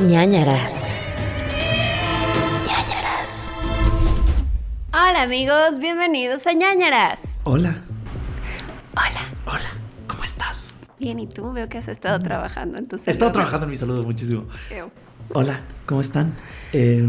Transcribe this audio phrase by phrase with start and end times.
[0.00, 1.62] ñañaras.
[2.66, 3.54] ñañaras.
[4.92, 7.22] Hola amigos, bienvenidos a ñañaras.
[7.44, 7.82] Hola.
[8.92, 9.32] Hola.
[9.46, 9.70] Hola.
[10.06, 10.74] ¿Cómo estás?
[10.98, 11.52] Bien, ¿y tú?
[11.52, 14.46] Veo que has estado trabajando en tu He estado trabajando en mi saludo muchísimo.
[14.70, 14.90] Ew.
[15.32, 16.34] Hola, ¿cómo están?
[16.72, 17.08] Eh,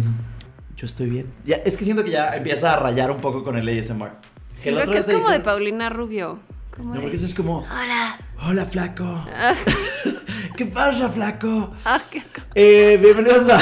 [0.75, 1.31] yo estoy bien.
[1.45, 4.11] Ya, es que siento que ya empieza a rayar un poco con el ASMR.
[4.55, 6.39] Que Siento otro que es como de Paulina Rubio.
[6.75, 7.01] Como No, de...
[7.01, 8.17] porque eso es como, Hola.
[8.45, 9.04] Hola flaco.
[9.33, 9.54] Ah,
[10.55, 11.69] ¿Qué pasa, flaco?
[11.86, 12.41] ah, qué asco.
[12.55, 13.59] Eh, bienvenidos a,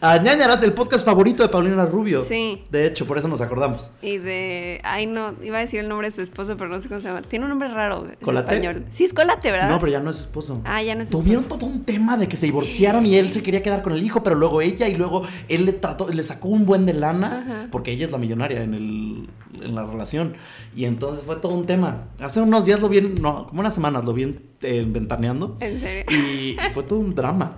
[0.00, 2.24] a Ñañaras, el podcast favorito de Paulina Rubio.
[2.24, 2.64] Sí.
[2.70, 3.92] De hecho, por eso nos acordamos.
[4.02, 4.80] Y de...
[4.82, 7.06] Ay, no, iba a decir el nombre de su esposo, pero no sé cómo se
[7.08, 7.22] llama.
[7.22, 8.04] Tiene un nombre raro.
[8.06, 8.52] Es ¿Colate?
[8.56, 8.86] español.
[8.90, 9.68] Sí, es Colate, ¿verdad?
[9.70, 10.60] No, pero ya no es su esposo.
[10.64, 11.60] Ah, ya no es su Tuvieron esposo.
[11.60, 14.22] todo un tema de que se divorciaron y él se quería quedar con el hijo,
[14.24, 17.68] pero luego ella y luego él le trató, le sacó un buen de lana Ajá.
[17.70, 19.28] porque ella es la millonaria en el
[19.60, 20.34] en la relación
[20.76, 22.04] y entonces fue todo un tema.
[22.20, 25.80] Hace unos días lo vi, no, como unas semanas lo vi en, en ventaneando En
[25.80, 26.04] serio.
[26.10, 27.56] y fue todo un drama.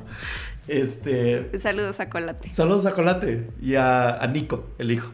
[0.69, 2.53] Este, Saludos a Colate.
[2.53, 5.11] saludos a Colate y a, a Nico, el hijo.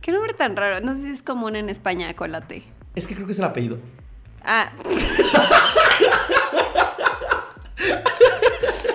[0.00, 0.84] Qué nombre tan raro.
[0.84, 2.62] No sé si es común en España, Colate.
[2.94, 3.78] Es que creo que es el apellido.
[4.44, 4.70] Ah.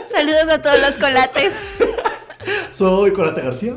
[0.10, 1.54] Saludos a todos los colates.
[2.80, 3.76] Soy Colate García.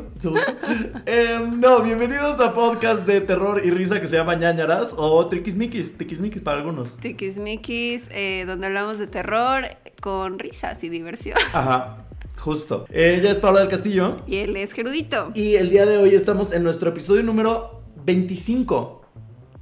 [1.05, 5.97] Em, no, bienvenidos a podcast de terror y risa que se llama ñañaras o triquismiquis,
[5.97, 6.95] tiquismiquis para algunos.
[7.01, 9.65] Tiquismiquis, eh, donde hablamos de terror
[9.99, 11.37] con risas y diversión.
[11.51, 12.05] Ajá,
[12.37, 12.85] justo.
[12.89, 15.31] Ella es Paula del Castillo Y él es Gerudito.
[15.35, 19.01] y el día de hoy estamos en nuestro episodio número 25.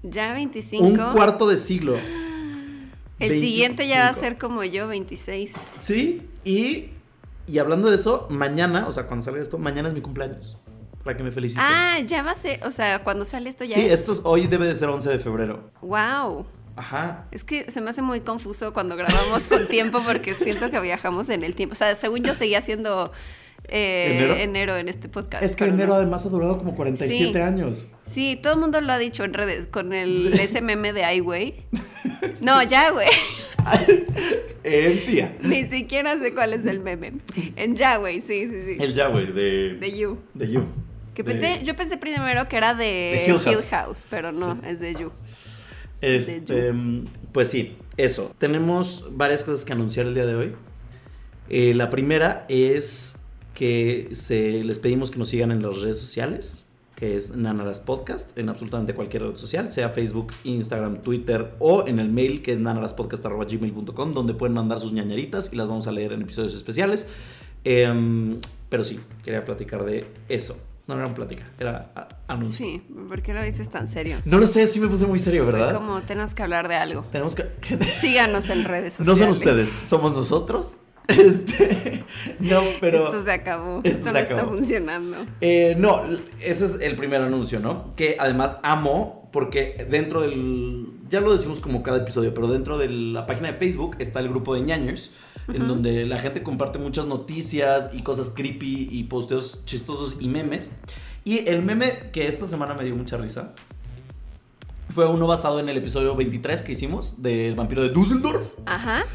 [0.04, 0.86] Ya 25.
[0.86, 1.98] Un cuarto de siglo.
[3.18, 4.20] El siguiente ya va a 25.
[4.20, 5.54] ser como yo, 26.
[5.80, 6.92] Sí, y,
[7.52, 10.58] y hablando de eso, mañana, o sea, cuando salga esto, mañana es mi cumpleaños.
[11.04, 11.64] Para que me feliciten.
[11.68, 12.64] Ah, ya va a ser.
[12.64, 14.00] O sea, cuando sale esto ya sí, es.
[14.02, 15.72] esto es- hoy debe de ser 11 de febrero.
[15.82, 16.46] Wow.
[16.76, 17.26] Ajá.
[17.32, 21.30] Es que se me hace muy confuso cuando grabamos con tiempo porque siento que viajamos
[21.30, 21.74] en el tiempo.
[21.74, 23.12] O sea, según yo seguía siendo
[23.72, 24.36] eh, ¿Enero?
[24.36, 25.44] enero en este podcast.
[25.44, 25.94] Es que enero no.
[25.96, 27.40] además ha durado como 47 Sí.
[27.40, 27.88] años.
[28.06, 31.20] Sí, todo el mundo lo ha dicho en redes con el ese meme de ay,
[31.22, 31.56] güey.
[32.42, 33.08] No, ya, güey.
[34.64, 35.36] Eh, tía.
[35.42, 37.14] Ni siquiera sé cuál es el meme.
[37.56, 38.78] En ya, güey, sí, sí, sí.
[38.80, 40.18] El Yahweh de, De You.
[40.34, 40.66] de You.
[41.16, 43.70] Que De- pensé, yo pensé primero que era de, De Hill Hill, House.
[43.70, 44.06] House.
[44.10, 44.60] pero no, Sí.
[44.68, 45.12] es de You.
[46.02, 46.74] Este,
[47.32, 48.34] pues sí, eso.
[48.38, 50.56] Tenemos varias cosas que anunciar el día de hoy.
[51.50, 53.16] Eh, la primera es
[53.54, 56.64] que se, les pedimos que nos sigan en las redes sociales,
[56.96, 62.00] que es Nanaras Podcast, en absolutamente cualquier red social, sea Facebook, Instagram, Twitter o en
[62.00, 66.14] el mail que es nanaraspodcast.gmail.com, donde pueden mandar sus ñañaritas y las vamos a leer
[66.14, 67.08] en episodios especiales.
[67.64, 68.40] Em,
[68.70, 70.56] pero sí, quería platicar de eso.
[70.88, 71.92] No, no era una plática, era
[72.28, 72.66] anuncio.
[72.66, 74.18] Sí, ¿por qué lo dices tan serio?
[74.26, 75.74] No lo sé, sí me puse muy serio, Fue ¿verdad?
[75.76, 77.06] como tenemos que hablar de algo.
[77.12, 77.46] Tenemos que...
[78.02, 79.38] Síganos en redes No sociales.
[79.38, 80.78] son ustedes, somos nosotros.
[81.08, 82.04] Este,
[82.40, 83.06] no, pero...
[83.06, 83.82] Esto se acabó.
[83.84, 84.40] Esto no acabó.
[84.40, 85.18] está funcionando.
[85.42, 86.04] Eh, no,
[86.40, 87.96] ese es el primer anuncio, ¿no?
[87.96, 90.88] Que además amo porque dentro del...
[91.10, 94.30] Ya lo decimos como cada episodio, pero dentro de la página de Facebook está el
[94.30, 95.12] grupo de ñaños,
[95.54, 100.72] en donde la gente comparte muchas noticias y cosas creepy y posteos chistosos y memes.
[101.26, 103.54] Y el meme que esta semana me dio mucha risa
[104.92, 108.54] fue uno basado en el episodio 23 que hicimos del vampiro de Düsseldorf.
[108.66, 109.06] Ajá.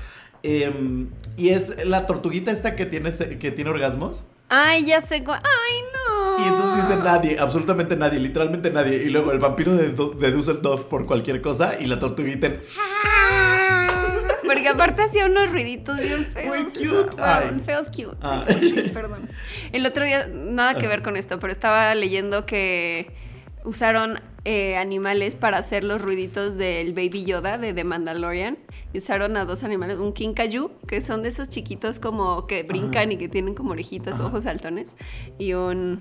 [0.43, 4.25] Em, y es la tortuguita esta que tiene, que tiene orgasmos.
[4.49, 5.17] Ay, ya sé.
[5.17, 6.45] Ay, no.
[6.45, 9.03] Y entonces dice nadie, absolutamente nadie, literalmente nadie.
[9.03, 12.61] Y luego el vampiro de, de Düsseldorf por cualquier cosa y la tortuguita en...
[14.47, 16.47] Porque aparte hacía unos ruiditos bien feos.
[16.47, 17.17] Muy cute.
[17.17, 18.17] Bueno, feos cute.
[18.23, 18.45] Ah.
[18.49, 19.29] Sí, sí, perdón.
[19.73, 23.11] El otro día, nada que ver con esto, pero estaba leyendo que
[23.65, 28.59] usaron eh, animales para hacer los ruiditos del Baby Yoda de The Mandalorian.
[28.97, 33.13] Y usaron a dos animales, un kinkajou, que son de esos chiquitos como que brincan
[33.13, 34.29] y que tienen como orejitas, Ajá.
[34.29, 34.97] ojos saltones.
[35.39, 36.01] Y un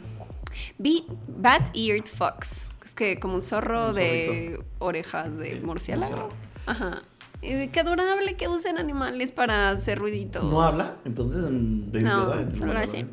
[0.79, 2.69] Bat-Eared Fox.
[2.85, 6.29] Es que como un zorro Un de orejas de murciélago.
[6.65, 7.01] Ajá.
[7.41, 10.45] Y qué adorable que usen animales para hacer ruiditos.
[10.45, 10.95] ¿No habla?
[11.03, 13.07] Entonces No, solo hace.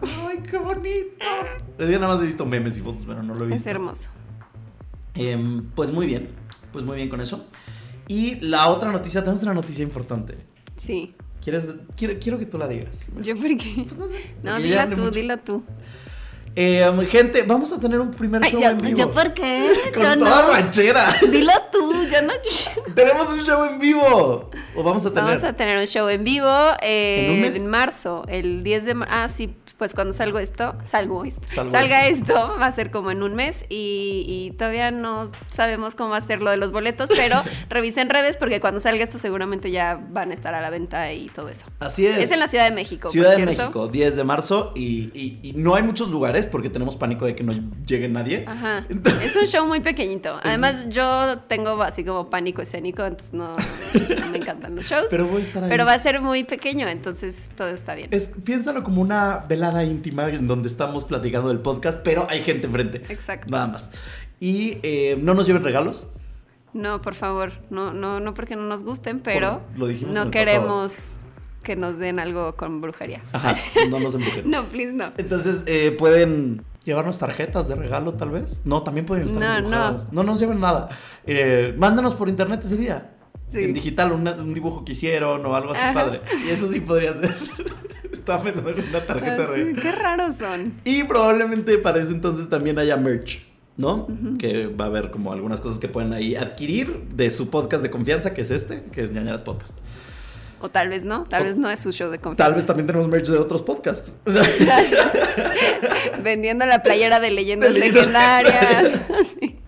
[0.00, 1.24] Ay, qué bonito.
[1.76, 3.70] Es que nada más he visto memes y fotos, pero no lo he Es visto.
[3.70, 4.10] hermoso.
[5.14, 6.28] Em, pues muy bien,
[6.70, 7.44] pues muy bien con eso.
[8.08, 10.36] Y la otra noticia, tenemos una noticia importante.
[10.76, 11.14] Sí.
[11.42, 13.06] ¿Quieres, quiero, quiero que tú la digas.
[13.20, 13.84] Yo porque.
[13.88, 14.20] Pues no sé.
[14.42, 15.64] No, dila tú, dila tú.
[16.54, 18.96] Eh, gente, vamos a tener un primer show yo, en vivo.
[18.98, 19.70] ¿Yo por qué?
[19.94, 20.48] Con yo toda no.
[20.52, 21.16] ranchera.
[21.30, 22.94] Dilo tú, yo no quiero.
[22.94, 24.50] Tenemos un show en vivo.
[24.76, 25.24] O vamos a tener.
[25.24, 26.50] Vamos a tener un show en vivo
[26.82, 29.14] eh, ¿En marzo, el 10 de marzo.
[29.14, 33.10] Ah, sí, pues cuando salgo esto, salgo esto, Salgo salga esto, va a ser como
[33.10, 36.70] en un mes y, y todavía no sabemos cómo va a ser lo de los
[36.70, 40.70] boletos, pero revisen redes porque cuando salga esto seguramente ya van a estar a la
[40.70, 41.66] venta y todo eso.
[41.80, 42.18] Así es.
[42.18, 43.62] Es en la Ciudad de México, Ciudad por de cierto.
[43.62, 44.72] México, 10 de marzo.
[44.76, 47.52] Y, y- y no hay muchos lugares porque tenemos pánico de que no
[47.86, 48.44] llegue nadie.
[48.46, 48.84] Ajá.
[48.88, 50.38] Entonces- Es un show muy pequeñito.
[50.42, 55.06] Además, yo tengo así como pánico escénico, entonces no, no me encantan los shows.
[55.10, 55.70] Pero voy a estar ahí.
[55.70, 58.08] Pero va a ser muy pequeño, entonces todo está bien.
[58.12, 62.66] Es, piénsalo como una velada íntima en donde estamos platicando del podcast, pero hay gente
[62.66, 63.02] enfrente.
[63.08, 63.48] Exacto.
[63.50, 63.90] Nada más.
[64.40, 66.06] Y eh, no nos lleven regalos.
[66.72, 70.96] No, por favor, no, no, no porque no nos gusten, pero lo dijimos no queremos
[71.62, 73.22] que nos den algo con brujería.
[73.32, 73.54] Ajá,
[73.90, 74.50] no nos embrujen.
[74.50, 75.12] No, please, no.
[75.16, 78.60] Entonces, eh, pueden llevarnos tarjetas de regalo, tal vez.
[78.64, 80.12] No, también pueden estar No, embrujadas.
[80.12, 80.22] No.
[80.24, 80.88] nos lleven nada.
[81.26, 83.12] Eh, mándanos por internet ese día.
[83.48, 83.60] Sí.
[83.64, 85.92] En digital, una- un dibujo que hicieron o algo así Ajá.
[85.94, 86.20] padre.
[86.46, 87.36] Y eso sí podría ser.
[88.12, 89.82] Estaba pensando en una tarjeta Ah, sí, regalo.
[89.82, 90.74] qué raros son.
[90.84, 93.44] Y probablemente para ese entonces también haya merch,
[93.76, 94.06] ¿no?
[94.38, 97.90] Que va a haber como algunas cosas que pueden ahí adquirir de su podcast de
[97.90, 99.76] confianza, que es este, que es Ñañaras Podcast.
[100.62, 102.44] O tal vez no, tal O- vez no es su show de confianza.
[102.44, 104.14] Tal vez también tenemos merch de otros podcasts.
[106.22, 109.00] Vendiendo la playera de leyendas De legendarias.
[109.40, 109.58] Sí.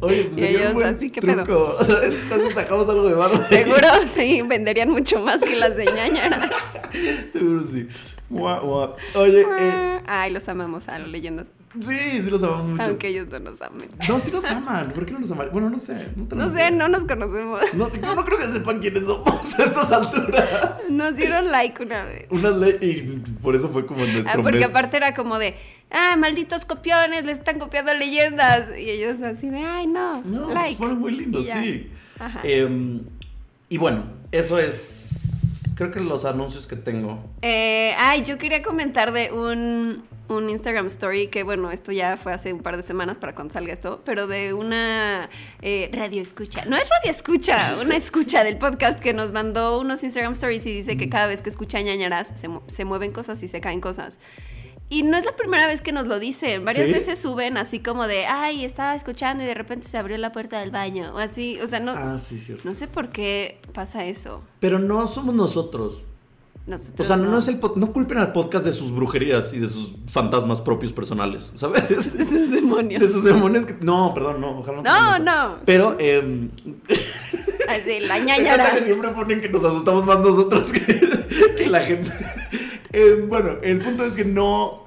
[0.00, 1.76] oye, pues Y ellos buen así, ¿qué truco.
[1.80, 3.46] O sea, entonces sacamos algo de barro.
[3.48, 6.50] Seguro, sí, venderían mucho más que las de ñañara.
[7.32, 7.86] Seguro sí.
[8.28, 8.96] Mua, mua.
[9.14, 11.46] Oye, eh, Ay, los amamos a las leyendas.
[11.80, 12.82] Sí, sí los amamos mucho.
[12.82, 13.88] Aunque ellos no nos amen.
[14.08, 14.92] No, sí los aman.
[14.92, 15.48] ¿Por qué no los aman?
[15.52, 16.08] Bueno, no sé.
[16.34, 17.60] No, sé, no nos conocemos.
[17.74, 20.80] No, no creo que sepan quiénes somos a estas alturas.
[20.90, 22.26] Nos dieron like una vez.
[22.30, 24.68] Una ley y por eso fue como Ah, nuestro porque mes.
[24.68, 25.54] aparte era como de,
[25.90, 28.68] ah, malditos copiones, le están copiando leyendas.
[28.78, 30.76] Y ellos así de, ay, no, No, pues like.
[30.76, 31.90] fueron muy lindos, sí.
[32.18, 32.40] Ajá.
[32.44, 33.02] Em,
[33.68, 35.25] y bueno, eso es.
[35.76, 37.22] Creo que los anuncios que tengo.
[37.42, 42.32] Eh, ay, yo quería comentar de un, un Instagram story que, bueno, esto ya fue
[42.32, 45.28] hace un par de semanas para cuando salga esto, pero de una
[45.60, 46.64] eh, radio escucha.
[46.64, 50.72] No es radio escucha, una escucha del podcast que nos mandó unos Instagram stories y
[50.72, 53.80] dice que cada vez que escucha ñañaras se, mu- se mueven cosas y se caen
[53.82, 54.18] cosas.
[54.88, 56.64] Y no es la primera vez que nos lo dicen.
[56.64, 56.92] Varias ¿Sí?
[56.92, 60.60] veces suben así como de, ay, estaba escuchando y de repente se abrió la puerta
[60.60, 61.12] del baño.
[61.14, 62.62] O así, o sea, no, Ah, sí, cierto.
[62.68, 64.42] no sé por qué pasa eso.
[64.60, 66.02] Pero no somos nosotros.
[66.68, 69.68] Nosotros O sea, no, es el no culpen al podcast de sus brujerías y de
[69.68, 71.88] sus fantasmas propios personales, ¿sabes?
[71.90, 73.00] Esos demonios.
[73.00, 73.74] De sus demonios que...
[73.80, 75.18] No, perdón, no, ojalá No, eso.
[75.24, 75.56] no.
[75.64, 76.48] Pero, eh,
[77.68, 78.78] Así, la ñañara.
[78.84, 81.00] siempre ponen que nos asustamos más nosotros que,
[81.56, 82.10] que la gente.
[82.98, 84.84] Eh, bueno, el punto es que no,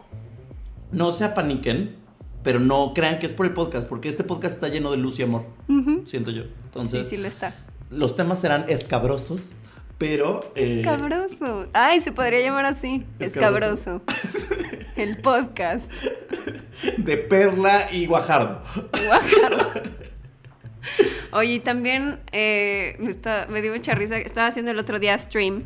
[0.92, 1.96] no se apaniquen,
[2.44, 5.20] pero no crean que es por el podcast, porque este podcast está lleno de luz
[5.20, 5.46] y amor,
[6.06, 6.44] siento yo.
[6.44, 7.56] Sí, Entonces, sí lo está.
[7.92, 9.42] los temas serán escabrosos,
[10.00, 10.52] pero...
[10.56, 11.68] eh, Escabroso.
[11.74, 13.06] Ay, se podría llamar así.
[13.20, 14.02] Escabroso.
[14.24, 14.56] Escabroso.
[14.96, 15.92] El podcast.
[16.98, 18.64] de Perla y Guajardo.
[19.06, 19.84] Guácala.
[21.32, 24.18] Oye, y también eh, me, está- me dio mucha risa.
[24.18, 25.64] Estaba haciendo el otro día stream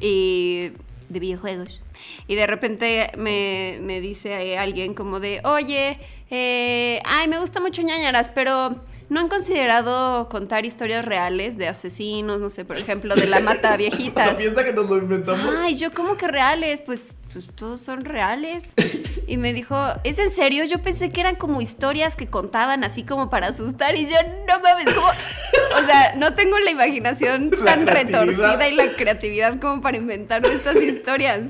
[0.00, 0.72] y
[1.08, 1.82] de videojuegos.
[2.26, 5.98] Y de repente me, me dice alguien como de, oye,
[6.36, 12.40] eh, ay, me gusta mucho ñañaras, pero ¿no han considerado contar historias reales de asesinos?
[12.40, 14.36] No sé, por ejemplo, de la mata O sea, viejitas.
[14.36, 15.54] piensa que nos lo inventamos.
[15.58, 18.74] Ay, yo como que reales, pues, pues todos son reales.
[19.28, 20.64] Y me dijo, ¿es en serio?
[20.64, 23.96] Yo pensé que eran como historias que contaban así como para asustar.
[23.96, 24.16] Y yo,
[24.48, 25.06] no mames, como...
[25.06, 30.48] O sea, no tengo la imaginación La tan retorcida y la creatividad como para inventarme
[30.48, 31.42] estas historias.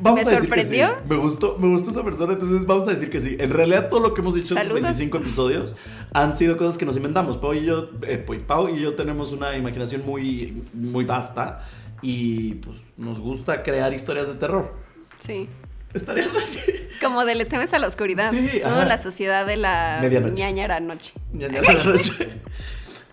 [0.00, 0.66] Vamos ¿Me a decir que sí.
[0.76, 0.88] sorprendió?
[1.08, 3.36] Me gustó, me gustó esa persona, entonces vamos a decir que sí.
[3.38, 4.82] En realidad todo lo que hemos dicho en estos Saludos.
[4.98, 5.76] 25 episodios
[6.12, 7.36] han sido cosas que nos inventamos.
[7.38, 11.64] Pau y yo, eh, Pau y Pau y yo tenemos una imaginación muy, muy vasta
[12.02, 14.74] y pues nos gusta crear historias de terror.
[15.20, 15.48] Sí.
[15.94, 16.26] Estaría
[17.00, 18.30] Como de le temes a la oscuridad.
[18.30, 18.84] Sí, Somos ajá.
[18.86, 20.34] la sociedad de la Medianoche.
[20.34, 21.12] ñañara noche.
[21.32, 21.60] Ya, ya.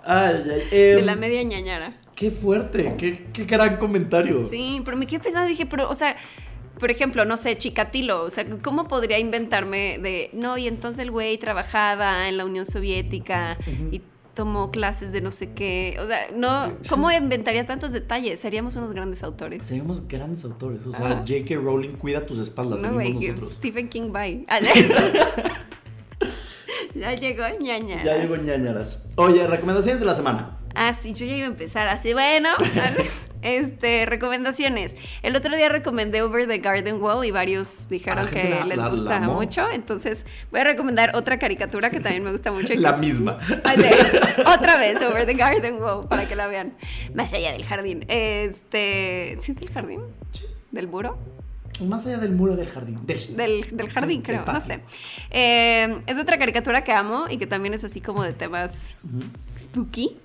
[0.06, 1.94] Ay, ay, De em, la media ñañara.
[2.16, 4.48] Qué fuerte, qué, qué gran comentario.
[4.50, 6.16] Sí, pero me quedé pensando, dije, pero, o sea,
[6.80, 11.12] por ejemplo, no sé, Chikatilo, o sea, ¿cómo podría inventarme de, no, y entonces el
[11.12, 13.58] güey trabajaba en la Unión Soviética
[13.92, 14.02] y
[14.34, 16.74] tomó clases de no sé qué, o sea, no.
[16.90, 18.40] ¿cómo inventaría tantos detalles?
[18.40, 19.68] Seríamos unos grandes autores.
[19.68, 20.86] Seríamos grandes autores.
[20.86, 21.24] O sea, Ajá.
[21.28, 21.56] J.K.
[21.56, 22.82] Rowling cuida tus espaldas.
[22.82, 23.16] No, güey.
[23.46, 24.44] Stephen King, bye.
[26.96, 28.04] ya llegó ñaña.
[28.04, 29.04] Ya llegó ñañaras.
[29.16, 30.58] Oye, recomendaciones de la semana.
[30.76, 32.50] Ah, sí, yo ya iba a empezar así, bueno.
[33.44, 34.96] Este, recomendaciones.
[35.22, 38.78] El otro día recomendé Over the Garden Wall y varios dijeron Ah, que la- les
[38.78, 39.34] la- la gusta amó.
[39.34, 39.70] mucho.
[39.70, 42.74] Entonces, voy a recomendar otra caricatura que también me gusta mucho.
[42.76, 43.38] La es- misma.
[43.46, 43.54] Sí.
[44.48, 46.74] Otra vez, Over the Garden Wall, para que la vean.
[47.14, 48.06] Más allá del jardín.
[48.08, 49.38] Este.
[49.42, 50.02] ¿Sí del jardín?
[50.72, 51.18] ¿Del muro?
[51.82, 53.00] Más allá del muro del jardín.
[53.06, 54.80] Del, Del, del jardín, Sí, creo, del no sé.
[55.32, 59.24] Eh, es otra caricatura que amo y que también es así como de temas Ujú.
[59.60, 60.18] spooky.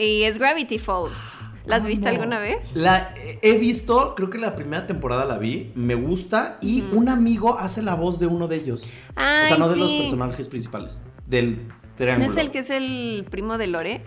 [0.00, 1.40] Y es Gravity Falls.
[1.66, 2.16] ¿La has visto Amo.
[2.16, 2.74] alguna vez?
[2.74, 7.58] La he visto, creo que la primera temporada la vi, me gusta y un amigo
[7.58, 8.82] hace la voz de uno de ellos.
[8.82, 8.86] o
[9.20, 12.30] sea, Ay, no de los personajes principales, del ¿No triángulo.
[12.32, 14.02] es el que es el primo de Lore?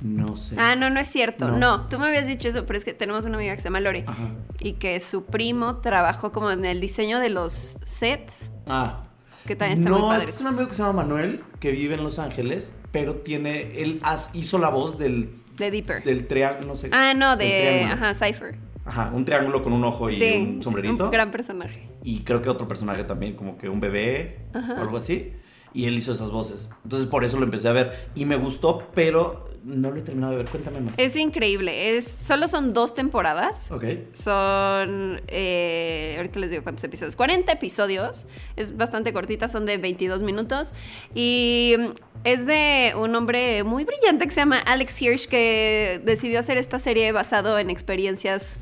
[0.00, 0.54] No sé.
[0.58, 1.46] Ah, no, no es cierto.
[1.48, 1.58] No.
[1.58, 1.88] No.
[1.88, 4.04] tú me habías dicho eso, pero es que tenemos una amiga que se llama Lore
[4.06, 4.30] Ajá.
[4.58, 9.04] y que su primo trabajó como en el diseño de los sets, Ah.
[9.46, 10.30] Que también está no, muy padre.
[10.30, 14.00] es un amigo que se llama Manuel, que vive en Los Ángeles, pero tiene, él
[14.34, 16.02] hizo la voz del, De Deeper.
[16.04, 16.90] del triángulo, no sé.
[16.92, 17.84] ah, no, de.
[17.84, 18.56] Ajá, Cypher.
[18.84, 21.04] Ajá, un triángulo con un ojo y Sí, un sombrerito.
[21.04, 21.86] Un gran personaje.
[22.02, 24.74] Y creo que otro personaje también, como que un bebé Ajá.
[24.74, 25.32] o algo así.
[25.72, 26.70] Y él hizo esas voces.
[26.82, 28.08] Entonces por eso lo empecé a ver.
[28.16, 30.48] Y me gustó, pero no lo he terminado de ver.
[30.48, 30.98] Cuéntame más.
[30.98, 31.96] Es increíble.
[31.96, 33.70] Es, solo son dos temporadas.
[33.70, 33.84] Ok.
[34.12, 38.26] Son, eh, ahorita les digo cuántos episodios, 40 episodios,
[38.56, 40.72] es bastante cortita, son de 22 minutos
[41.14, 41.76] y
[42.24, 46.78] es de un hombre muy brillante que se llama Alex Hirsch que decidió hacer esta
[46.78, 48.58] serie basado en experiencias,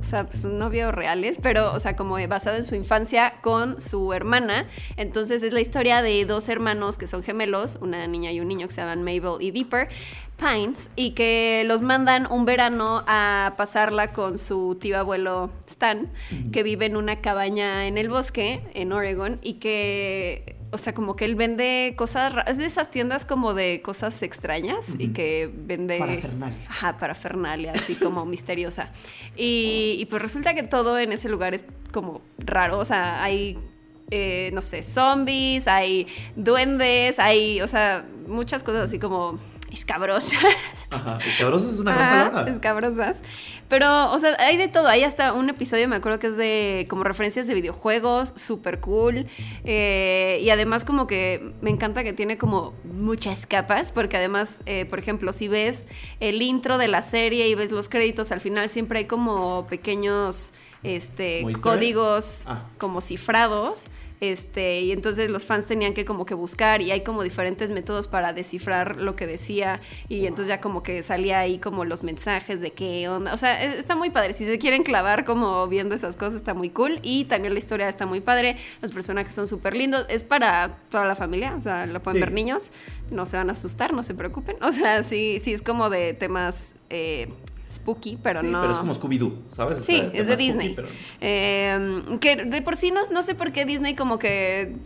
[0.00, 3.80] o sea, pues no vio reales, pero, o sea, como basado en su infancia con
[3.80, 4.68] su hermana.
[4.96, 8.66] Entonces es la historia de dos hermanos que son gemelos, una niña y un niño
[8.66, 9.88] que se llaman Mabel y Deeper.
[10.36, 16.12] Pines y que los mandan un verano a pasarla con su tío abuelo Stan,
[16.52, 21.16] que vive en una cabaña en el bosque, en Oregon, y que, o sea, como
[21.16, 25.98] que él vende cosas, es de esas tiendas como de cosas extrañas y que vende...
[25.98, 26.66] Parafernalia.
[26.68, 28.92] Ajá, parafernalia, así como misteriosa.
[29.36, 33.58] Y, y pues resulta que todo en ese lugar es como raro, o sea, hay...
[34.10, 39.40] eh, no sé, zombies, hay duendes, hay, o sea, muchas cosas así como
[39.78, 40.38] escabrosas.
[40.90, 41.18] Ajá.
[41.26, 42.52] Escabrosa es una gran Ajá, palabra.
[42.52, 43.22] escabrosas.
[43.68, 44.86] Pero, o sea, hay de todo.
[44.88, 49.26] Hay hasta un episodio, me acuerdo que es de como referencias de videojuegos, súper cool.
[49.64, 54.84] Eh, y además como que me encanta que tiene como muchas capas, porque además, eh,
[54.86, 55.86] por ejemplo, si ves
[56.20, 60.52] el intro de la serie y ves los créditos, al final siempre hay como pequeños
[60.82, 62.64] este, códigos Ah.
[62.78, 63.88] como cifrados.
[64.20, 68.08] Este, y entonces los fans tenían que como que buscar y hay como diferentes métodos
[68.08, 72.60] para descifrar lo que decía y entonces ya como que salía ahí como los mensajes
[72.62, 75.94] de qué onda, o sea, es- está muy padre, si se quieren clavar como viendo
[75.94, 79.48] esas cosas está muy cool y también la historia está muy padre, los personajes son
[79.48, 82.24] súper lindos, es para toda la familia, o sea, lo pueden Sí.
[82.24, 82.72] ver niños,
[83.10, 86.14] no se van a asustar, no se preocupen, o sea, sí, sí es como de
[86.14, 87.28] temas eh,
[87.70, 88.60] spooky, pero Sí, no...
[88.60, 89.84] Pero es como Scooby-Doo, ¿sabes?
[89.84, 90.72] Sí, es de spooky, Disney.
[90.74, 90.88] pero-
[91.20, 94.76] Eh, que de por sí no, no sé por qué Disney como que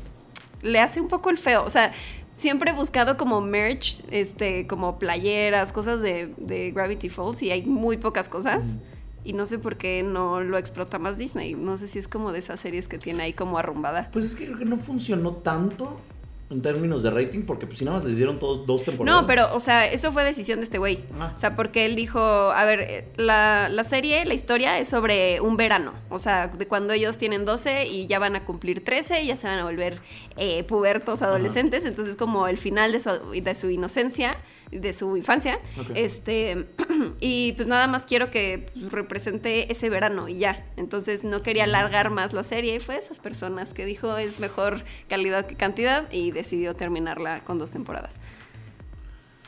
[0.63, 1.65] le hace un poco el feo.
[1.65, 1.93] O sea,
[2.35, 7.63] siempre he buscado como merch, este, como playeras, cosas de, de Gravity Falls y hay
[7.65, 8.77] muy pocas cosas.
[9.23, 11.53] Y no sé por qué no lo explota más Disney.
[11.55, 14.09] No sé si es como de esas series que tiene ahí como arrumbada.
[14.13, 15.99] Pues es que creo que no funcionó tanto
[16.51, 19.23] en términos de rating porque pues si nada más les dieron todos dos temporadas.
[19.23, 21.05] No, pero, o sea, eso fue decisión de este güey.
[21.19, 21.31] Ah.
[21.33, 25.41] O sea, porque él dijo, a ver, eh, la, la serie, la historia es sobre
[25.41, 25.95] un verano.
[26.09, 29.37] O sea, de cuando ellos tienen 12 y ya van a cumplir 13 y ya
[29.37, 30.01] se van a volver
[30.37, 31.85] eh, pubertos, adolescentes.
[31.85, 34.37] Entonces, como el final de su, de su inocencia,
[34.71, 35.59] de su infancia.
[35.81, 35.91] Ok.
[35.95, 36.67] Este,
[37.21, 40.65] y pues nada más quiero que pues, represente ese verano y ya.
[40.77, 44.39] Entonces, no quería alargar más la serie y fue de esas personas que dijo es
[44.41, 48.21] mejor calidad que cantidad y decidió terminarla con dos temporadas.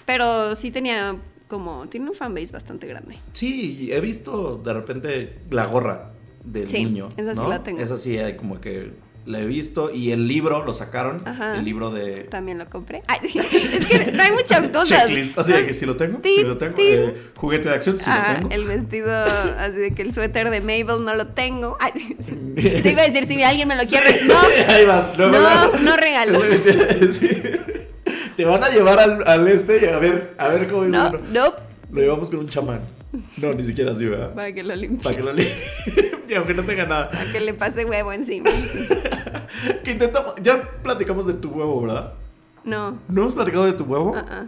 [0.04, 1.16] Pero sí tenía
[1.48, 3.18] como, tiene un fanbase bastante grande.
[3.32, 6.12] Sí, he visto de repente la gorra
[6.44, 7.08] del Sí, niño.
[7.16, 7.48] esa sí ¿no?
[7.48, 7.80] la tengo.
[7.80, 8.90] Esa sí, hay como que
[9.26, 9.90] la he visto.
[9.92, 11.18] Y el libro lo sacaron.
[11.26, 11.56] Ajá.
[11.56, 12.20] El libro de.
[12.24, 13.02] También lo compré.
[13.08, 15.06] Ay, es que no hay muchas cosas.
[15.06, 16.74] Checklist, así de que si lo tengo, si lo tengo.
[16.78, 18.54] eh, juguete de acción, si Ah, lo tengo.
[18.54, 21.76] el vestido, así de que el suéter de Mabel no lo tengo.
[21.80, 22.36] Ay, sí.
[22.82, 24.14] Te iba a decir, si alguien me lo quiere.
[24.26, 24.34] No,
[24.72, 25.16] Ahí vas.
[25.18, 26.44] no, no regalos.
[27.12, 27.28] Sí.
[28.36, 31.10] Te van a llevar al, al este y a ver, a ver cómo es No,
[31.10, 31.52] no,
[31.90, 32.80] Lo llevamos con un chamán.
[33.36, 34.34] No, ni siquiera así, ¿verdad?
[34.34, 35.02] para que lo limpie.
[35.02, 35.54] Para que lo limpie.
[36.28, 37.10] y aunque no tenga nada.
[37.10, 38.50] Para que le pase huevo encima.
[38.50, 38.88] sí.
[39.84, 40.34] Que intentamos.
[40.42, 42.14] Ya platicamos de tu huevo, ¿verdad?
[42.64, 42.98] No.
[43.08, 44.14] ¿No hemos platicado de tu huevo?
[44.16, 44.46] ah.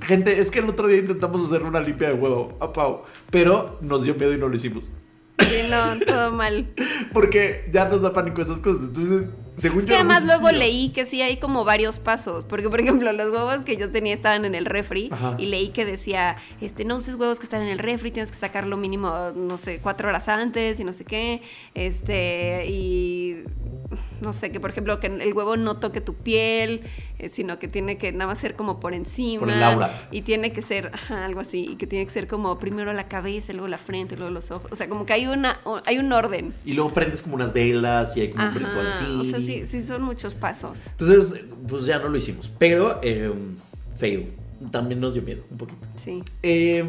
[0.00, 3.78] Gente, es que el otro día intentamos hacer una limpia de huevo a Pau, pero
[3.80, 4.90] nos dio miedo y no lo hicimos.
[5.38, 6.68] Sí, no, todo mal.
[7.12, 8.84] Porque ya nos da pánico esas cosas.
[8.84, 12.44] Entonces, Según es que además luego leí que sí hay como varios pasos.
[12.44, 15.10] Porque, por ejemplo, los huevos que yo tenía estaban en el refri.
[15.38, 18.38] Y leí que decía, este, no uses huevos que están en el refri, tienes que
[18.38, 21.42] sacarlo mínimo, no sé, cuatro horas antes y no sé qué.
[21.74, 23.44] Este, y
[24.20, 26.82] no sé, que por ejemplo, que el huevo no toque tu piel,
[27.18, 29.40] eh, sino que tiene que nada más ser como por encima.
[29.40, 30.08] Por el aura.
[30.10, 33.52] Y tiene que ser, algo así, y que tiene que ser como primero la cabeza,
[33.52, 34.70] luego la frente, luego los ojos.
[34.72, 36.54] O sea, como que hay una hay un orden.
[36.64, 39.04] Y luego prendes como unas velas y hay como un brinco así.
[39.20, 40.80] O sea, sí, sí son muchos pasos.
[40.92, 42.50] Entonces, pues ya no lo hicimos.
[42.58, 43.32] Pero, eh,
[43.96, 44.32] fail
[44.70, 45.86] también nos dio miedo un poquito.
[45.96, 46.22] Sí.
[46.42, 46.88] Em,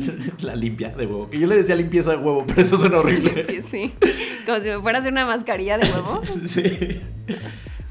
[0.40, 1.28] la limpia de huevo.
[1.30, 3.62] Que yo le decía limpieza de huevo, pero eso suena horrible.
[3.62, 3.94] sí.
[4.46, 6.22] Como si me fuera a hacer una mascarilla de huevo.
[6.46, 7.00] sí.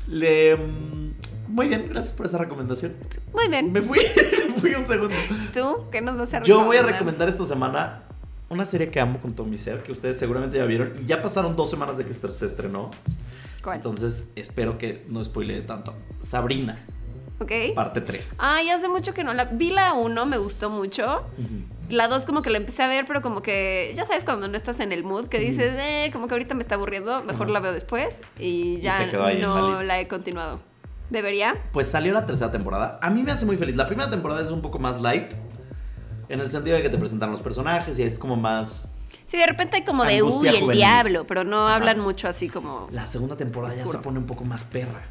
[0.07, 1.13] Le, em,
[1.47, 2.93] muy bien, gracias por esa recomendación.
[3.33, 3.71] Muy bien.
[3.71, 5.15] Me fui, me fui un segundo.
[5.53, 5.89] ¿Tú?
[5.91, 6.45] ¿Qué nos vas a recomendar?
[6.45, 8.03] Yo voy a recomendar esta semana
[8.49, 10.93] una serie que amo con todo mi ser, que ustedes seguramente ya vieron.
[11.01, 12.91] Y ya pasaron dos semanas de que se estrenó.
[13.67, 13.79] ¿Cuál?
[13.79, 15.93] Entonces espero que no spoilee tanto.
[16.21, 16.85] Sabrina.
[17.39, 17.51] Ok.
[17.75, 18.37] Parte 3.
[18.39, 19.43] Ay, hace mucho que no la.
[19.43, 21.25] Vi la 1, me gustó mucho.
[21.89, 24.55] La 2 como que la empecé a ver, pero como que, ya sabes, cuando no
[24.55, 27.59] estás en el mood, que dices, eh, como que ahorita me está aburriendo, mejor la
[27.59, 28.21] veo después.
[28.39, 30.61] Y ya no la, he continuado.
[31.09, 31.57] ¿Debería?
[31.73, 32.99] Pues salió la tercera temporada.
[33.01, 33.75] A mí me hace muy feliz.
[33.75, 35.33] La primera temporada es un poco más light.
[36.29, 38.87] En el sentido de que te presentan los personajes y es como más...
[39.27, 42.87] Sí, de repente hay como de uy, el diablo, pero no hablan mucho así como.
[42.91, 45.05] La segunda temporada ya se pone un poco más perra.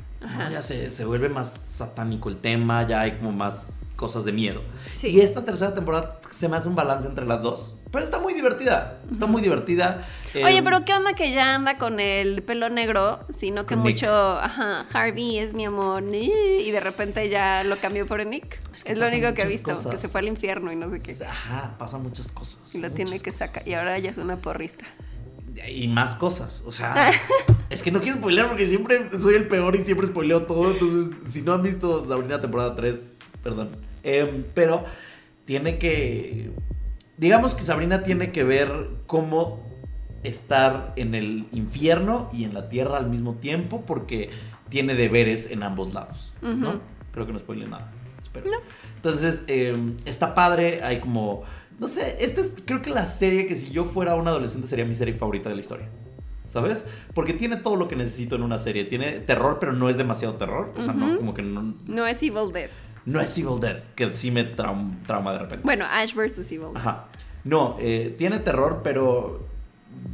[0.50, 4.62] Ya se, se, vuelve más satánico el tema, ya hay como más cosas de miedo.
[5.02, 7.76] Y esta tercera temporada se me hace un balance entre las dos.
[7.90, 9.00] Pero está muy divertida.
[9.10, 10.06] Está muy divertida.
[10.34, 13.20] Oye, em, pero ¿qué onda que ya anda con el pelo negro?
[13.30, 16.04] Sino que mucho, ajá, Harvey es mi amor.
[16.12, 18.60] Y de repente ya lo cambió por Nick.
[18.84, 21.24] Es, lo único que he visto, que se fue al infierno y no sé qué.
[21.24, 22.74] Ajá, pasan muchas cosas.
[22.74, 23.66] Y lo tiene que sacar.
[23.66, 24.84] Y ahora ya es una porrista
[25.68, 26.62] y más cosas.
[26.66, 26.94] O sea,
[27.70, 30.72] es que no quiero spoilear porque siempre soy el peor y siempre spoileo todo.
[30.72, 32.96] Entonces, si no han visto Sabrina temporada 3,
[33.42, 33.70] perdón.
[34.02, 34.84] Em, pero
[35.44, 36.50] tiene que.
[37.16, 38.70] Digamos que Sabrina tiene que ver
[39.06, 39.64] cómo
[40.22, 44.30] estar en el infierno y en la tierra al mismo tiempo porque
[44.68, 46.34] tiene deberes en ambos lados.
[46.42, 46.80] ¿No?
[47.12, 47.92] Creo que no spoile nada.
[48.22, 48.50] Espero.
[48.96, 50.82] Entonces, em, está padre.
[50.82, 51.44] Hay como
[51.78, 54.84] no sé, esta es creo que la serie que si yo fuera un adolescente sería
[54.84, 55.88] mi serie favorita de la historia.
[56.46, 56.84] ¿Sabes?
[57.12, 58.84] Porque tiene todo lo que necesito en una serie.
[58.84, 60.72] Tiene terror, pero no es demasiado terror.
[60.78, 61.74] O sea, no, como que no.
[61.86, 62.70] No es Evil Dead.
[63.04, 65.64] No es Evil Dead, que sí me trauma de repente.
[65.64, 66.38] Bueno, Ash vs.
[66.52, 66.76] Evil Dead.
[66.76, 67.08] Ajá.
[67.42, 69.46] No, eh, tiene terror, pero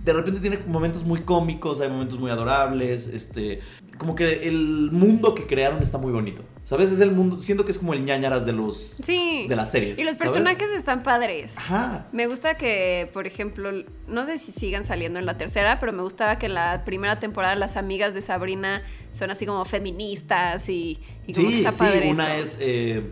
[0.04, 3.60] de repente tiene momentos muy cómicos, hay momentos muy adorables, este,
[3.98, 6.42] como que el mundo que crearon está muy bonito.
[6.64, 6.92] ¿Sabes?
[6.92, 9.46] Es el mundo, siento que es como el ñañaras de los sí.
[9.48, 9.98] de las series.
[9.98, 11.58] Y los personajes están padres.
[11.58, 12.06] Ajá.
[12.12, 13.70] Me gusta que, por ejemplo,
[14.06, 17.18] no sé si sigan saliendo en la tercera, pero me gustaba que en la primera
[17.18, 21.00] temporada las amigas de Sabrina son así como feministas y,
[21.34, 23.10] como que está sí, una es eh,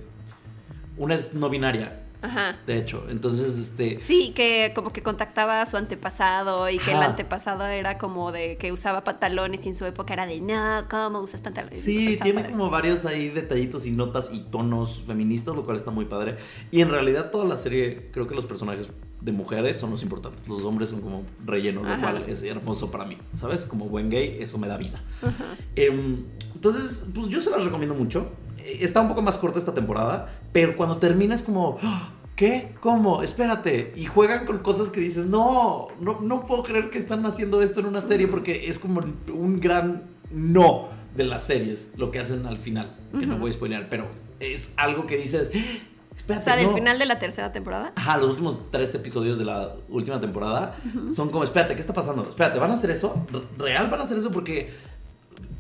[0.97, 2.59] una es no binaria Ajá.
[2.67, 4.01] De hecho, entonces, este...
[4.03, 8.57] Sí, que como que contactaba a su antepasado y que el antepasado era como de
[8.57, 11.81] que usaba pantalones y en su época era de, no, ¿cómo usas pantalones?
[11.81, 16.05] Sí, tiene como varios ahí detallitos y notas y tonos feministas, lo cual está muy
[16.05, 16.37] padre.
[16.71, 18.89] Y en realidad toda la serie, creo que los personajes
[19.21, 20.47] de mujeres son los importantes.
[20.49, 23.65] Los hombres son como relleno, lo cual es hermoso para mí, ¿sabes?
[23.65, 25.03] Como buen gay, eso me da vida.
[25.77, 28.31] Em, entonces, pues yo se las recomiendo mucho.
[28.65, 32.11] Está un poco más corta esta temporada, pero cuando termina es como, ¡Ah!
[32.37, 32.73] ¿qué?
[32.81, 33.23] ¿Cómo?
[33.23, 33.93] Espérate.
[33.97, 37.81] Y juegan con cosas que dices, no, no, no puedo creer que están haciendo esto
[37.81, 39.03] en una serie porque es como
[39.33, 43.55] un gran no de las series, lo que hacen al final, que no voy a
[43.55, 45.51] spoilear, pero es algo que dices,
[46.39, 47.93] Espérate, o sea, del final de la tercera temporada.
[47.97, 50.77] Ajá, los últimos tres episodios de la última temporada
[51.15, 52.29] son como, espérate, ¿qué está pasando?
[52.29, 53.27] Espérate, ¿van a hacer eso?
[53.59, 54.31] ¿Real van a hacer eso?
[54.31, 54.71] Porque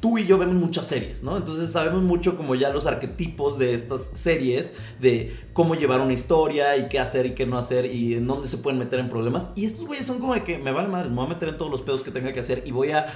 [0.00, 1.37] tú y yo vemos muchas series, ¿no?
[1.37, 6.76] Entonces sabemos mucho como ya los arquetipos de estas series, de cómo llevar una historia
[6.78, 9.50] y qué hacer y qué no hacer y en dónde se pueden meter en problemas.
[9.56, 11.59] Y estos güeyes son como de que me vale madre, me voy a meter en
[11.59, 13.06] todos los pedos que tenga que hacer y voy a,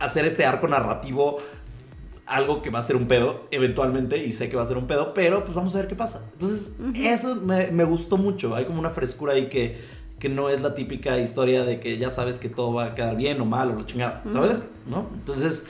[0.00, 1.36] hacer este arco narrativo
[2.26, 4.86] algo que va a ser un pedo eventualmente y sé que va a ser un
[4.86, 6.24] pedo, pero pues vamos a ver qué pasa.
[6.34, 8.54] Entonces, eso me, me, gustó mucho.
[8.54, 9.80] Hay como una frescura ahí que,
[10.18, 13.16] que no es la típica historia de que ya sabes que todo va a quedar
[13.16, 14.66] bien o mal o lo chingada, ¿sabes?
[14.86, 15.10] ¿No?
[15.14, 15.66] Entonces,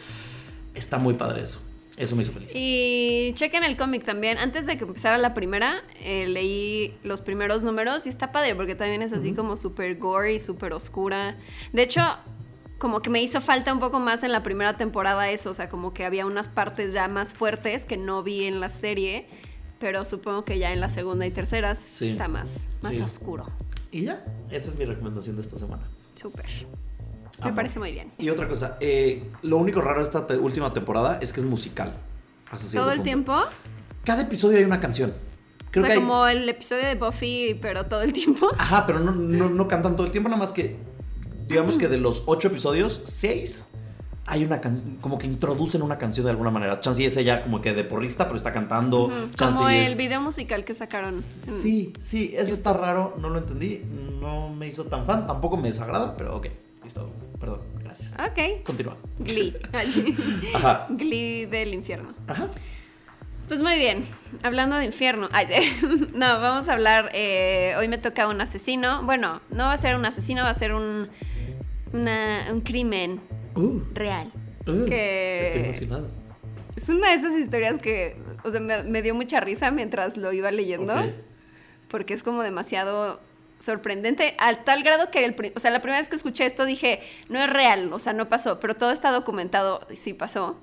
[0.74, 1.60] está muy padre eso.
[1.96, 2.50] Eso me hizo feliz.
[2.54, 4.38] Y chequen el cómic también.
[4.38, 8.74] Antes de que empezara la primera, eh, leí los primeros números y está padre porque
[8.74, 11.36] también es así como súper gory, súper oscura.
[11.72, 12.00] De hecho,
[12.82, 15.68] como que me hizo falta un poco más en la primera temporada eso, o sea,
[15.68, 19.28] como que había unas partes ya más fuertes que no vi en la serie,
[19.78, 23.46] pero supongo que ya en la segunda y tercera está más, más oscuro.
[23.92, 25.84] Y ya, esa es mi recomendación de esta semana.
[26.16, 26.44] Súper.
[27.44, 28.10] Me parece muy bien.
[28.18, 31.46] Y otra cosa, eh, lo único raro de esta te- última temporada es que es
[31.46, 31.94] musical.
[32.50, 33.04] hasta ¿Todo el punto.
[33.04, 33.36] tiempo?
[34.04, 35.14] Cada episodio hay una canción.
[35.70, 38.48] Creo o que sea, hay- como el episodio de Buffy, pero todo el tiempo.
[38.58, 40.76] Ajá, pero no, no, no cantan todo el tiempo, nada más que.
[41.52, 43.66] Digamos que de los ocho episodios, seis
[44.26, 44.96] hay una canción.
[45.00, 46.80] Como que introducen una canción de alguna manera.
[46.80, 49.10] Chansey es ella como que de porrista, pero está cantando.
[49.34, 51.20] Chansey Como el video musical que sacaron.
[51.20, 53.82] Sí, sí, eso está raro, no lo entendí.
[54.20, 56.46] No me hizo tan fan, tampoco me desagrada, pero ok,
[56.84, 57.10] listo.
[57.40, 58.14] Perdón, gracias.
[58.14, 58.64] Ok.
[58.64, 58.96] Continúa.
[59.18, 59.56] Glee.
[59.72, 60.16] Así.
[60.54, 60.86] Ajá.
[60.90, 62.14] Glee del infierno.
[62.28, 62.48] Ajá.
[63.48, 64.06] Pues muy bien,
[64.44, 65.28] hablando de infierno.
[65.32, 65.46] Ay,
[66.14, 67.10] no, vamos a hablar.
[67.12, 69.02] eh, hoy me toca un asesino.
[69.02, 71.10] Bueno, no va a ser un asesino, va a ser un,
[71.92, 73.20] una- un crimen
[73.54, 74.32] Uh, real.
[74.66, 76.08] uh, Que- Estoy emocionado.
[76.76, 80.32] Es una de esas historias que, o sea, me, me dio mucha risa mientras lo
[80.32, 80.94] iba leyendo,
[81.88, 83.20] porque es como demasiado
[83.58, 86.64] sorprendente, al tal grado que, el, pri- o sea, la primera vez que escuché esto
[86.64, 90.56] dije, no es real, o sea, no pasó, pero todo está documentado, y sí pasó.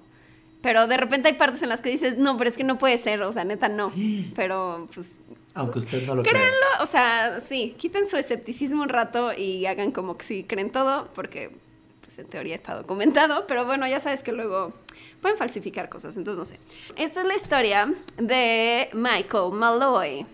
[0.62, 2.98] Pero de repente hay partes en las que dices, no, pero es que no puede
[2.98, 3.94] ser, o sea, neta no.
[4.36, 5.22] Pero, pues,
[5.56, 6.34] Aunque usted no lo crea.
[6.34, 10.72] créanlo, o sea, sí, quiten su escepticismo un rato y hagan como que sí creen
[10.72, 11.52] todo, porque
[12.02, 14.74] pues en teoría está documentado, pero bueno, ya sabes que luego
[15.22, 16.60] pueden falsificar cosas, entonces no sé.
[16.96, 20.26] Esta es la historia de Michael Malloy.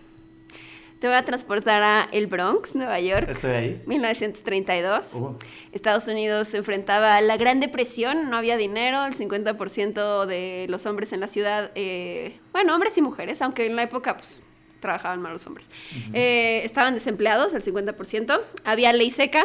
[0.98, 3.82] Te voy a transportar a el Bronx, Nueva York, Estoy ahí.
[3.84, 5.12] 1932.
[5.14, 5.36] Uh,
[5.72, 10.86] Estados Unidos se enfrentaba a la Gran Depresión, no había dinero, el 50% de los
[10.86, 14.40] hombres en la ciudad, eh, bueno, hombres y mujeres, aunque en la época pues,
[14.80, 15.68] trabajaban más los hombres,
[16.12, 19.44] eh, estaban desempleados, el 50%, había ley seca,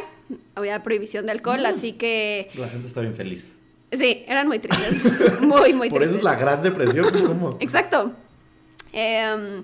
[0.56, 3.54] había prohibición de alcohol, así que la gente está bien feliz.
[3.92, 5.04] sí, eran muy tristes,
[5.42, 6.24] muy, muy Por eso es tristes.
[6.24, 7.08] la gran depresión.
[7.12, 7.58] pues, ¿cómo?
[7.60, 8.14] Exacto.
[8.94, 9.64] Em,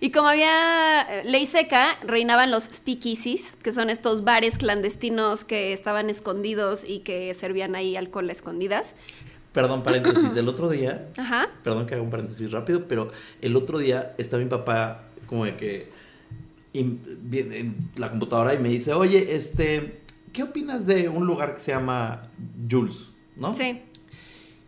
[0.00, 5.72] y como había eh, ley seca, reinaban los speakeasies, que son estos bares clandestinos que
[5.72, 8.94] estaban escondidos y que servían ahí alcohol a escondidas.
[9.52, 10.36] Perdón, paréntesis.
[10.36, 11.48] El otro día, Ajá.
[11.64, 13.10] perdón que haga un paréntesis rápido, pero
[13.40, 15.90] el otro día estaba mi papá como de que
[16.72, 21.54] in- bien- en la computadora y me dice, oye, este, ¿qué opinas de un lugar
[21.54, 22.28] que se llama
[22.70, 23.06] Jules?
[23.36, 23.52] ¿No?
[23.54, 23.80] Sí.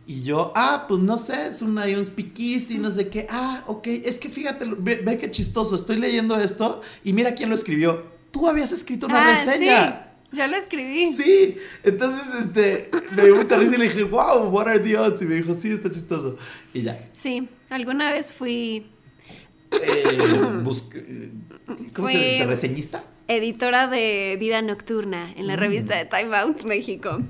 [0.05, 3.25] Y yo, ah, pues no sé, es un, hay un speakeasy, no sé qué.
[3.29, 7.47] Ah, ok, es que fíjate, ve, ve qué chistoso, estoy leyendo esto y mira quién
[7.47, 8.03] lo escribió.
[8.31, 9.91] Tú habías escrito una Ah, reseña.
[9.91, 10.09] sí.
[10.33, 11.13] Yo lo escribí.
[11.13, 15.21] Sí, entonces este, me dio mucha risa y le dije, wow, what are the odds?
[15.21, 16.37] Y me dijo, sí, está chistoso.
[16.73, 17.09] Y ya.
[17.13, 17.47] Sí.
[17.69, 18.87] Alguna vez fui
[19.71, 20.17] Eh,
[21.93, 22.45] ¿Cómo se dice?
[22.45, 23.03] ¿Reseñista?
[23.27, 25.59] editora de Vida Nocturna en la Mm.
[25.59, 27.21] revista de Time Out México.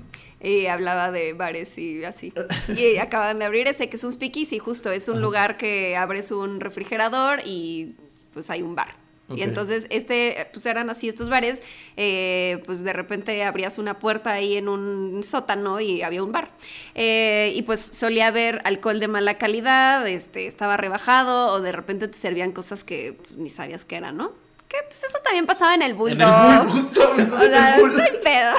[0.42, 2.34] Y hablaba de bares y así.
[2.78, 4.92] Y acaban de abrir ese que es un speakeasy, justo.
[4.92, 5.22] Es un Ajá.
[5.22, 7.96] lugar que abres un refrigerador y
[8.34, 8.96] pues hay un bar.
[9.30, 11.64] Y entonces, este, pues eran así estos bares,
[11.96, 16.52] eh, pues de repente abrías una puerta ahí en un sótano y había un bar.
[16.94, 22.08] Eh, y pues solía haber alcohol de mala calidad, este, estaba rebajado o de repente
[22.08, 24.34] te servían cosas que pues, ni sabías que eran, ¿no?
[24.68, 26.28] Que pues eso también pasaba en el En Bulldog.
[27.18, 28.56] el O en sea, el no hay pedo.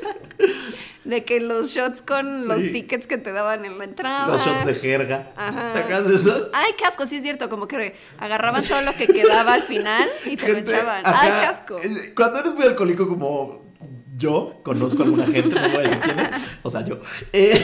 [1.04, 4.26] De que los shots con los tickets que te daban en la entrada.
[4.26, 5.32] Los shots de jerga.
[5.36, 5.72] Ajá.
[5.72, 6.50] ¿Te acuerdas de esos?
[6.52, 10.06] Ay, qué asco, sí es cierto, como que agarraban todo lo que quedaba al final
[10.26, 11.06] y te lo echaban.
[11.06, 11.78] ajá, Ay, qué asco.
[11.82, 13.64] eh, Cuando eres muy alcohólico como
[14.16, 16.30] yo, conozco a alguna gente, no voy a decir quién es,
[16.62, 16.98] o sea, yo.
[17.32, 17.58] eh,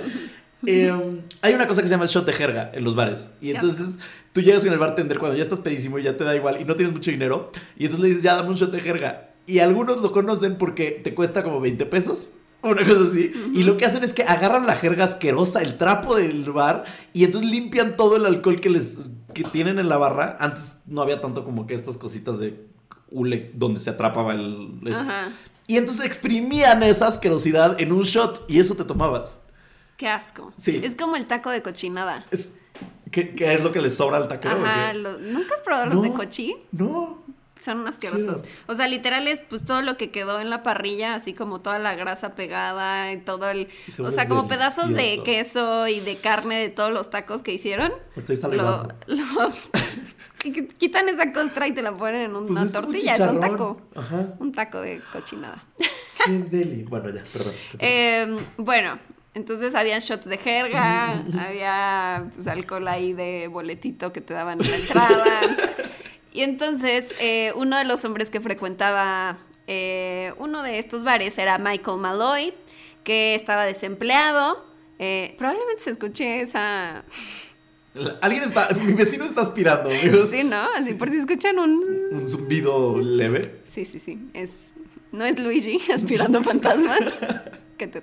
[0.66, 3.30] eh, hay una cosa que se llama el shot de jerga en los bares.
[3.40, 3.98] Y entonces
[4.32, 6.64] tú llegas con el bartender cuando ya estás pedísimo y ya te da igual y
[6.64, 7.52] no tienes mucho dinero.
[7.76, 9.29] Y entonces le dices, ya dame un shot de jerga.
[9.50, 12.30] Y algunos lo conocen porque te cuesta como 20 pesos.
[12.62, 13.32] Una cosa así.
[13.54, 16.84] Y lo que hacen es que agarran la jerga asquerosa, el trapo del bar,
[17.14, 20.36] y entonces limpian todo el alcohol que les que tienen en la barra.
[20.40, 22.66] Antes no había tanto como que estas cositas de
[23.10, 24.78] hule donde se atrapaba el.
[24.86, 25.00] este.
[25.00, 25.28] Ajá.
[25.66, 29.40] Y entonces exprimían esa asquerosidad en un shot y eso te tomabas.
[29.96, 30.52] Qué asco.
[30.56, 30.80] Sí.
[30.84, 32.24] Es como el taco de cochinada.
[32.30, 32.48] Es-
[33.10, 34.56] ¿Qué, qué es lo que les sobra al taquero?
[34.56, 34.92] Ajá.
[34.92, 36.54] Lo- ¿Nunca has probado los de cochi?
[36.72, 37.22] No.
[37.60, 38.44] Son asquerosos.
[38.66, 41.78] O sea, literal es pues todo lo que quedó en la parrilla, así como toda
[41.78, 43.68] la grasa pegada y todo el...
[43.98, 47.92] O sea, como pedazos de queso y de carne de todos los tacos que hicieron.
[48.16, 48.88] Estoy Lo,
[50.78, 53.12] quitan esa costra y te la ponen en Pues una es como tortilla.
[53.12, 53.80] Es un taco.
[53.94, 54.34] Ajá.
[54.38, 55.62] Un taco de cochinada.
[56.24, 56.84] Qué deli.
[56.84, 57.54] Bueno, ya, perdón.
[57.78, 58.98] Eh, bueno,
[59.34, 64.70] entonces habían shots de jerga, había pues, alcohol ahí de boletito que te daban en
[64.70, 65.40] la entrada.
[66.32, 69.38] Y entonces eh, uno de los hombres que frecuentaba
[69.72, 72.54] eh, uno de estos bares era Michael Malloy,
[73.04, 74.66] que estaba desempleado.
[74.98, 77.04] Eh, probablemente se escuche esa...
[78.20, 78.68] Alguien está.
[78.74, 80.30] Mi vecino está aspirando, amigos.
[80.30, 80.62] Sí, ¿no?
[80.76, 81.80] Así por si escuchan un...
[82.10, 83.60] Un zumbido leve.
[83.62, 84.18] Sí, sí, sí.
[84.34, 84.74] Es
[85.12, 87.00] No es Luigi aspirando fantasmas.
[87.78, 88.02] ¿Qué te?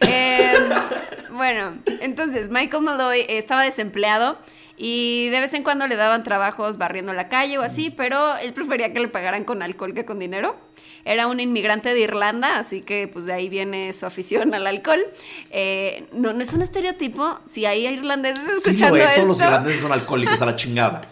[0.00, 4.38] Em, bueno, entonces Michael Malloy estaba desempleado
[4.78, 8.52] y de vez en cuando le daban trabajos barriendo la calle o así, pero él
[8.52, 10.56] prefería que le pagaran con alcohol que con dinero.
[11.04, 15.04] Era un inmigrante de Irlanda, así que pues de ahí viene su afición al alcohol.
[15.50, 17.40] Eh, no, no es un estereotipo.
[17.50, 19.14] Si hay irlandeses escuchando sí, esto...
[19.14, 21.08] todos los irlandeses son alcohólicos a la chingada.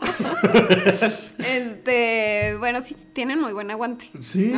[1.38, 4.10] este, bueno, sí tienen muy buen aguante.
[4.20, 4.52] Sí.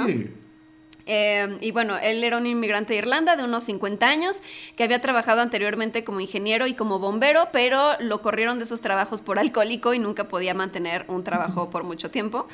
[1.12, 4.42] Eh, y bueno, él era un inmigrante de Irlanda de unos 50 años
[4.77, 9.20] que había trabajado anteriormente como ingeniero y como bombero, pero lo corrieron de esos trabajos
[9.20, 12.46] por alcohólico y nunca podía mantener un trabajo por mucho tiempo.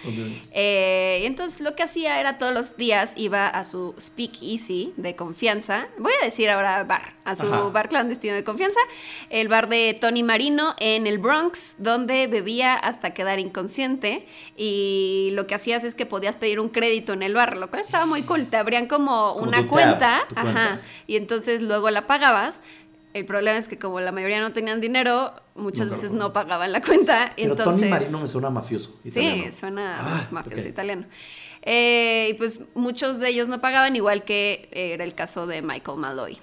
[0.53, 4.95] Eh, y entonces lo que hacía era todos los días iba a su speak easy
[4.97, 8.81] de confianza, voy a decir ahora bar, a su bar clandestino de confianza,
[9.29, 15.47] el bar de Tony Marino en el Bronx, donde bebía hasta quedar inconsciente y lo
[15.47, 18.23] que hacías es que podías pedir un crédito en el bar, lo cual estaba muy
[18.23, 22.63] cool te abrían como, una cuenta, ajá, y entonces luego la pagabas.
[23.15, 26.83] El problema es que como la mayoría no tenían dinero, muchas veces no pagaban la
[26.83, 27.33] cuenta.
[27.35, 28.95] Pero entonces, Tony Marino me suena mafioso.
[29.05, 29.45] Italiano.
[29.45, 31.07] Sí, suena ah, mafioso italiano.
[31.63, 35.99] Eh, y pues muchos de ellos no pagaban, igual que era el caso de Michael
[35.99, 36.39] Malloy.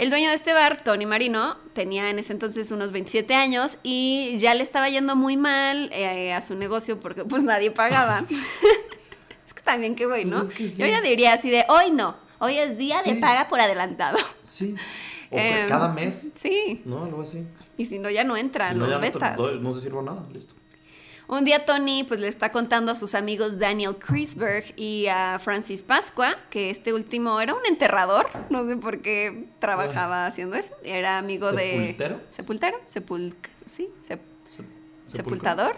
[0.00, 4.36] El dueño de este bar, Tony Marino, tenía en ese entonces unos 27 años y
[4.38, 8.24] ya le estaba yendo muy mal eh, a su negocio porque pues nadie pagaba.
[9.70, 10.44] también qué güey, ¿no?
[10.44, 14.18] Pues Yo ya diría así de, hoy no, hoy es día de paga por adelantado.
[14.46, 14.74] Sí.
[15.32, 16.26] O em, cada mes.
[16.34, 16.82] Sí.
[16.84, 17.04] ¿No?
[17.04, 17.46] Algo así.
[17.76, 19.38] Y si no, ya no entran no, los betas.
[19.38, 20.54] No, no te sirvo nada, listo.
[21.28, 25.84] Un día Tony pues le está contando a sus amigos Daniel Krisberg y a Francis
[25.84, 31.18] Pascua que este último era un enterrador, no sé por qué trabajaba haciendo eso, era
[31.18, 31.94] amigo de...
[32.30, 32.80] ¿Sepultero?
[32.84, 33.36] Sepul...
[33.66, 33.88] Sí,
[35.06, 35.76] sepultador.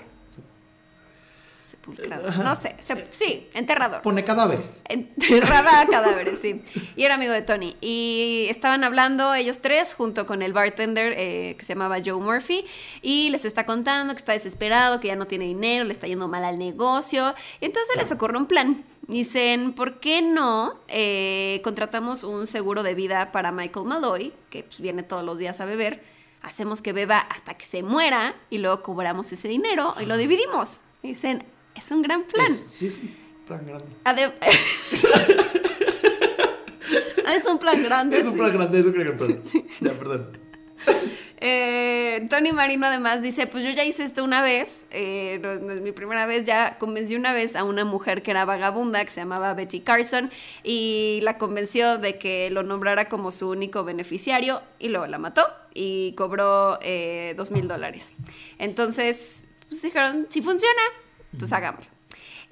[1.62, 2.36] Sepulcrador.
[2.38, 2.76] No sé.
[3.10, 4.02] sí, enterrador.
[4.02, 4.82] Pone cadáveres.
[4.88, 6.62] Enterraba cadáveres, sí.
[6.96, 7.76] Y era amigo de Tony.
[7.80, 12.64] Y estaban hablando ellos tres junto con el bartender eh, que se llamaba Joe Murphy.
[13.00, 16.26] Y les está contando que está desesperado, que ya no tiene dinero, le está yendo
[16.26, 17.34] mal al negocio.
[17.60, 18.84] Y entonces les ocurre un plan.
[19.06, 24.80] Dicen, ¿por qué no eh, contratamos un seguro de vida para Michael Malloy, que pues,
[24.80, 26.02] viene todos los días a beber?
[26.42, 30.80] Hacemos que beba hasta que se muera y luego cobramos ese dinero y lo dividimos.
[31.02, 32.54] Dicen, es un gran plan.
[32.54, 33.08] sí, es un
[33.48, 33.90] plan grande.
[37.26, 38.18] es un plan grande.
[38.18, 39.42] Es un plan grande, es un gran plan.
[39.80, 40.30] Ya, perdón.
[41.44, 45.80] Eh, Tony Marino además dice, pues yo ya hice esto una vez, eh, no, es
[45.80, 49.22] mi primera vez, ya convencí una vez a una mujer que era vagabunda, que se
[49.22, 50.30] llamaba Betty Carson,
[50.62, 55.44] y la convenció de que lo nombrara como su único beneficiario, y luego la mató
[55.74, 58.14] y cobró eh, dos mil dólares.
[58.58, 60.82] Entonces, pues dijeron, si funciona,
[61.38, 61.90] pues hagámoslo.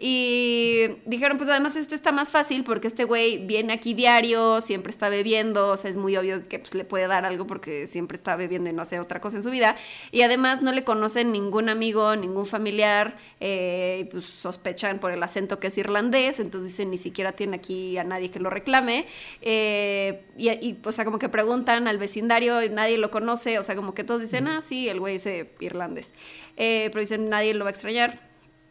[0.02, 4.88] Y dijeron, pues además esto está más fácil porque este güey viene aquí diario, siempre
[4.88, 8.16] está bebiendo, o sea, es muy obvio que pues, le puede dar algo porque siempre
[8.16, 9.76] está bebiendo y no hace otra cosa en su vida.
[10.10, 15.22] Y además no le conocen ningún amigo, ningún familiar, eh, y pues sospechan por el
[15.22, 19.06] acento que es irlandés, entonces dicen, ni siquiera tiene aquí a nadie que lo reclame.
[19.42, 23.62] Eh, y, y, o sea, como que preguntan al vecindario y nadie lo conoce, o
[23.62, 25.28] sea, como que todos dicen, ah, sí, el güey es
[25.60, 26.12] irlandés.
[26.56, 28.18] Eh, pero dicen, nadie lo va a extrañar,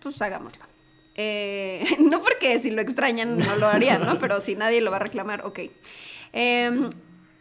[0.02, 0.69] pues hagámoslo.
[1.22, 4.18] Eh, no porque si lo extrañan no lo harían, ¿no?
[4.20, 5.60] Pero si nadie lo va a reclamar, ok.
[6.32, 6.90] Em,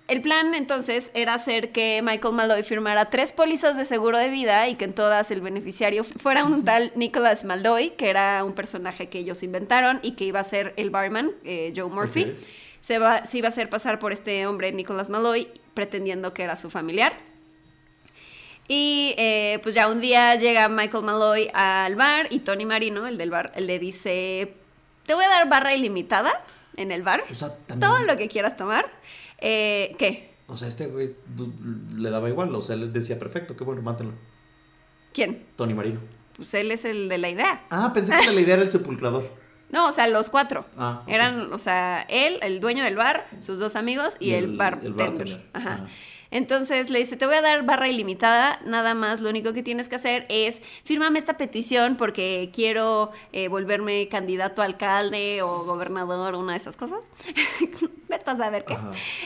[0.09, 4.69] el plan entonces era hacer que Michael Malloy firmara tres pólizas de seguro de vida
[4.69, 9.09] y que en todas el beneficiario fuera un tal Nicholas Malloy, que era un personaje
[9.09, 12.35] que ellos inventaron y que iba a ser el barman, eh, Joe Murphy.
[12.81, 16.57] Se, va, se iba a hacer pasar por este hombre, Nicholas Malloy, pretendiendo que era
[16.57, 17.13] su familiar.
[18.69, 23.17] Y eh, pues ya un día llega Michael Malloy al bar y Tony Marino, el
[23.17, 24.55] del bar, le dice,
[25.07, 26.45] te voy a dar barra ilimitada
[26.77, 27.25] en el bar.
[27.81, 28.85] Todo lo que quieras tomar.
[29.39, 30.35] Eh, ¿Qué?
[30.49, 31.15] O sea, este güey
[31.97, 34.13] le daba igual, o sea, le decía, perfecto, qué bueno, mátenlo.
[35.15, 35.47] ¿Quién?
[35.57, 36.01] Tony Marino.
[36.37, 37.67] Pues él es el de la idea.
[37.71, 39.31] Ah, pensé que la idea era el sepulcrador.
[39.71, 40.65] No, o sea, los cuatro.
[40.79, 44.81] Ah, Eran, o sea, él, el dueño del bar, sus dos amigos y, el, bar.
[44.83, 45.47] El bartender.
[45.53, 45.87] Ajá.
[46.31, 49.89] Entonces le dice, te voy a dar barra ilimitada, nada más, lo único que tienes
[49.89, 56.35] que hacer es fírmame esta petición porque quiero eh, volverme candidato a alcalde o gobernador,
[56.35, 57.01] una de esas cosas.
[58.09, 58.77] Vete a saber qué.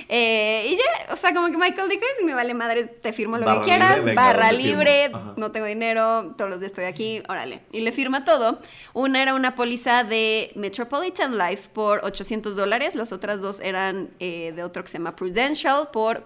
[0.08, 3.38] Eh, y ya, o sea, como que Michael dijo, si me vale madre, te firmo
[3.38, 7.62] lo que quieras, barra libre, no tengo dinero, todos los días estoy aquí, órale.
[7.70, 8.60] Y le firma todo.
[8.92, 14.52] Una era una póliza de Metropolitan Life por 800 dólares, las otras dos eran eh,
[14.54, 16.24] de otro que se llama Prudential por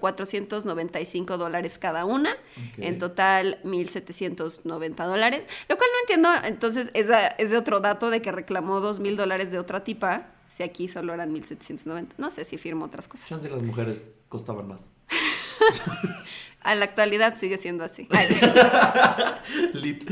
[0.67, 2.37] 495 dólares cada una.
[2.77, 5.47] En total, 1.790 dólares.
[5.69, 9.51] Lo cual no entiendo, entonces, es, es de otro dato de que reclamó 2.000 dólares
[9.51, 12.15] de otra tipa Si aquí solo eran 1790.
[12.19, 13.29] No sé si firmó otras cosas.
[13.29, 14.89] Chance las mujeres costaban más.
[16.61, 18.09] A la actualidad sigue siendo así.
[19.75, 20.05] Lit.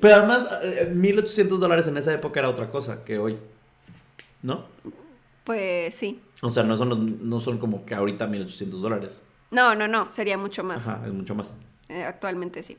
[0.00, 0.48] Pero además,
[0.94, 3.38] 1800 dólares en esa época era otra cosa que hoy.
[4.42, 4.66] ¿No?
[5.46, 6.20] Pues sí.
[6.42, 9.22] O sea, no son, no son como que ahorita 1800 dólares.
[9.52, 10.88] No, no, no, sería mucho más.
[10.88, 11.56] Ajá, es mucho más.
[11.88, 12.76] Eh, actualmente sí.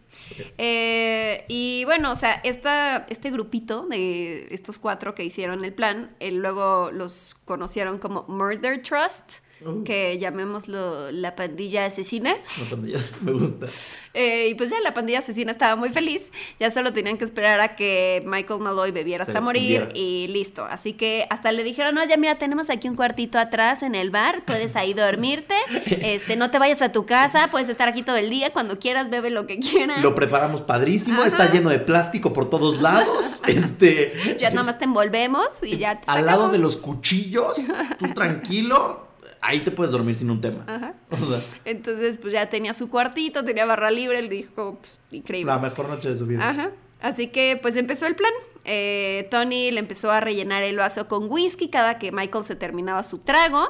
[0.57, 6.13] Eh, y bueno, o sea, esta, este grupito de estos cuatro que hicieron el plan,
[6.19, 9.83] eh, luego los conocieron como Murder Trust Uh.
[9.83, 12.35] que llamémoslo la pandilla asesina.
[12.59, 13.65] La pandilla, me gusta.
[14.13, 17.59] Eh, y pues ya la pandilla asesina estaba muy feliz, ya solo tenían que esperar
[17.59, 20.65] a que Michael Malloy bebiera hasta morir y listo.
[20.65, 24.11] Así que hasta le dijeron, no, ya mira, tenemos aquí un cuartito atrás en el
[24.11, 28.17] bar, puedes ahí dormirte, este, no te vayas a tu casa, puedes estar aquí todo
[28.17, 30.03] el día, cuando quieras bebe lo que quieras.
[30.03, 34.37] Lo preparamos padrísimo, está lleno de plástico por todos lados, este...
[34.37, 37.55] Ya nada más te envolvemos y ya Al lado de los cuchillos,
[37.97, 39.06] tú tranquilo
[39.41, 40.63] ahí te puedes dormir sin un tema.
[40.67, 40.93] Ajá.
[41.65, 45.51] Entonces, pues ya tenía su cuartito, tenía barra libre, él dijo, pues, increíble.
[45.51, 46.47] La mejor noche de su vida.
[46.49, 46.71] Ajá.
[47.01, 48.31] Así que, pues empezó el plan.
[48.65, 53.03] Eh, Tony le empezó a rellenar el vaso con whisky cada que Michael se terminaba
[53.03, 53.69] su trago.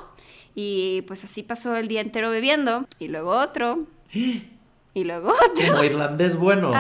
[0.56, 2.88] Y pues así pasó el día entero bebiendo.
[2.99, 3.86] Y luego otro.
[4.93, 5.32] Y luego
[5.67, 6.71] Como irlandés bueno.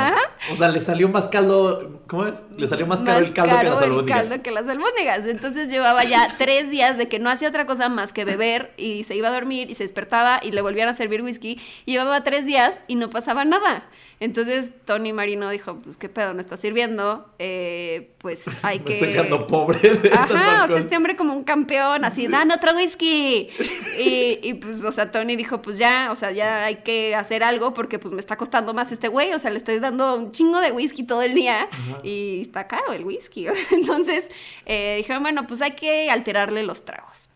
[0.51, 2.01] O sea, le salió más caldo.
[2.07, 2.41] ¿Cómo es?
[2.57, 4.21] Le salió más caro el caldo que las albóndigas.
[4.21, 5.25] El caldo que las albóndigas.
[5.25, 9.03] Entonces llevaba ya tres días de que no hacía otra cosa más que beber y
[9.03, 11.59] se iba a dormir y se despertaba y le volvían a servir whisky.
[11.85, 13.89] Llevaba tres días y no pasaba nada.
[14.19, 18.93] Entonces Tony Marino dijo, pues qué pedo, no está sirviendo, eh, pues hay que...
[18.93, 19.79] estoy quedando pobre.
[20.11, 23.49] Ajá, o sea, este hombre como un campeón, así, dame otro whisky.
[23.99, 27.43] Y, y, pues, o sea, Tony dijo, pues ya, o sea, ya hay que hacer
[27.43, 30.31] algo porque pues me está costando más este güey, o sea, le estoy dando un
[30.37, 31.67] chingo de whisky todo el día
[32.03, 33.47] y está caro el whisky.
[33.71, 34.29] Entonces
[34.65, 37.29] eh, dijeron, bueno, pues hay que alterarle los tragos.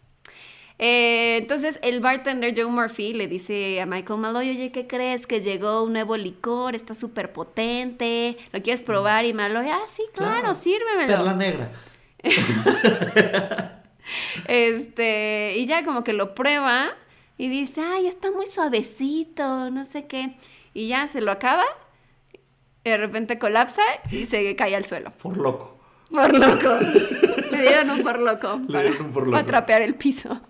[0.84, 5.28] Eh, entonces el bartender Joe Murphy le dice a Michael Malloy, oye, ¿qué crees?
[5.28, 9.26] Que llegó un nuevo licor, está súper potente, ¿lo quieres probar?
[9.26, 10.56] Y Malloy, ah, sí, claro, claro.
[10.56, 11.08] sírvemelo.
[11.08, 11.72] Perla negra.
[14.48, 16.90] este, y ya como que lo prueba
[17.38, 20.36] y dice, ay, está muy suavecito, no sé qué.
[20.74, 21.66] Y ya se lo acaba,
[22.84, 25.12] de repente colapsa y se cae al suelo.
[25.12, 25.80] Por loco.
[26.10, 26.80] Por loco.
[27.52, 28.60] Le dieron un por loco.
[28.68, 29.32] Le dieron un por loco.
[29.32, 30.42] Para trapear el piso.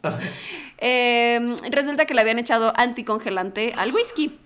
[0.77, 4.39] Eh, resulta que le habían echado anticongelante al whisky.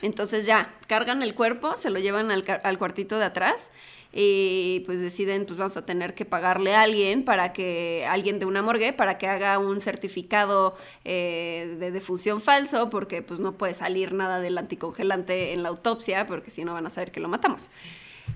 [0.00, 3.70] Entonces ya, cargan el cuerpo, se lo llevan al, al, cuartito de atrás
[4.12, 8.44] y pues deciden, pues vamos a tener que pagarle a alguien para que, alguien de
[8.44, 13.72] una morgue, para que haga un certificado eh, de defunción falso, porque pues no puede
[13.72, 17.28] salir nada del anticongelante en la autopsia, porque si no van a saber que lo
[17.28, 17.70] matamos.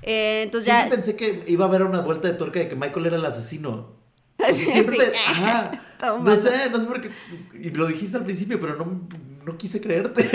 [0.03, 0.89] Eh, entonces ya...
[0.89, 3.95] pensé que iba a haber una vuelta de tuerca de que Michael era el asesino.
[4.55, 5.83] siempre, ajá,
[6.23, 7.11] no sé, no sé por qué,
[7.55, 9.09] y lo dijiste al principio, pero no,
[9.47, 10.29] no quise creerte.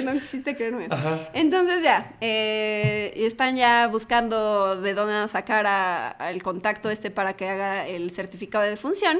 [0.04, 0.86] No, quisiste creerme.
[0.90, 1.30] Ajá.
[1.32, 7.88] Entonces ya, eh, están ya buscando de dónde sacar al contacto este para que haga
[7.88, 9.18] el certificado de defunción.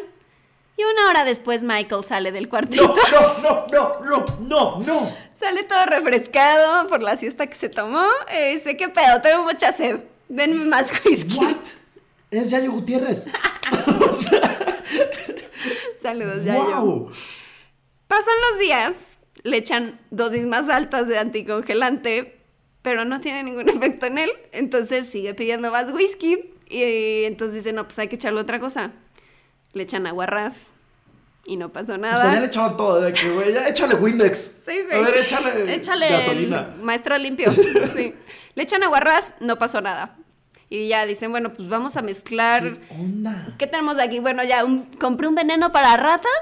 [0.77, 2.95] Y una hora después Michael sale del cuartito.
[3.13, 5.17] No, no, no, no, no, no.
[5.35, 8.07] Sale todo refrescado por la siesta que se tomó.
[8.31, 10.01] Eh, sé qué pedo, tengo mucha sed.
[10.29, 11.39] Denme más whisky.
[11.39, 11.57] ¿What?
[12.31, 13.25] Es Yayo Gutiérrez.
[16.01, 16.81] Saludos, Yayo.
[16.81, 17.11] Wow.
[18.07, 19.16] Pasan los días,
[19.47, 22.39] le echan dosis más altas de anticongelante,
[22.83, 24.31] pero no tiene ningún efecto en él.
[24.53, 26.53] Entonces sigue pidiendo más whisky.
[26.69, 28.93] Y entonces dice, no, pues hay que echarle otra cosa
[29.77, 30.69] le echan aguarrás
[31.45, 32.17] y no pasó nada.
[32.17, 34.53] O sea, ya le echaban todo, de que, güey, ya échale Windex.
[34.67, 34.99] Sí, güey.
[34.99, 36.75] A ver, échale, échale gasolina.
[36.83, 37.53] maestro limpio.
[37.95, 38.15] sí.
[38.55, 40.17] Le echan aguarrás, no pasó nada.
[40.69, 42.77] Y ya dicen, bueno, pues vamos a mezclar.
[42.77, 43.55] ¿Qué onda?
[43.59, 44.19] ¿Qué tenemos aquí?
[44.19, 44.65] Bueno, ya
[44.99, 46.33] compré un veneno para ratas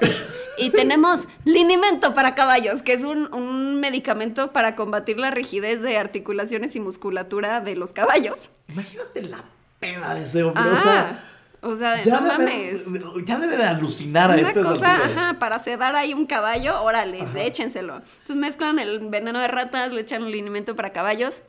[0.57, 5.97] y tenemos linimento para caballos, que es un, un, medicamento para combatir la rigidez de
[5.97, 8.49] articulaciones y musculatura de los caballos.
[8.69, 9.43] Imagínate la
[9.79, 10.63] pena de ese hombre.
[10.63, 11.23] O sea,
[11.65, 12.83] o sea, ya no mames.
[13.25, 17.95] Ya debe de alucinar a Una cosa, ajá, para sedar ahí un caballo, órale, échenselo.
[17.95, 21.41] Entonces mezclan el veneno de ratas, le echan un linimento para caballos,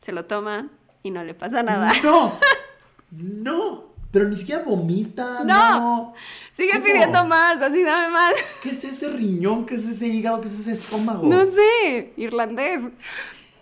[0.00, 0.68] se lo toma
[1.02, 1.92] y no le pasa nada.
[2.04, 2.38] ¡No!
[3.10, 3.85] ¡No!
[4.16, 6.14] Pero ni siquiera vomita, no.
[6.52, 8.32] Sigue pidiendo más, así dame más.
[8.62, 9.66] ¿Qué es ese riñón?
[9.66, 10.40] ¿Qué es ese hígado?
[10.40, 11.26] ¿Qué es ese estómago?
[11.26, 12.80] No sé, irlandés.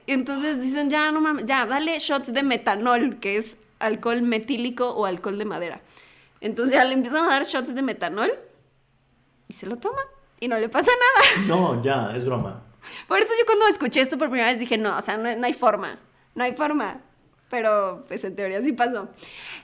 [0.06, 5.06] Entonces dicen, ya, no mames, ya, dale shots de metanol, que es alcohol metílico o
[5.06, 5.80] alcohol de madera.
[6.40, 8.30] Entonces ya le empiezan a dar shots de metanol
[9.48, 10.02] y se lo toma
[10.38, 11.48] y no le pasa nada.
[11.48, 12.62] No, ya, es broma.
[13.08, 15.52] Por eso yo cuando escuché esto por primera vez dije, no, o sea, no, hay
[15.52, 15.98] forma,
[16.36, 17.00] no hay forma.
[17.50, 19.08] Pero pues en teoría sí pasó.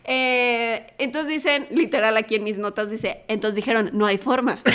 [0.05, 4.63] Eh, entonces dicen, literal aquí en mis notas dice, entonces dijeron, no hay forma.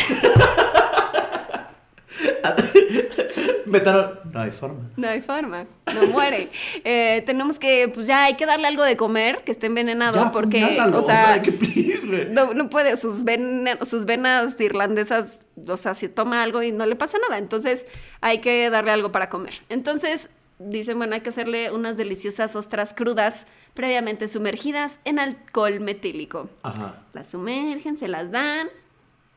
[3.65, 4.91] Metaron, no hay forma.
[4.95, 6.49] No hay forma, no muere.
[6.83, 10.31] Eh, tenemos que, pues ya hay que darle algo de comer que esté envenenado Ya,
[10.31, 15.77] porque, apuñálalo, o sea, que please, no, no puede, sus, ven- sus venas irlandesas, o
[15.77, 17.85] sea, si toma algo y no le pasa nada, entonces
[18.21, 19.55] hay que darle algo para comer.
[19.69, 20.29] Entonces
[20.59, 26.49] dicen, bueno, hay que hacerle unas deliciosas ostras crudas previamente sumergidas en alcohol metílico.
[26.63, 27.03] Ajá.
[27.13, 28.69] Las sumergen, se las dan,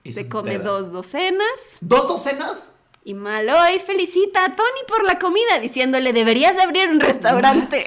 [0.04, 1.48] Y se come dos docenas
[1.80, 2.72] ¿Dos docenas?
[3.04, 7.82] y Maloy felicita a Tony por la comida diciéndole, deberías de abrir un restaurante.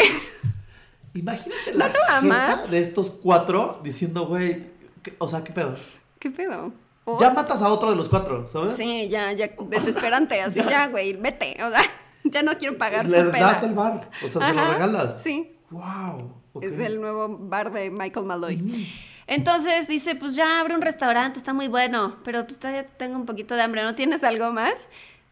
[1.14, 2.70] Imagínate la amas?
[2.72, 4.66] de estos cuatro diciendo, güey,
[5.04, 5.76] ¿qué- o sea, ¿qué pedo?
[6.20, 6.72] ¿Qué pedo?
[7.20, 8.76] Ya matas a otro de los cuatro, ¿sabes?
[8.76, 11.82] Sí, ya, ya, desesperante, así, ya, güey, vete, o sea,
[12.24, 13.48] ya no quiero pagar Le tu peda.
[13.48, 15.22] das el bar, o sea, se lo Ajá, regalas.
[15.22, 16.34] Sí, Wow.
[16.62, 18.88] es el nuevo bar de Michael Malloy.
[19.28, 23.26] Entonces dice, pues ya abre un restaurante, está muy bueno, pero pues todavía tengo un
[23.26, 24.74] poquito de hambre, ¿no tienes algo más?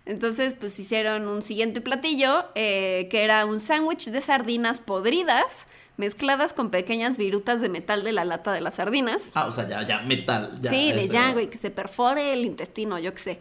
[0.05, 5.67] Entonces, pues hicieron un siguiente platillo, eh, que era un sándwich de sardinas podridas,
[5.97, 9.29] mezcladas con pequeñas virutas de metal de la lata de las sardinas.
[9.35, 10.57] Ah, o sea, ya, ya, metal.
[10.61, 13.39] Ya, sí, de ya, güey, que se perfore el intestino, yo qué sé.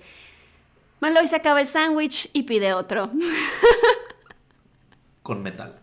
[1.01, 3.11] Malloy se acaba el sándwich y pide otro.
[5.23, 5.77] Con metal.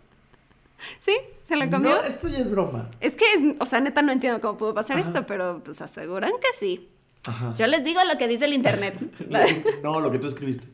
[1.00, 1.16] ¿Sí?
[1.44, 1.92] ¿Se lo comió?
[1.92, 2.90] No, esto ya es broma.
[3.00, 5.08] Es que, es- o sea, neta no entiendo cómo pudo pasar Ajá.
[5.08, 6.90] esto, pero pues aseguran que sí.
[7.28, 7.54] Ajá.
[7.56, 8.96] Yo les digo lo que dice el internet.
[9.84, 10.68] no, lo que tú escribiste.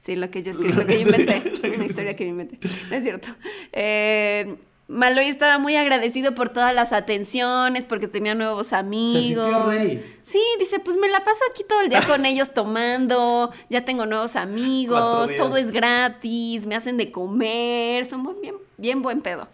[0.00, 1.52] sí, lo que yo escribí, lo que yo inventé.
[1.52, 2.58] Es una historia que yo inventé.
[2.90, 3.28] No es cierto.
[3.72, 4.56] Eh,
[4.88, 9.66] Malloy estaba muy agradecido por todas las atenciones, porque tenía nuevos amigos.
[9.66, 10.18] rey.
[10.22, 14.06] Sí, dice, pues me la paso aquí todo el día con ellos tomando, ya tengo
[14.06, 19.46] nuevos amigos, todo es gratis, me hacen de comer, somos bien, bien buen pedo.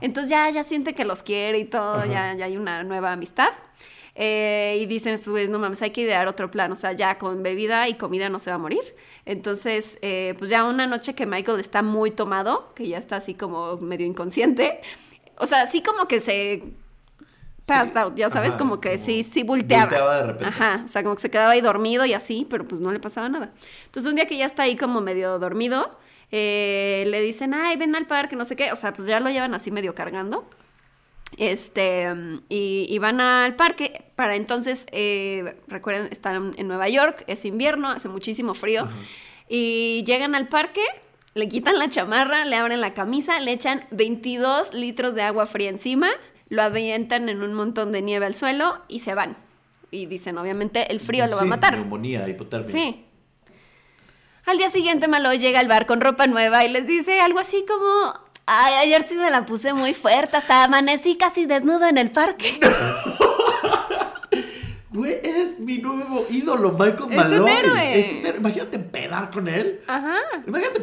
[0.00, 2.06] Entonces ya, ya siente que los quiere y todo, Ajá.
[2.06, 3.50] ya, ya hay una nueva amistad.
[4.20, 7.18] Eh, y dicen estos güeyes, no mames, hay que idear otro plan, o sea, ya
[7.18, 8.82] con bebida y comida no se va a morir.
[9.24, 13.34] Entonces, eh, pues ya una noche que Michael está muy tomado, que ya está así
[13.34, 14.80] como medio inconsciente,
[15.36, 16.64] o sea, sí como que se
[17.64, 19.84] passed out, ya sabes, Ajá, como que como sí, sí volteaba.
[19.84, 20.46] volteaba de repente.
[20.46, 22.98] Ajá, o sea, como que se quedaba ahí dormido y así, pero pues no le
[22.98, 23.52] pasaba nada.
[23.84, 25.96] Entonces un día que ya está ahí como medio dormido,
[26.32, 29.30] eh, le dicen, ay, ven al parque, no sé qué, o sea, pues ya lo
[29.30, 30.48] llevan así medio cargando.
[31.38, 32.12] Este,
[32.48, 34.04] y, y van al parque.
[34.16, 38.88] Para entonces, eh, recuerden, están en Nueva York, es invierno, hace muchísimo frío.
[39.48, 40.82] Y llegan al parque,
[41.34, 45.70] le quitan la chamarra, le abren la camisa, le echan 22 litros de agua fría
[45.70, 46.10] encima,
[46.48, 49.36] lo avientan en un montón de nieve al suelo y se van.
[49.92, 51.74] Y dicen, obviamente, el frío lo va a matar.
[51.74, 52.70] Neumonía, hipotermia.
[52.70, 53.04] Sí.
[54.44, 57.64] Al día siguiente Maloy llega al bar con ropa nueva y les dice algo así
[57.68, 58.14] como,
[58.48, 62.58] ay, ayer sí me la puse muy fuerte, hasta amanecí casi desnudo en el parque.
[64.90, 68.00] Güey, es mi nuevo ídolo, Michael Es un héroe.
[68.00, 68.38] Es un héroe.
[68.38, 69.82] Imagínate pedar con él.
[69.86, 70.16] Ajá.
[70.46, 70.80] Imagínate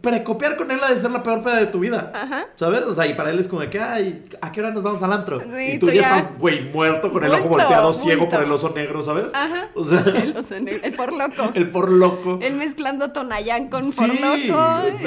[0.00, 2.10] precopiar con él ha de ser la peor peda de tu vida.
[2.14, 2.46] Ajá.
[2.56, 2.82] ¿Sabes?
[2.82, 5.02] O sea, y para él es como de que, ay, ¿a qué hora nos vamos
[5.02, 5.40] al antro?
[5.40, 8.28] Sí, y tú, tú ya, ya- estás, güey, muerto con el ojo Bulto, volteado, ciego
[8.28, 9.26] por el oso negro, ¿sabes?
[9.32, 9.68] Ajá.
[9.74, 11.50] O sea, El, oso negro, el por loco.
[11.54, 12.38] el por loco.
[12.42, 14.60] Él mezclando Tonayán con Sí, por loco.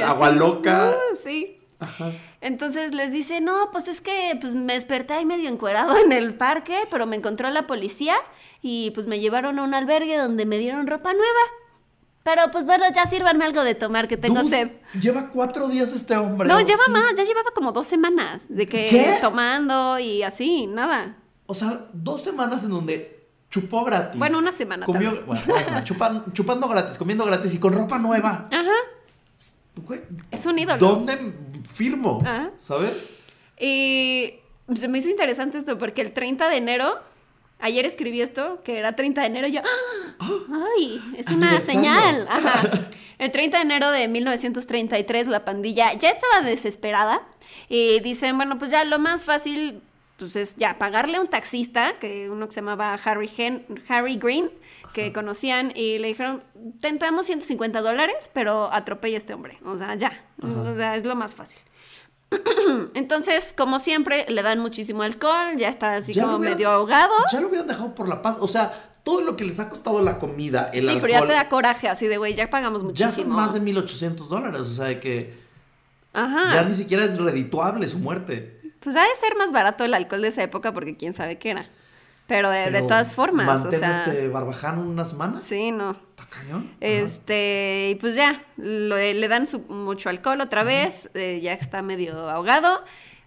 [0.06, 0.94] agua loca.
[1.12, 1.59] Uh, sí.
[1.80, 2.12] Ajá.
[2.42, 6.34] Entonces les dice, no, pues es que pues me desperté ahí medio encuerado en el
[6.36, 8.16] parque, pero me encontró la policía
[8.62, 11.40] y pues me llevaron a un albergue donde me dieron ropa nueva.
[12.24, 14.72] Pero pues bueno, ya sírvanme algo de tomar, que tengo Dude, sed.
[15.02, 16.48] Lleva cuatro días este hombre.
[16.50, 16.92] No, ¿o lleva sí?
[16.92, 19.18] más, ya llevaba como dos semanas de que ¿Qué?
[19.22, 21.16] tomando y así, nada.
[21.46, 24.20] O sea, dos semanas en donde chupó gratis.
[24.20, 25.26] Bueno, una semana, tal Comió, vez.
[25.26, 25.42] bueno,
[25.86, 28.48] chupan- chupando gratis, comiendo gratis y con ropa nueva.
[28.52, 28.70] Ajá,
[29.88, 30.78] Güey, es un ídolo.
[30.78, 31.34] ¿Dónde
[31.74, 32.22] firmo?
[32.26, 32.52] Ajá.
[32.62, 33.16] ¿Sabes?
[33.60, 34.34] Y
[34.76, 37.00] se me hizo interesante esto porque el 30 de enero,
[37.60, 39.62] ayer escribí esto, que era 30 de enero, y yo,
[40.20, 40.28] ¡ah!
[40.78, 41.02] ¡ay!
[41.18, 42.28] Es una señal.
[42.30, 42.90] Ajá.
[43.18, 47.22] El 30 de enero de 1933, la pandilla ya estaba desesperada
[47.68, 49.82] y dicen, bueno, pues ya lo más fácil
[50.18, 54.18] pues es ya pagarle a un taxista, que uno que se llamaba Harry, Hen- Harry
[54.18, 54.50] Green,
[54.94, 56.44] que conocían, y le dijeron,
[56.82, 59.58] tentamos 150 dólares, pero atropella a este hombre.
[59.66, 60.12] O sea, ya.
[60.42, 61.60] O sea, es lo más fácil.
[62.94, 67.14] Entonces, como siempre, le dan muchísimo alcohol, ya está así Ya como hubieran- medio ahogado.
[67.32, 68.38] Ya lo hubieran dejado por la paz.
[68.40, 71.02] O sea, todo lo que les ha costado la comida, el sí, alcohol.
[71.02, 73.28] pero ya te da coraje, así de, güey, ya pagamos ya muchísimo.
[73.34, 74.62] son más de 1800 dólares.
[74.62, 75.34] O sea, de que
[76.14, 76.54] Ajá.
[76.54, 78.60] ya ni siquiera es redituable su muerte.
[78.80, 81.50] Pues ha de ser más barato el alcohol de esa época porque quién sabe qué
[81.52, 81.70] era.
[82.30, 84.04] Pero de, de todas formas, o sea...
[84.06, 85.44] este barbaján unas semanas.
[85.44, 85.92] Sí, no.
[85.92, 86.68] ¿Está cañón?
[86.70, 86.78] Ajá.
[86.80, 91.82] Este, y pues ya, lo- le dan su- mucho alcohol otra vez, eh, ya está
[91.82, 92.86] medio ahogado.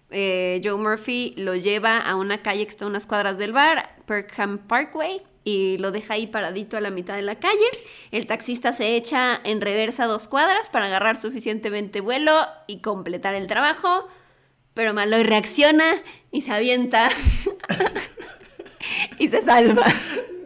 [0.09, 3.95] eh, Joe Murphy lo lleva a una calle que está a unas cuadras del bar,
[4.05, 7.65] Perkham Parkway, y lo deja ahí paradito a la mitad de la calle.
[8.11, 12.33] El taxista se echa en reversa dos cuadras para agarrar suficientemente vuelo
[12.67, 14.07] y completar el trabajo,
[14.73, 15.83] pero Maloy reacciona
[16.31, 17.09] y se avienta
[19.19, 19.83] y se salva.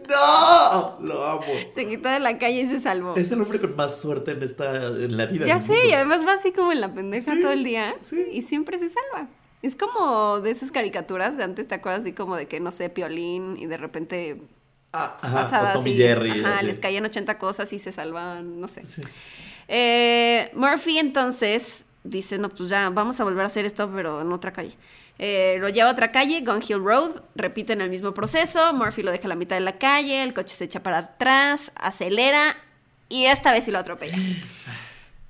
[0.08, 0.98] ¡No!
[1.00, 1.44] Lo amo.
[1.74, 3.14] Se quitó de la calle y se salvó.
[3.16, 5.46] Es el hombre con más suerte en esta en la vida.
[5.46, 5.88] Ya sé, mundo.
[5.88, 8.24] y además va así como en la pendeja Sí, todo el día sí.
[8.32, 9.28] y siempre se salva.
[9.60, 12.00] Es como de esas caricaturas de antes, ¿te acuerdas?
[12.00, 14.40] Así como de que, no sé, Piolín y de repente
[14.92, 15.98] Ah, ajá, pasaba o Tom y así.
[15.98, 16.30] Jerry.
[16.42, 16.66] ajá, así.
[16.66, 18.86] les caían 80 cosas y se salvaban, no sé.
[18.86, 19.02] Sí.
[19.66, 24.32] Eh, Murphy entonces dice, no, pues ya vamos a volver a hacer esto, pero en
[24.32, 24.72] otra calle.
[25.18, 29.10] Eh, lo lleva a otra calle, Gun Hill Road, repiten el mismo proceso, Murphy lo
[29.10, 32.56] deja a la mitad de la calle, el coche se echa para atrás, acelera
[33.08, 34.16] y esta vez sí lo atropella.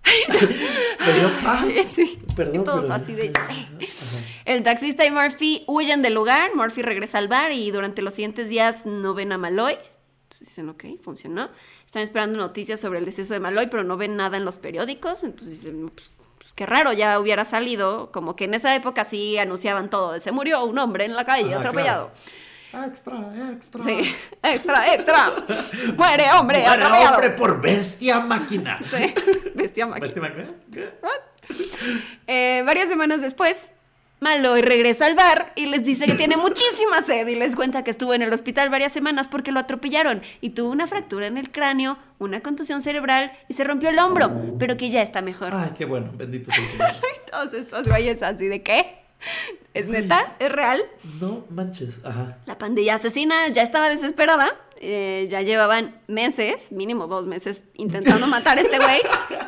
[1.84, 2.62] Sí, Perdón.
[2.62, 3.68] y todos así de, sí.
[4.44, 8.48] El taxista y Murphy huyen del lugar, Murphy regresa al bar y durante los siguientes
[8.48, 9.74] días no ven a Malloy.
[10.24, 11.50] Entonces dicen, ok, funcionó.
[11.86, 15.24] Están esperando noticias sobre el deceso de Malloy, pero no ven nada en los periódicos.
[15.24, 16.10] Entonces dicen, "No, pues,
[16.48, 18.10] pues qué raro, ya hubiera salido.
[18.10, 21.50] Como que en esa época sí anunciaban todo, se murió un hombre en la calle,
[21.50, 22.10] Ajá, atropellado.
[22.86, 23.16] Extra,
[23.52, 23.82] extra.
[23.82, 25.32] Sí, extra, extra.
[25.96, 27.14] Muere hombre, Muere atropellado.
[27.16, 28.80] hombre por bestia máquina.
[28.90, 29.14] Sí,
[29.54, 30.06] bestia máquina.
[30.06, 30.50] ¿Bestia máquina?
[30.72, 30.90] ¿Qué?
[32.26, 33.72] Eh, varias semanas después,
[34.20, 37.90] Malloy regresa al bar y les dice que tiene muchísima sed y les cuenta que
[37.90, 41.52] estuvo en el hospital varias semanas porque lo atropellaron y tuvo una fractura en el
[41.52, 45.50] cráneo, una contusión cerebral y se rompió el hombro, pero que ya está mejor.
[45.54, 46.10] Ay, qué bueno.
[46.14, 46.90] Bendito sea el Señor.
[46.90, 48.98] Y todos estos güeyes así de qué?
[49.74, 50.36] ¿Es neta?
[50.38, 50.80] ¿Es real?
[51.20, 52.00] No manches.
[52.04, 52.38] Ajá.
[52.46, 54.56] La pandilla asesina ya estaba desesperada.
[54.80, 59.00] eh, ya llevaban meses, mínimo dos meses, intentando matar a este güey.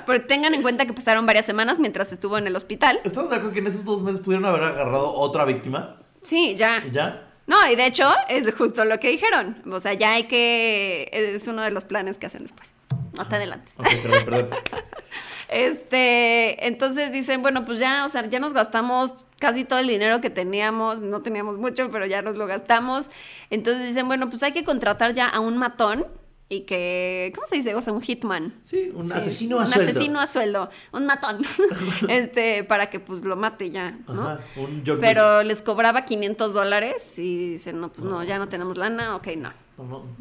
[0.06, 3.00] Pero tengan en cuenta que pasaron varias semanas mientras estuvo en el hospital.
[3.04, 6.00] ¿Estás de acuerdo que en esos dos meses pudieron haber agarrado otra víctima?
[6.22, 6.82] Sí, ya.
[6.86, 7.26] ¿Y ya?
[7.46, 9.62] No, y de hecho es justo lo que dijeron.
[9.72, 11.08] O sea, ya hay que...
[11.12, 12.74] Es uno de los planes que hacen después.
[13.16, 13.74] No te adelantes.
[13.78, 14.48] Ok, perdón, perdón.
[15.51, 20.20] Este, entonces dicen, bueno, pues ya, o sea, ya nos gastamos casi todo el dinero
[20.20, 23.11] que teníamos, no teníamos mucho, pero ya nos lo gastamos.
[23.51, 26.07] Entonces dicen, bueno, pues hay que contratar ya a un matón
[26.48, 27.74] y que, ¿cómo se dice?
[27.74, 28.55] O sea, un hitman.
[28.62, 29.90] Sí, un Sí, asesino a un sueldo.
[29.90, 31.42] asesino a sueldo, un matón,
[32.09, 34.22] este, para que pues lo mate ya, ¿no?
[34.28, 34.82] Ajá, un.
[35.01, 39.28] Pero les cobraba 500 dólares y dicen, no, pues no, ya no tenemos lana, ok,
[39.36, 39.53] no.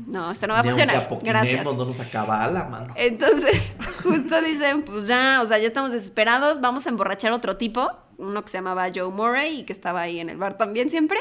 [0.07, 1.07] No, esto no va a funcionar.
[1.22, 1.66] Gracias.
[1.66, 2.93] No nos acaba la mano.
[2.95, 7.57] Entonces, justo dicen, pues ya, o sea, ya estamos desesperados, vamos a emborrachar a otro
[7.57, 10.89] tipo, uno que se llamaba Joe Murray y que estaba ahí en el bar también
[10.89, 11.20] siempre.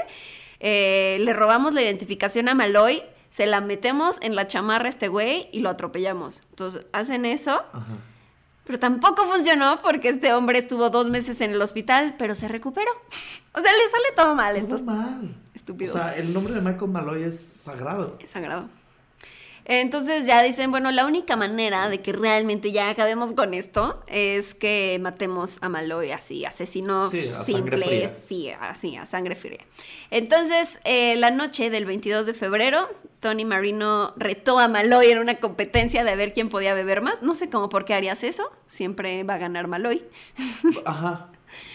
[0.60, 5.08] Eh, le robamos la identificación a Malloy, se la metemos en la chamarra a este
[5.08, 6.42] güey y lo atropellamos.
[6.50, 7.84] Entonces, hacen eso, Ajá.
[8.68, 12.90] Pero tampoco funcionó porque este hombre estuvo dos meses en el hospital, pero se recuperó.
[13.54, 15.34] O sea, le sale todo mal estos Todo mal.
[15.54, 15.94] estúpidos.
[15.96, 18.18] O sea, el nombre de Michael Malloy es sagrado.
[18.20, 18.68] Es sagrado.
[19.68, 24.54] Entonces ya dicen, bueno, la única manera de que realmente ya acabemos con esto es
[24.54, 29.60] que matemos a Malloy así, asesinos Sí, a simples, sí, así, a sangre fría.
[30.10, 32.88] Entonces, eh, la noche del 22 de febrero,
[33.20, 37.20] Tony Marino retó a Malloy en una competencia de ver quién podía beber más.
[37.20, 40.02] No sé cómo por qué harías eso, siempre va a ganar Malloy.
[40.86, 41.28] Ajá.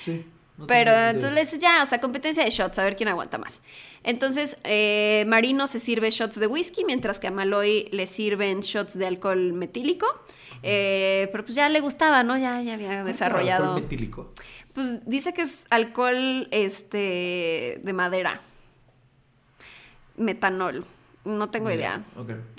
[0.03, 0.25] Sí.
[0.57, 1.09] No Pero idea.
[1.09, 3.61] entonces le dices, ya, o sea, competencia de shots, a ver quién aguanta más.
[4.03, 8.97] Entonces, eh, Marino se sirve shots de whisky, mientras que a Malloy le sirven shots
[8.97, 10.05] de alcohol metílico.
[10.61, 12.37] Eh, pero pues ya le gustaba, ¿no?
[12.37, 13.63] Ya, ya había ¿Cuál será desarrollado.
[13.65, 14.33] alcohol metílico?
[14.73, 18.41] Pues dice que es alcohol este, de madera.
[20.17, 20.85] Metanol.
[21.25, 22.03] No tengo idea.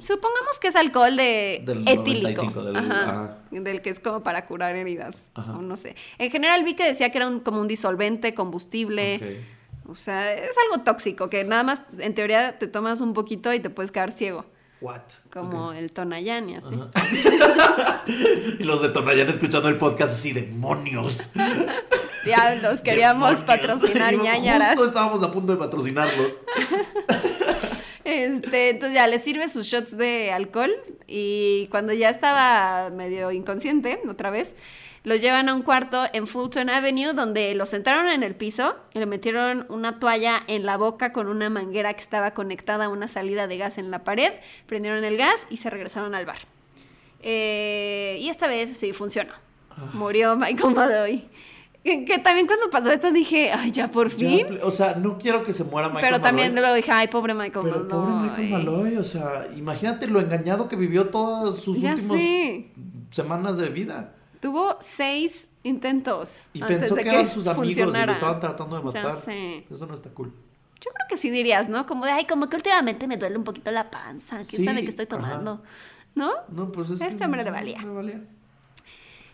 [0.02, 2.42] Supongamos que es alcohol de Del etílico.
[2.44, 3.02] 95, del- Ajá.
[3.02, 3.38] ajá.
[3.50, 5.16] Del que es como para curar heridas.
[5.34, 5.52] Ajá.
[5.52, 5.96] O no sé.
[6.18, 9.42] En general vi que decía que era un- como un disolvente, combustible.
[9.86, 13.60] O sea, es algo tóxico, que nada más en teoría te tomas un poquito y
[13.60, 14.46] te puedes quedar ciego.
[14.80, 15.02] What?
[15.30, 16.74] Como el Tonayán y así.
[18.58, 21.30] Y los de Tonayán escuchando el podcast así, demonios.
[22.24, 23.42] Diablos, queríamos Demonios.
[23.44, 24.70] patrocinar ñañaras.
[24.70, 26.38] Justo estábamos a punto de patrocinarlos.
[28.04, 30.70] Este, entonces ya le sirve sus shots de alcohol
[31.06, 34.54] y cuando ya estaba medio inconsciente, otra vez,
[35.04, 38.98] lo llevan a un cuarto en Fulton Avenue donde lo sentaron en el piso y
[38.98, 43.08] le metieron una toalla en la boca con una manguera que estaba conectada a una
[43.08, 44.32] salida de gas en la pared,
[44.66, 46.38] prendieron el gas y se regresaron al bar.
[47.20, 49.32] Eh, y esta vez sí funcionó.
[49.94, 51.28] Murió Michael Malloy.
[51.84, 54.46] Que, que también cuando pasó esto dije, ay, ya por fin.
[54.58, 57.08] Ya, o sea, no quiero que se muera Michael Pero también Malloy, luego dije, ay,
[57.08, 58.28] pobre Michael Pero pobre Malloy.
[58.30, 62.70] Michael Malloy, o sea, imagínate lo engañado que vivió todas sus Ya últimas sé.
[63.10, 64.14] semanas de vida.
[64.40, 66.46] Tuvo seis intentos.
[66.54, 69.12] Y antes pensó de que eran sus amigos y lo estaban tratando de Ya matar.
[69.20, 69.66] sé.
[69.70, 70.32] Eso no está cool.
[70.80, 71.86] Yo creo que sí dirías, ¿no?
[71.86, 74.38] Como de, ay, como que últimamente me duele un poquito la panza.
[74.38, 75.16] ¿Quién Sí, sabe qué estoy ajá.
[75.16, 75.62] tomando?
[76.14, 76.30] ¿No?
[76.48, 77.80] No, pues es Este que hombre le no valía.
[77.82, 78.20] le valía.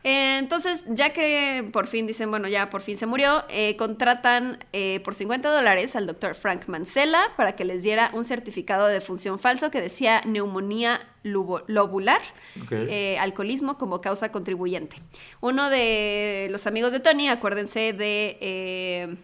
[0.03, 4.59] Eh, entonces, ya que por fin dicen, bueno, ya por fin se murió, eh, contratan
[4.73, 9.01] eh, por 50 dólares al doctor Frank Mancella para que les diera un certificado de
[9.03, 12.23] función falso que decía neumonía lobular,
[12.71, 14.97] eh, alcoholismo como causa contribuyente.
[15.43, 19.19] Uno de los amigos de Tony, acuérdense de,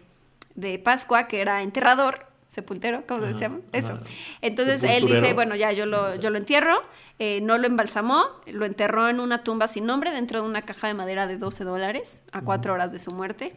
[0.53, 3.57] de Pascua, que era enterrador, sepultero, ¿cómo Ajá, se ajá.
[3.71, 3.99] Eso.
[4.41, 6.81] Entonces él dice, bueno, ya yo lo, yo lo entierro,
[7.19, 10.87] eh, no lo embalsamó, lo enterró en una tumba sin nombre dentro de una caja
[10.87, 13.55] de madera de 12 dólares a cuatro horas de su muerte.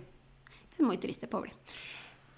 [0.73, 1.53] Es muy triste, pobre.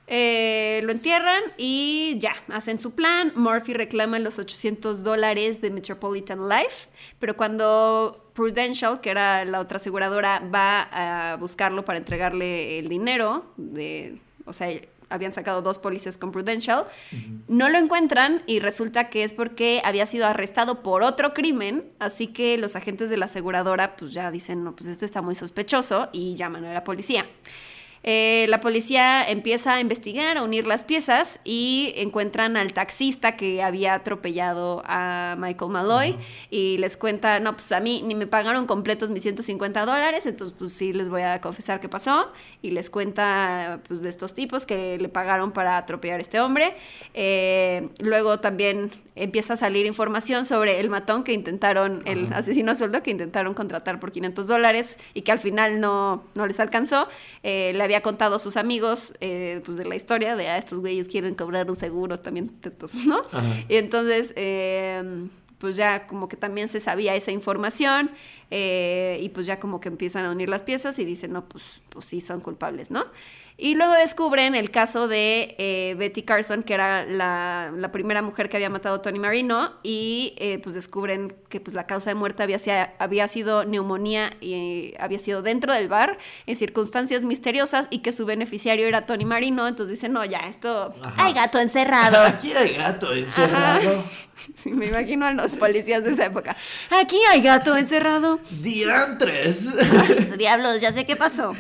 [0.09, 3.33] Eh, lo entierran y ya, hacen su plan.
[3.35, 6.89] Murphy reclama los 800 dólares de Metropolitan Life,
[7.19, 13.53] pero cuando Prudential, que era la otra aseguradora, va a buscarlo para entregarle el dinero,
[13.57, 14.69] de, o sea,
[15.13, 16.87] habían sacado dos policías con Prudential,
[17.49, 22.29] no lo encuentran y resulta que es porque había sido arrestado por otro crimen, así
[22.29, 26.09] que los agentes de la aseguradora pues ya dicen, no, pues esto está muy sospechoso
[26.13, 27.27] y llaman a la policía.
[28.05, 33.63] Eh, la policía empieza a investigar, a unir las piezas y encuentran al taxista que
[33.63, 36.17] había atropellado a Michael Malloy
[36.51, 40.57] y les cuenta, no, pues a mí ni me pagaron completos mis 150 dólares, entonces
[40.59, 44.67] pues sí les voy a confesar qué pasó y les cuenta pues de estos tipos
[44.67, 46.75] que le pagaron para atropellar a este hombre.
[47.15, 52.75] Eh, luego también empieza a salir información sobre el matón que intentaron, el asesino a
[52.75, 57.09] sueldo que intentaron contratar por 500 dólares y que al final no, no les alcanzó.
[57.43, 61.09] Eh, había contado a sus amigos eh, pues de la historia de, ah, estos güeyes
[61.09, 63.21] quieren cobrar un seguro también, tetos, ¿no?
[63.31, 63.65] Ajá.
[63.69, 65.29] Y entonces, eh,
[65.59, 68.11] pues ya como que también se sabía esa información
[68.51, 71.83] eh, y pues ya como que empiezan a unir las piezas y dicen, no, pues,
[71.91, 73.05] pues sí, son culpables, ¿no?
[73.63, 78.49] Y luego descubren el caso de eh, Betty Carson, que era la, la primera mujer
[78.49, 82.17] que había matado a Tony Marino, y eh, pues descubren que pues, la causa de
[82.17, 88.11] muerte había, sido neumonía y había sido dentro del bar, en circunstancias misteriosas, y que
[88.11, 89.69] su beneficiario era Tony Marino.
[89.69, 90.93] Entonces dicen, no, ya, esto...
[91.01, 91.15] Ajá.
[91.19, 92.21] ¡Ay, gato encerrado!
[92.27, 94.03] Aquí hay gato encerrado.
[94.57, 96.57] Sí, me imagino a los policías de esa época.
[96.91, 98.41] Aquí hay gato encerrado.
[98.51, 99.73] Diantres.
[100.37, 101.55] Diablos, ya sé qué pasó.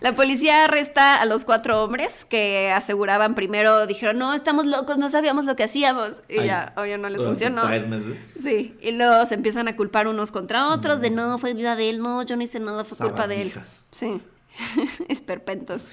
[0.00, 5.08] La policía arresta a los cuatro hombres que aseguraban primero, dijeron, no, estamos locos, no
[5.08, 6.12] sabíamos lo que hacíamos.
[6.28, 7.66] Y Ay, ya, obvio, no les funcionó.
[7.66, 8.16] Tres meses.
[8.40, 11.90] Sí, y luego se empiezan a culpar unos contra otros, de no, fue vida de
[11.90, 13.52] él, no, yo no hice nada, fue culpa de él.
[13.90, 14.20] Sí,
[15.08, 15.90] esperpentos.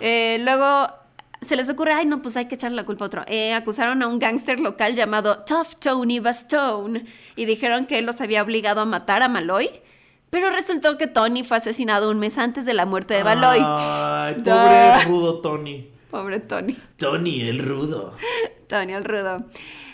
[0.00, 0.88] Eh, luego
[1.40, 3.22] se les ocurre, ay, no, pues hay que echarle la culpa a otro.
[3.26, 8.20] Eh, acusaron a un gángster local llamado Tough Tony Bastone y dijeron que él los
[8.20, 9.70] había obligado a matar a Malloy.
[10.32, 13.58] Pero resultó que Tony fue asesinado un mes antes de la muerte de Malloy.
[13.62, 14.94] Ay, Da.
[15.02, 15.90] pobre rudo Tony.
[16.10, 16.78] Pobre Tony.
[16.96, 18.14] Tony el rudo.
[18.66, 19.44] Tony el Rudo.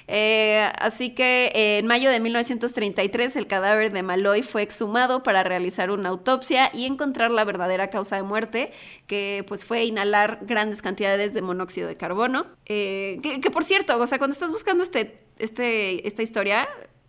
[0.06, 5.42] Eh, así que eh, en mayo de 1933 el cadáver de Malloy fue exhumado para
[5.42, 8.70] realizar una autopsia y encontrar la verdadera causa de muerte,
[9.08, 12.46] que pues fue inhalar grandes cantidades de monóxido de carbono.
[12.66, 16.68] Eh, que, que, por cierto, o sea, cuando estás buscando este, este, esta historia,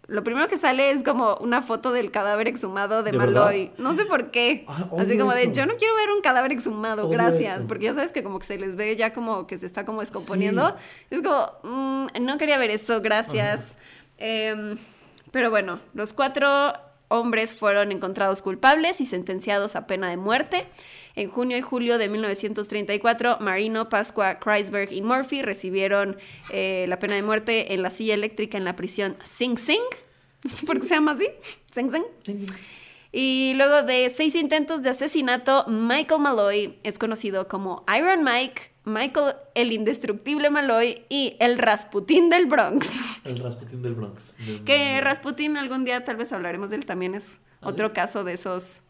[0.09, 3.67] lo primero que sale es como una foto del cadáver exhumado de, ¿De Malloy.
[3.67, 3.77] verdad?
[3.77, 4.65] No sé por qué.
[4.67, 5.53] Ah, Así como de, eso.
[5.53, 7.59] yo no quiero ver un cadáver exhumado, Odio gracias.
[7.59, 7.67] eso.
[7.67, 10.01] Porque ya sabes que como que se les ve ya como que se está como
[10.01, 10.75] descomponiendo.
[11.09, 13.61] Es como, mm, no quería ver eso, gracias.
[14.17, 14.77] Em,
[15.31, 16.73] pero bueno, los cuatro
[17.07, 20.67] hombres fueron encontrados culpables y sentenciados a pena de muerte.
[21.15, 26.17] En junio y julio de 1934, Marino, Pascua, Kreisberg y Murphy recibieron
[26.49, 29.81] eh, la pena de muerte en la silla eléctrica en la prisión Sing Sing.
[30.65, 31.27] Por qué se llama así.
[31.73, 32.45] Sing Sing.
[33.11, 39.35] Y luego de seis intentos de asesinato, Michael Malloy es conocido como Iron Mike, Michael
[39.55, 42.91] el indestructible Malloy y el Rasputín del Bronx.
[43.25, 44.35] El Rasputín del Bronx.
[44.63, 47.93] Que Rasputín algún día tal vez hablaremos de él también es ¿Ah, otro sí?
[47.95, 48.83] caso de esos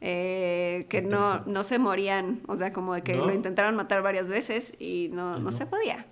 [0.00, 3.26] eh, que no, no se morían, o sea, como de que ¿No?
[3.26, 6.06] lo intentaron matar varias veces y no, ¿Y no se podía.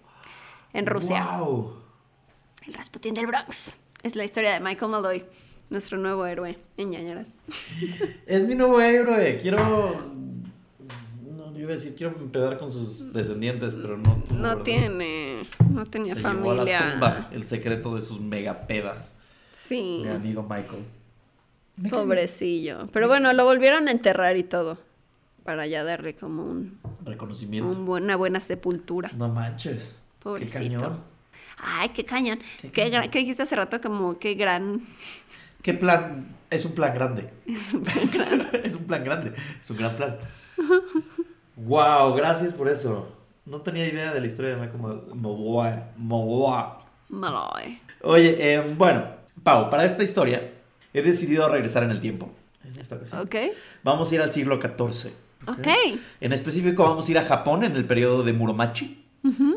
[0.73, 1.25] En Rusia.
[1.39, 1.75] Wow.
[2.67, 3.77] El Rasputín del Bronx.
[4.03, 5.25] Es la historia de Michael Malloy,
[5.71, 7.27] nuestro nuevo héroe en ñañaras.
[8.27, 9.39] Es mi nuevo héroe.
[9.41, 10.13] Quiero.
[11.23, 14.23] No, yo iba a decir, quiero empezar con sus descendientes, pero no.
[14.29, 14.63] tuvo, No ¿verdad?
[14.63, 16.91] tiene, no tenía Se llevó a la familia.
[16.93, 19.15] tumba el secreto de sus megapedas.
[19.53, 20.85] Sí, Mi amigo Michael.
[21.77, 22.87] Me pobrecillo.
[22.93, 24.79] Pero bueno, lo volvieron a enterrar y todo.
[25.45, 26.79] Para ya darle como un.
[27.05, 27.77] Reconocimiento.
[27.79, 29.11] un bu- una buena sepultura.
[29.17, 29.97] No manches.
[30.21, 30.59] Pobrecito.
[30.59, 31.01] Qué cañón.
[31.59, 32.39] Ay, qué cañón.
[32.61, 33.01] Qué Qué, cañón.
[33.01, 33.81] gran- ¿qué dijiste hace rato?
[33.81, 34.83] Como qué gran.
[35.63, 36.35] ¿Qué plan?
[36.51, 37.31] Es un plan grande.
[37.47, 38.61] Es un plan grande.
[38.65, 39.33] es un plan grande.
[39.61, 40.17] Es un gran plan.
[41.57, 43.09] wow, gracias por eso.
[43.47, 45.03] No tenía idea de la historia de Michael
[45.97, 46.83] Moboa.
[48.03, 49.05] Oye, eh, bueno,
[49.43, 50.51] Pau, para esta historia
[50.95, 52.31] he decidido regresar en el tiempo.
[52.65, 53.21] En esta ocasión.
[53.21, 53.35] Ok.
[53.83, 55.13] Vamos a ir al siglo XIV.
[55.47, 55.69] Ok.
[56.21, 59.05] En específico vamos a ir a Japón en el periodo de Muromachi,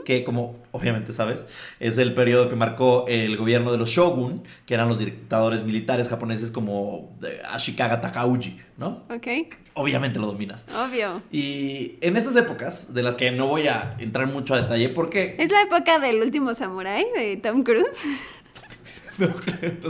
[0.03, 1.45] que como obviamente sabes,
[1.79, 6.07] es el periodo que marcó el gobierno de los shogun, que eran los dictadores militares
[6.07, 9.03] japoneses como eh, Ashikaga Takauji, ¿no?
[9.09, 9.27] Ok.
[9.73, 10.67] Obviamente lo dominas.
[10.75, 11.21] Obvio.
[11.31, 15.35] Y en esas épocas, de las que no voy a entrar mucho a detalle, porque...
[15.37, 17.85] ¿Es la época del último samurái de Tom Cruise?
[19.83, 19.89] No,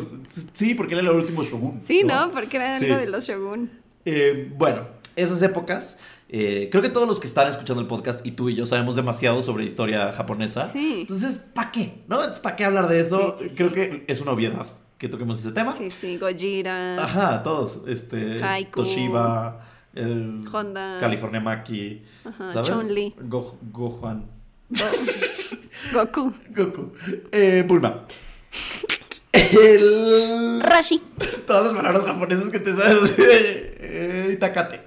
[0.54, 1.82] sí, porque era el último shogun.
[1.82, 2.32] Sí, ¿no?
[2.32, 3.70] Porque era algo de los shogun.
[4.06, 5.98] Eh, bueno, esas épocas
[6.30, 8.96] eh, creo que todos los que están escuchando el podcast y tú y yo sabemos
[8.96, 10.68] demasiado sobre historia japonesa.
[10.70, 11.00] Sí.
[11.02, 12.04] Entonces, ¿para qué?
[12.08, 12.20] ¿No?
[12.42, 13.38] ¿Para qué hablar de eso?
[13.56, 14.68] creo que es una obviedad
[14.98, 15.72] que toquemos ese tema.
[15.72, 17.02] Sí, sí, Gojira.
[17.02, 17.82] Ajá, todos.
[17.88, 22.62] Este, Haiku, Toshiba, el Honda, California Maki, Ajá.
[22.62, 23.16] Chun-Li.
[23.22, 24.26] Go, Gohan.
[25.94, 26.34] Goku.
[26.54, 26.92] Goku.
[27.32, 28.06] Eh, Bulma.
[29.38, 30.62] El...
[30.62, 31.02] Rashi.
[31.48, 33.16] Todas las palabras japonesas que te sabes.
[33.18, 34.82] Eh, Itakate.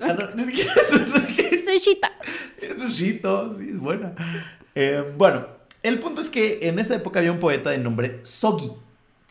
[0.00, 1.64] Ah, no, ni siquiera es.
[1.64, 2.12] Sushita.
[2.76, 4.14] Sushito, sí, es buena.
[4.74, 5.46] Eh, bueno,
[5.82, 8.72] el punto es que en esa época había un poeta de nombre Sogi.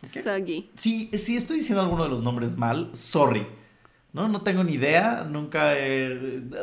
[0.02, 0.70] Sogi.
[0.74, 3.46] Si, si estoy diciendo alguno de los nombres mal, sorry.
[4.12, 5.26] No, no tengo ni idea.
[5.28, 5.74] Nunca.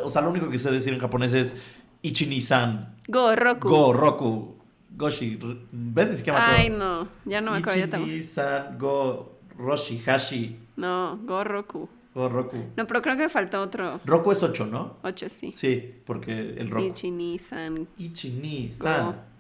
[0.04, 1.56] O sea, lo único que sé decir en japonés es
[2.02, 2.96] Ichini-san.
[3.08, 3.70] Go Roku.
[3.70, 4.63] Go Roku.
[4.96, 5.40] Goshi.
[5.72, 6.10] ¿Ves?
[6.10, 7.08] Ni siquiera me Ay, no.
[7.26, 8.12] Ya no me acuerdo yo tampoco.
[8.12, 8.78] Ichini-san.
[8.78, 10.60] Go Roshi Hashi.
[10.76, 11.90] No, Go Roku.
[12.14, 12.58] Go Roku.
[12.78, 14.00] No, pero creo que faltó otro.
[14.06, 14.98] Roku es 8, ¿no?
[15.04, 15.52] 8, sí.
[15.54, 16.86] Sí, porque el Roku.
[16.86, 17.88] Ichini-san.
[17.98, 19.34] Ichini-san.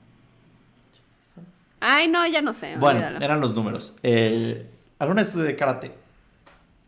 [1.80, 2.78] Ay, no, ya no sé.
[2.78, 3.94] Bueno, eran los números.
[4.04, 5.92] Eh, alguna estudié de karate.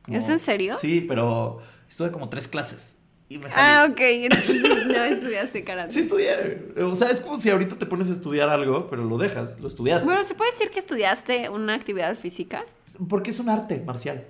[0.07, 0.78] ¿Es en serio?
[0.80, 2.97] Sí, pero estuve como tres clases.
[3.28, 3.63] Y me salí.
[3.65, 3.99] Ah, ok.
[4.01, 5.91] Entonces no estudiaste karate.
[5.91, 6.73] Sí, estudié.
[6.78, 9.67] O sea, es como si ahorita te pones a estudiar algo, pero lo dejas, lo
[9.67, 10.05] estudiaste.
[10.05, 12.65] Bueno, ¿se puede decir que estudiaste una actividad física?
[13.09, 14.26] Porque es un arte marcial.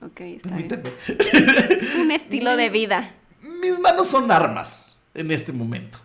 [0.00, 0.82] Ok, está bien.
[2.00, 3.14] un estilo de vida.
[3.42, 5.98] Mis manos son armas en este momento.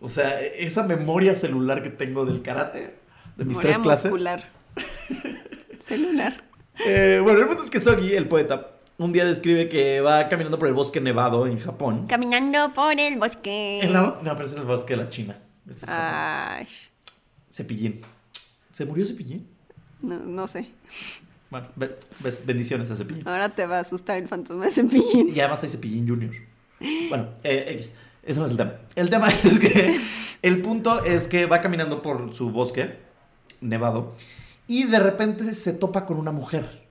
[0.00, 2.96] O sea, esa memoria celular que tengo del karate,
[3.36, 4.10] de mis tres clases.
[4.10, 4.48] muscular.
[5.78, 6.44] celular.
[6.84, 10.58] Eh, bueno, el punto es que Sogi, el poeta, un día describe que va caminando
[10.58, 12.06] por el bosque nevado en Japón.
[12.06, 13.88] Caminando por el bosque.
[13.90, 15.36] No, pero es el bosque de la China.
[15.68, 16.66] Este Ay.
[17.52, 18.00] Cepillín.
[18.72, 19.46] ¿Se murió Cepillín?
[20.00, 20.68] No, no sé.
[21.50, 21.68] Bueno,
[22.44, 23.26] bendiciones a Cepillín.
[23.28, 25.34] Ahora te va a asustar el fantasma de Cepillín.
[25.34, 26.34] Y además hay Cepillín Junior.
[27.08, 27.94] Bueno, eh, X.
[28.22, 28.74] Eso no es el tema.
[28.94, 30.00] El tema es que
[30.42, 32.98] el punto es que va caminando por su bosque
[33.60, 34.14] nevado
[34.66, 36.86] y de repente se topa con una mujer.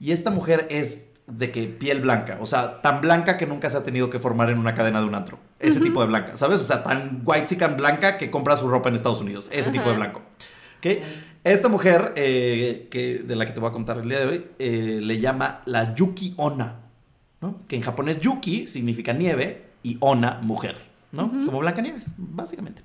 [0.00, 3.76] Y esta mujer es de que piel blanca, o sea, tan blanca que nunca se
[3.76, 5.38] ha tenido que formar en una cadena de un antro.
[5.58, 6.60] Ese tipo de blanca, ¿sabes?
[6.60, 9.48] O sea, tan white chican blanca que compra su ropa en Estados Unidos.
[9.52, 10.22] Ese tipo de blanco.
[10.78, 10.86] ¿Ok?
[11.44, 14.46] Esta mujer, eh, que, de la que te voy a contar el día de hoy,
[14.58, 16.80] eh, le llama la Yuki Ona,
[17.40, 17.66] ¿no?
[17.66, 20.76] Que en japonés Yuki significa nieve y Ona, mujer,
[21.10, 21.28] ¿no?
[21.30, 22.82] Como Blanca Nieves, básicamente.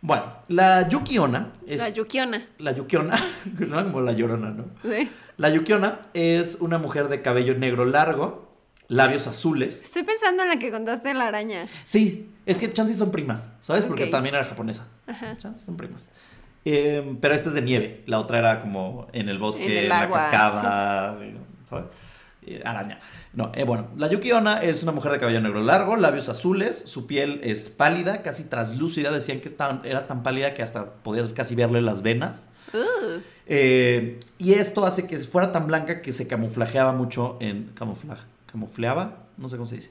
[0.00, 1.78] Bueno, la Yukiona es.
[1.78, 2.46] La Yukiona.
[2.58, 3.16] La Yukiona,
[3.58, 4.64] no como la llorona, ¿no?
[4.82, 5.10] Sí.
[5.38, 8.50] La Yukiona es una mujer de cabello negro largo,
[8.88, 9.82] labios azules.
[9.82, 11.66] Estoy pensando en la que contaste de la araña.
[11.84, 13.84] Sí, es que chances son primas, ¿sabes?
[13.84, 14.86] Porque también era japonesa.
[15.06, 15.36] Ajá.
[15.38, 16.08] Son primas.
[16.64, 20.10] Em, pero esta es de nieve, la otra era como en el bosque, en, la
[20.10, 21.18] cascada,
[21.68, 21.86] ¿sabes?
[22.46, 22.98] Eh, araña.
[23.34, 27.06] No, eh, bueno, la Yukiona es una mujer de cabello negro largo, labios azules, su
[27.06, 31.82] piel es pálida, casi translúcida, decían que era tan pálida que hasta podías casi verle
[31.82, 32.48] las venas.
[33.46, 37.70] Eh, y esto hace que fuera tan blanca que se camuflajeaba mucho en...
[37.74, 39.90] Camuflaje, camufleaba, no sé cómo se dice.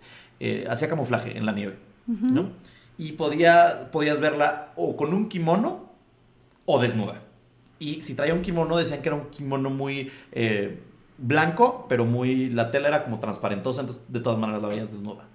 [0.70, 1.78] hacía camuflaje en la nieve,
[2.08, 2.52] ¿no?
[2.98, 5.90] Y podía, podías verla o con un kimono
[6.66, 7.22] o desnuda.
[7.80, 10.12] Y si traía un kimono, decían que era un kimono muy
[11.18, 12.50] blanco, pero muy.
[12.50, 15.26] La tela era como transparentosa, entonces de todas maneras la veías desnuda.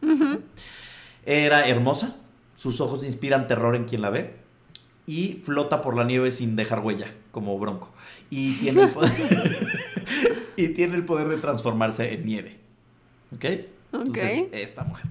[1.25, 2.17] Era hermosa,
[2.57, 4.40] sus ojos inspiran terror en quien la ve.
[5.11, 7.91] Y flota por la nieve sin dejar huella, como bronco.
[8.31, 9.11] Y tiene el poder,
[10.57, 12.59] y tiene el poder de transformarse en nieve.
[13.35, 13.45] ¿Ok?
[13.93, 15.07] Entonces, esta mujer.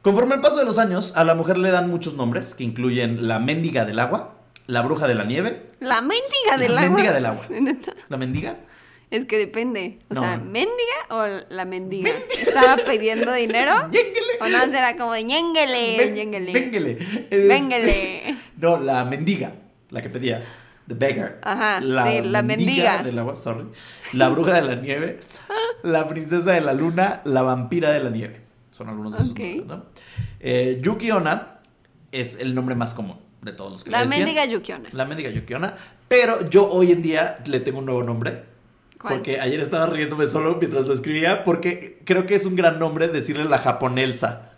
[0.00, 3.26] Conforme el paso de los años, a la mujer le dan muchos nombres, que incluyen
[3.26, 4.34] la mendiga del agua,
[4.68, 5.70] la bruja de la nieve.
[5.80, 6.82] La mendiga del agua.
[6.82, 7.46] La mendiga del agua.
[8.08, 8.56] ¿La mendiga?
[9.14, 10.00] Es que depende.
[10.08, 12.10] O sea, ¿mendiga o la mendiga?
[12.36, 13.72] ¿Estaba pidiendo dinero?
[14.40, 16.52] ¿O no será como ñénguele, ñénguele?
[16.52, 16.98] Vénguele.
[17.30, 18.36] Vénguele.
[18.56, 19.52] No, la mendiga,
[19.90, 20.42] la que pedía.
[20.88, 21.38] The Beggar.
[21.42, 23.04] Ajá, sí, la mendiga.
[23.04, 23.66] del agua, sorry.
[24.14, 25.20] La bruja de la nieve,
[25.84, 28.40] la princesa de la luna, la vampira de la nieve.
[28.72, 29.86] Son algunos de sus nombres, ¿no?
[30.40, 31.60] Eh, Yuki Onna
[32.10, 34.88] es el nombre más común de todos los que La le mendiga Yukiona.
[34.92, 35.76] La mendiga Yuki Onna.
[36.08, 38.53] Pero yo hoy en día le tengo un nuevo nombre.
[39.04, 39.16] ¿Cuál?
[39.16, 41.44] Porque ayer estaba riéndome solo mientras lo escribía.
[41.44, 44.52] Porque creo que es un gran nombre decirle la japonelsa.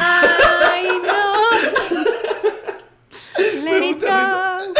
[0.00, 1.34] ¡Ay, no!
[3.62, 4.72] Let it da go.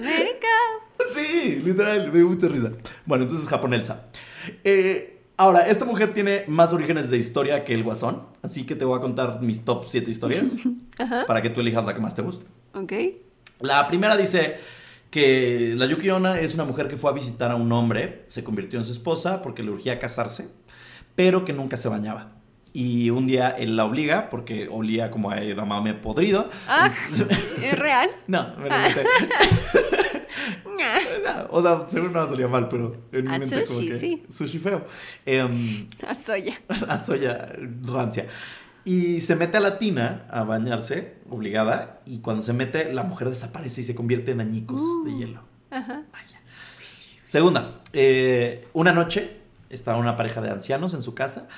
[0.00, 1.04] Let it go.
[1.14, 2.72] Sí, literal, me dio mucha risa.
[3.04, 4.06] Bueno, entonces japonelsa.
[4.64, 8.28] Eh, ahora, esta mujer tiene más orígenes de historia que el guasón.
[8.40, 10.56] Así que te voy a contar mis top 7 historias.
[11.26, 12.46] Para que tú elijas la que más te guste.
[12.72, 12.94] Ok.
[13.60, 14.56] La primera dice
[15.10, 18.44] que la Yuki Onna es una mujer que fue a visitar a un hombre, se
[18.44, 20.48] convirtió en su esposa porque le urgía casarse,
[21.14, 22.32] pero que nunca se bañaba.
[22.74, 26.48] Y un día él la obliga porque olía como a edamame podrido.
[26.68, 26.92] Ah,
[27.62, 28.10] ¿es real?
[28.26, 28.76] No, me lo.
[31.24, 33.98] No, o sea, seguro no olía mal, pero en mi A mente como sushi, que
[33.98, 34.22] sí.
[34.28, 34.86] sushi feo.
[35.26, 36.60] Em, A soya.
[36.88, 37.52] a soya
[37.82, 38.26] rancia.
[38.88, 43.28] Y se mete a la tina a bañarse, obligada, y cuando se mete, la mujer
[43.28, 45.42] desaparece y se convierte en añicos de hielo.
[45.70, 46.04] Ajá.
[46.10, 46.40] Vaya.
[47.26, 51.48] Segunda, eh, una noche estaba una pareja de ancianos en su casa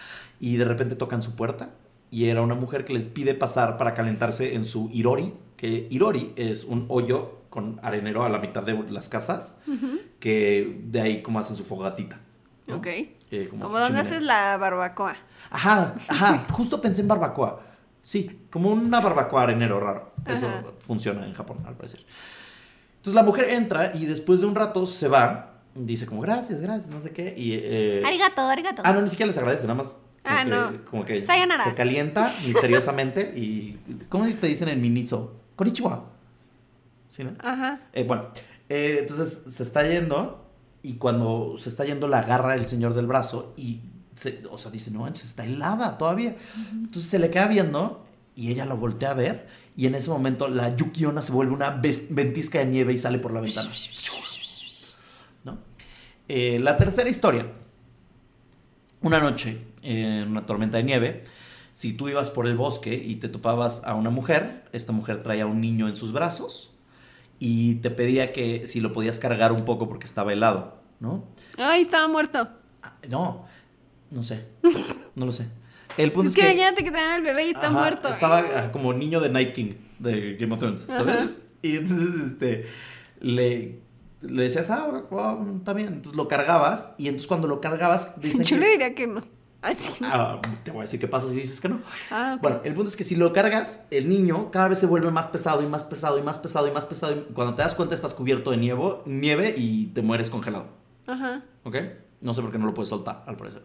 [0.41, 1.71] y de repente tocan su puerta
[2.11, 6.33] y era una mujer que les pide pasar para calentarse en su irori, que irori
[6.35, 9.57] es un hoyo con arenero a la mitad de las casas,
[10.19, 12.19] que de ahí como hacen su fogatita.
[12.67, 12.79] ¿no?
[12.79, 12.87] Ok.
[12.89, 15.15] Eh, como Como donde haces la barbacoa.
[15.51, 17.63] Ajá, ajá, justo pensé en barbacoa.
[18.03, 20.13] Sí, como una barbacoa arenero raro.
[20.27, 20.65] Eso Ajá.
[20.81, 22.01] funciona en Japón, al parecer.
[22.97, 25.47] Entonces la mujer entra y después de un rato se va.
[25.75, 27.35] Dice como gracias, gracias, no sé qué.
[27.37, 28.83] Y, eh, Arigato, arigato.
[28.85, 29.97] ah, no, ni siquiera les agradece, nada más.
[30.23, 30.85] Como Ah, que, no.
[30.91, 31.65] Como que Sayonara.
[31.65, 33.79] se calienta misteriosamente y.
[34.09, 35.35] ¿Cómo te dicen en Miniso?
[35.57, 36.05] Konnichiwa.
[37.09, 37.33] ¿Sí, no?
[37.41, 37.81] Ajá.
[37.93, 38.29] Eh, bueno,
[38.69, 40.47] eh, entonces se está yendo
[40.83, 43.81] y cuando se está yendo la agarra el señor del brazo y,
[44.21, 46.37] se- o sea, dice, no manches, está helada todavía.
[46.73, 48.07] Entonces se le queda viendo
[48.37, 51.71] y ella lo voltea a ver y en ese momento la Yukiona se vuelve una
[52.11, 53.69] ventisca de nieve y sale por la ventana.
[55.45, 55.59] ¿No?
[56.29, 57.47] Eh, la tercera historia.
[59.03, 61.25] Una noche, en una tormenta de nieve,
[61.73, 65.45] si tú ibas por el bosque y te topabas a una mujer, esta mujer traía
[65.45, 66.73] a un niño en sus brazos
[67.39, 71.25] y te pedía que si lo podías cargar un poco porque estaba helado, ¿no?
[71.57, 72.47] Ay, estaba muerto.
[72.83, 73.47] Ah, No,
[74.11, 74.47] no sé,
[75.15, 75.47] no lo sé.
[75.97, 78.09] El punto Es es, que imagínate que te dan al bebé y está Ajá, muerto.
[78.09, 81.17] Estaba ah, como niño de Night King de Game of Thrones, ¿sabes?
[81.17, 81.31] Ajá.
[81.63, 82.67] Y entonces este,
[83.21, 83.81] le,
[84.23, 85.89] le decías, ah, wow, está bien.
[85.89, 89.23] Entonces lo cargabas y entonces cuando lo cargabas, dicen Yo que- le diría que no.
[89.63, 91.83] Ah, te voy a decir qué pasa si dices que no.
[92.11, 92.39] Ah.
[92.41, 95.29] Bueno, el punto es que si lo cargas, el niño cada vez se vuelve más
[95.29, 97.13] pesado y más pesado y más pesado y más pesado.
[97.13, 100.69] Y cuando te das cuenta estás cubierto de nieve, nieve y te mueres congelado.
[101.07, 101.43] Ajá.
[101.65, 101.77] ¿Ok?
[102.23, 103.63] No sé por qué no lo puedes soltar, al parecer.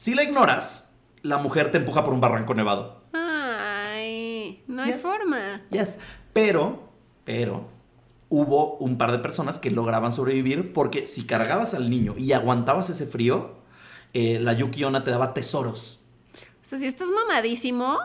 [0.00, 0.88] Si la ignoras,
[1.20, 3.02] la mujer te empuja por un barranco nevado.
[3.12, 5.60] Ay, no hay forma.
[5.68, 5.98] Yes.
[6.32, 6.88] Pero,
[7.26, 7.68] pero,
[8.30, 12.88] hubo un par de personas que lograban sobrevivir porque si cargabas al niño y aguantabas
[12.88, 13.56] ese frío,
[14.14, 16.00] eh, la Yuki Onna te daba tesoros.
[16.34, 17.98] O sea, si estás mamadísimo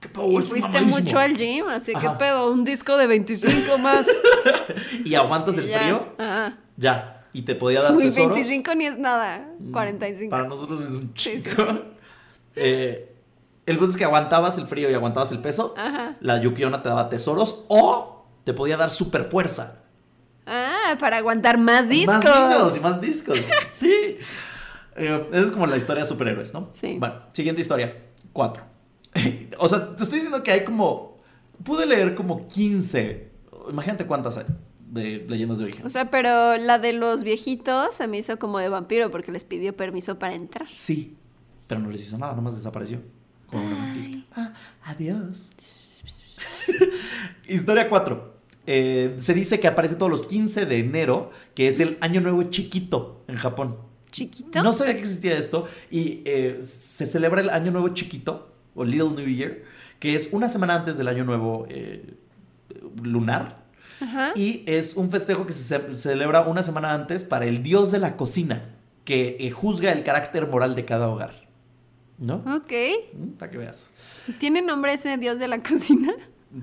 [0.00, 0.98] ¿Qué pedo, y fuiste mamadísimo?
[0.98, 4.08] mucho al gym, así que pedo, un disco de 25 más.
[5.04, 5.78] Y aguantas el Y ya.
[5.78, 6.58] frío, Ajá.
[6.76, 7.15] ya.
[7.36, 8.32] Y te podía dar Uy, tesoros.
[8.32, 9.46] 25 ni es nada.
[9.58, 10.30] Mm, 45.
[10.30, 11.50] Para nosotros es un Sí, chico.
[11.50, 11.80] sí, sí.
[12.58, 13.14] Eh,
[13.66, 15.74] el punto es que aguantabas el frío y aguantabas el peso.
[15.76, 16.16] Ajá.
[16.20, 19.82] La Yukiona te daba tesoros o te podía dar super fuerza.
[20.46, 22.16] Ah, para aguantar más discos.
[22.24, 23.38] Más niños y más discos.
[23.70, 24.16] sí.
[24.96, 26.70] Eh, esa es como la historia de superhéroes, ¿no?
[26.72, 26.96] Sí.
[26.98, 27.94] Bueno, siguiente historia.
[28.32, 28.62] Cuatro.
[29.58, 31.18] o sea, te estoy diciendo que hay como.
[31.62, 33.30] Pude leer como 15.
[33.68, 34.46] Imagínate cuántas hay
[34.90, 35.86] de leyendas de origen.
[35.86, 39.44] O sea, pero la de los viejitos se me hizo como de vampiro porque les
[39.44, 40.68] pidió permiso para entrar.
[40.72, 41.16] Sí,
[41.66, 43.00] pero no les hizo nada, nomás desapareció.
[43.46, 44.18] Con una ventisca.
[44.34, 45.50] Ah, adiós.
[47.48, 48.34] Historia 4.
[48.66, 53.22] se dice que aparece todos los 15 de enero, que es el año nuevo chiquito
[53.28, 53.76] en Japón.
[54.10, 54.62] ¿Chiquito?
[54.62, 59.10] No sabía que existía esto y eh, se celebra el año nuevo chiquito, o Little
[59.10, 59.62] New Year,
[59.98, 62.14] que es una semana antes del año nuevo eh,
[63.02, 63.65] lunar.
[64.00, 64.32] Ajá.
[64.34, 67.98] Y es un festejo que se ce- celebra una semana antes para el dios de
[67.98, 68.64] la cocina,
[69.04, 71.46] que eh, juzga el carácter moral de cada hogar.
[72.18, 72.36] ¿No?
[72.56, 72.72] Ok.
[73.14, 73.88] Mm, Para que veas.
[74.38, 76.12] ¿Tiene nombre ese dios de la cocina?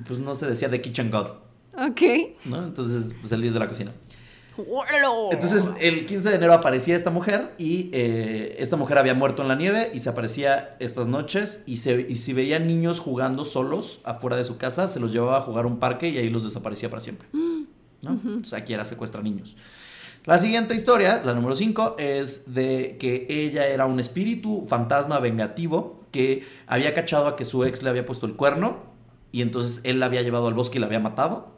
[0.07, 1.27] Pues no se decía The Kitchen God,
[1.77, 2.01] Ok.
[2.45, 2.63] ¿no?
[2.63, 3.91] Entonces, pues el dios de la cocina.
[5.31, 9.47] Entonces, el 15 de enero aparecía esta mujer y eh, esta mujer había muerto en
[9.47, 14.01] la nieve y se aparecía estas noches y, se, y si veía niños jugando solos
[14.03, 16.43] afuera de su casa, se los llevaba a jugar a un parque y ahí los
[16.43, 17.27] desaparecía para siempre.
[17.31, 18.11] ¿no?
[18.11, 19.55] Entonces aquí era secuestra niños.
[20.25, 26.03] La siguiente historia, la número 5, es de que ella era un espíritu fantasma vengativo
[26.11, 28.77] que había cachado a que su ex le había puesto el cuerno
[29.33, 31.52] y entonces él la había llevado al bosque y la había matado.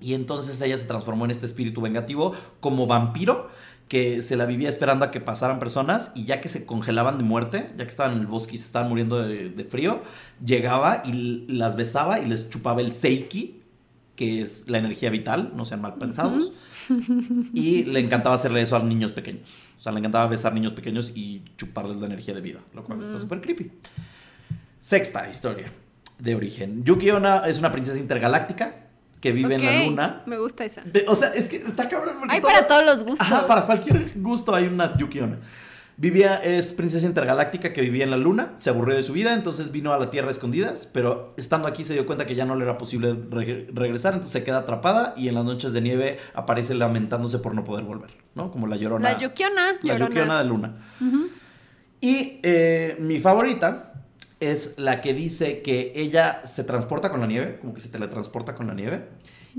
[0.00, 3.48] Y entonces ella se transformó en este espíritu vengativo como vampiro
[3.88, 7.24] que se la vivía esperando a que pasaran personas y ya que se congelaban de
[7.24, 10.02] muerte, ya que estaban en el bosque y se estaban muriendo de, frío,
[10.44, 13.62] llegaba y las besaba y les chupaba el seiki,
[14.16, 16.52] que es la energía vital, no sean mal pensados.
[17.54, 19.48] Y le encantaba hacerle eso a niños pequeños.
[19.78, 23.02] O sea, le encantaba besar niños pequeños y chuparles la energía de vida, lo cual
[23.02, 23.70] está súper creepy.
[24.80, 25.70] Sexta historia
[26.18, 26.82] de origen.
[26.82, 28.85] Yuki Onna es una princesa intergaláctica
[29.26, 30.22] que vive en la luna.
[30.26, 30.82] Me gusta esa.
[31.08, 32.16] o sea, es que está cabrón.
[32.28, 33.26] Hay para todos los gustos.
[33.48, 35.38] para cualquier gusto hay una Yuki Onna.
[35.98, 39.72] Vivía, es princesa intergaláctica que vivía en la luna, se aburrió de su vida, entonces
[39.72, 42.64] vino a la Tierra escondidas, pero estando aquí se dio cuenta que ya no le
[42.64, 47.38] era posible regresar, entonces se queda atrapada y en las noches de nieve aparece lamentándose
[47.38, 48.52] por no poder volver, ¿no?
[48.52, 49.12] Como la llorona.
[49.12, 49.78] La Yukiona.
[49.82, 50.74] La Yukiona de luna.
[52.02, 53.94] Y eh, mi favorita
[54.40, 58.54] es la que dice que ella se transporta con la nieve, como que se teletransporta
[58.54, 59.08] con la nieve,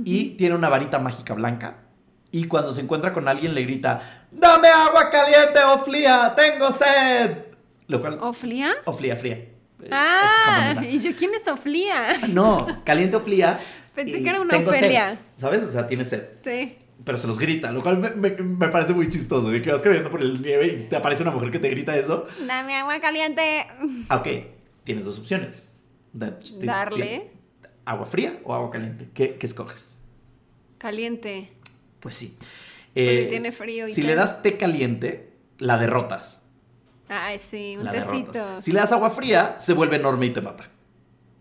[0.03, 1.87] y tiene una varita mágica blanca
[2.31, 7.37] y cuando se encuentra con alguien le grita, dame agua caliente, Oflía, tengo sed.
[7.87, 8.17] Lo cual...
[8.21, 8.75] ¿Oflía?
[8.85, 9.45] Oflía, fría.
[9.91, 12.19] Ah, ¿y yo quién es Oflía?
[12.29, 13.59] No, caliente Oflía.
[13.95, 15.19] Pensé que era una Ofelia.
[15.35, 15.63] ¿Sabes?
[15.63, 16.23] O sea, tiene sed.
[16.43, 16.77] Sí.
[17.03, 18.31] Pero se los grita, lo cual me,
[18.69, 19.49] parece muy chistoso.
[19.49, 21.95] De que vas caminando por el nieve y te aparece una mujer que te grita
[21.95, 22.25] eso.
[22.45, 23.65] Dame agua caliente.
[24.09, 24.27] Ah, ok,
[24.83, 25.73] tienes dos opciones.
[26.11, 27.31] Darle.
[27.88, 29.07] ¿Agua fría o agua caliente?
[29.13, 29.95] ¿Qué, qué escoges?
[30.77, 31.49] Caliente.
[32.01, 32.38] Pues sí.
[32.95, 33.88] Eh, tiene frío.
[33.88, 36.41] si le das té caliente, la derrotas.
[37.07, 38.61] Ay, sí, un tecito.
[38.61, 40.65] Si le das agua fría, se vuelve enorme y te mata.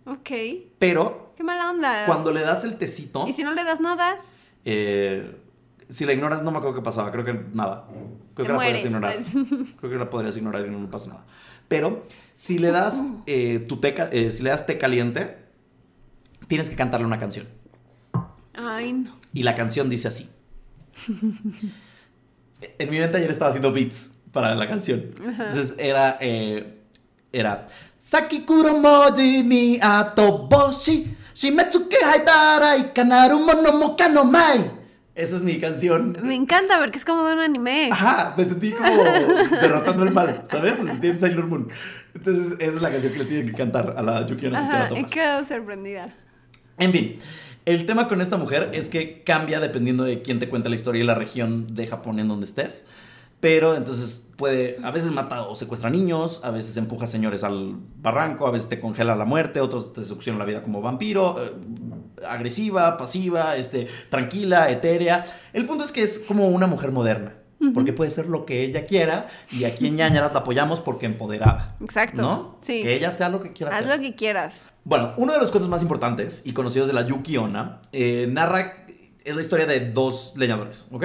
[0.05, 0.30] Ok.
[0.78, 1.32] Pero.
[1.36, 2.07] Qué mala onda.
[2.07, 3.26] Cuando le das el tecito.
[3.26, 4.16] ¿Y si no le das nada?
[4.64, 5.34] Eh,
[5.90, 7.11] si la ignoras, no me acuerdo qué pasaba.
[7.11, 7.88] Creo que nada.
[8.34, 9.14] Creo que la podrías ignorar.
[9.14, 9.30] Pues.
[9.80, 11.24] Creo que la podrías ignorar y no pasa nada.
[11.66, 12.05] Pero
[12.36, 15.45] si le das eh, tu té, si le das té caliente,
[16.47, 17.47] tienes que cantarle una canción.
[18.55, 19.16] Ay, no.
[19.32, 20.28] Y la canción dice así.
[22.78, 25.11] en mi mente ayer estaba haciendo beats para la canción.
[25.22, 26.80] Entonces era, eh,
[27.32, 27.66] era
[27.99, 34.70] Sakikuro moji ni atoboshi Shimetsuke haitara y kanaru mono no mai.
[35.14, 36.16] Esa es mi canción.
[36.22, 37.88] Me encanta porque es como de un anime.
[37.90, 39.03] Ajá, me sentí como
[39.51, 40.78] derrotando el mal, ¿sabes?
[40.78, 41.68] Me sentí en Sailor Moon.
[42.14, 45.05] Entonces, esa es la canción que le tienen que cantar a la Yukiona Ajá, he
[45.05, 46.14] quedado sorprendida.
[46.79, 47.18] En fin,
[47.64, 51.03] el tema con esta mujer es que cambia dependiendo de quién te cuenta la historia
[51.03, 52.87] y la región de Japón en donde estés.
[53.41, 58.47] Pero entonces puede, a veces mata o secuestra niños, a veces empuja señores al barranco,
[58.47, 61.53] a veces te congela la muerte, otros te succiona la vida como vampiro, eh,
[62.27, 65.24] agresiva, pasiva, este, tranquila, etérea.
[65.53, 67.35] El punto es que es como una mujer moderna.
[67.72, 71.74] Porque puede ser lo que ella quiera y aquí en Ñañaras la apoyamos porque empoderada.
[71.80, 72.20] Exacto.
[72.20, 72.59] ¿No?
[72.61, 72.82] Sí.
[72.82, 74.62] Que ella sea lo que quiera Haz lo que quieras.
[74.84, 78.86] Bueno, uno de los cuentos más importantes y conocidos de la Yuki Onna eh, narra,
[79.24, 81.04] es la historia de dos leñadores, ¿ok?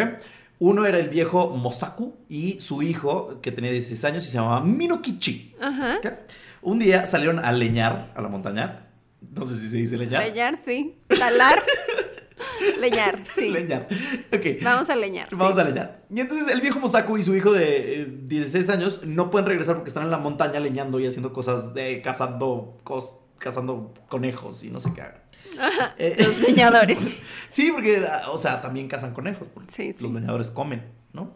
[0.59, 4.61] Uno era el viejo Mosaku y su hijo, que tenía 16 años y se llamaba
[4.61, 5.55] Minokichi.
[5.59, 5.99] Ajá.
[6.61, 8.85] Un día salieron a leñar a la montaña.
[9.21, 10.23] No sé si se dice leñar.
[10.23, 10.97] Leñar, sí.
[11.07, 11.59] Talar.
[12.79, 13.49] leñar, sí.
[13.49, 13.87] Leñar.
[14.33, 14.63] Ok.
[14.63, 15.27] Vamos a leñar.
[15.31, 16.03] Vamos a leñar.
[16.13, 19.75] Y entonces el viejo Mosaku y su hijo de 16 eh, años no pueden regresar
[19.75, 24.69] porque están en la montaña leñando y haciendo cosas de cazando cosas cazando conejos y
[24.69, 25.21] no sé qué hagan.
[25.97, 26.99] Eh, los leñadores.
[27.49, 29.47] sí, porque, o sea, también cazan conejos.
[29.53, 31.33] Porque Los leñadores comen, ¿no?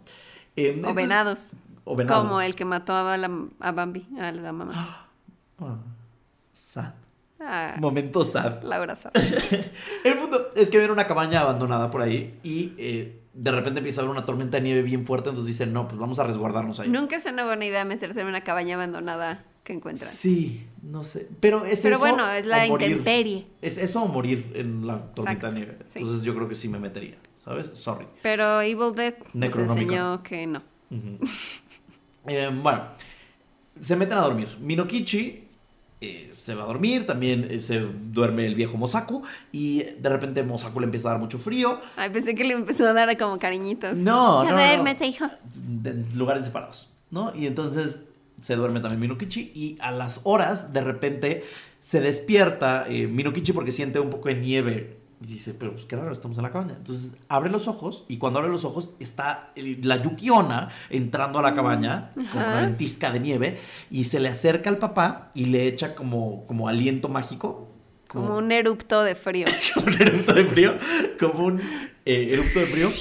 [0.55, 1.53] Eh, o, venados,
[1.83, 5.01] o, venados, Como el que mató a, a Bambi, a la mamá.
[5.57, 5.77] Ah,
[6.51, 6.91] sad.
[7.39, 8.63] Ah, Momento sad.
[8.63, 9.11] Laura sad.
[10.03, 14.01] el punto es que ven una cabaña abandonada por ahí y eh, de repente empieza
[14.01, 16.79] a haber una tormenta de nieve bien fuerte, entonces dicen, no, pues vamos a resguardarnos
[16.79, 16.89] ahí.
[16.89, 20.11] Nunca es una buena idea meterse en una cabaña abandonada que encuentras.
[20.11, 21.27] Sí, no sé.
[21.41, 23.47] Pero es Pero bueno, es la intemperie.
[23.61, 25.77] Es eso o morir en la tormenta de nieve.
[25.93, 27.71] Entonces yo creo que sí me metería, ¿sabes?
[27.73, 28.07] Sorry.
[28.21, 30.61] Pero Evil Dead nos enseñó que no.
[32.27, 32.85] Eh, bueno,
[33.79, 34.57] se meten a dormir.
[34.59, 35.47] Minokichi
[36.01, 40.43] eh, se va a dormir, también eh, se duerme el viejo Mosaku y de repente
[40.43, 41.79] Mosaku le empieza a dar mucho frío.
[41.95, 43.97] Ay, pensé que le empezó a dar como cariñitos.
[43.97, 45.25] No, ya no, duérmete, hijo.
[45.55, 47.35] De lugares separados, ¿no?
[47.35, 48.01] Y entonces
[48.43, 51.43] se duerme también Minokichi y a las horas de repente
[51.81, 55.95] se despierta eh, Minokichi porque siente un poco de nieve y dice, pero pues qué
[55.95, 56.75] raro, estamos en la cabaña.
[56.77, 61.53] Entonces abre los ojos y cuando abre los ojos está la Yukiona entrando a la
[61.53, 63.59] cabaña con una ventisca de nieve
[63.89, 67.69] y se le acerca al papá y le echa como, como aliento mágico.
[68.07, 69.47] Como, un erupto de frío.
[69.73, 70.73] como un erupto de frío.
[71.19, 71.61] Como un
[72.05, 72.91] eh, erupto de frío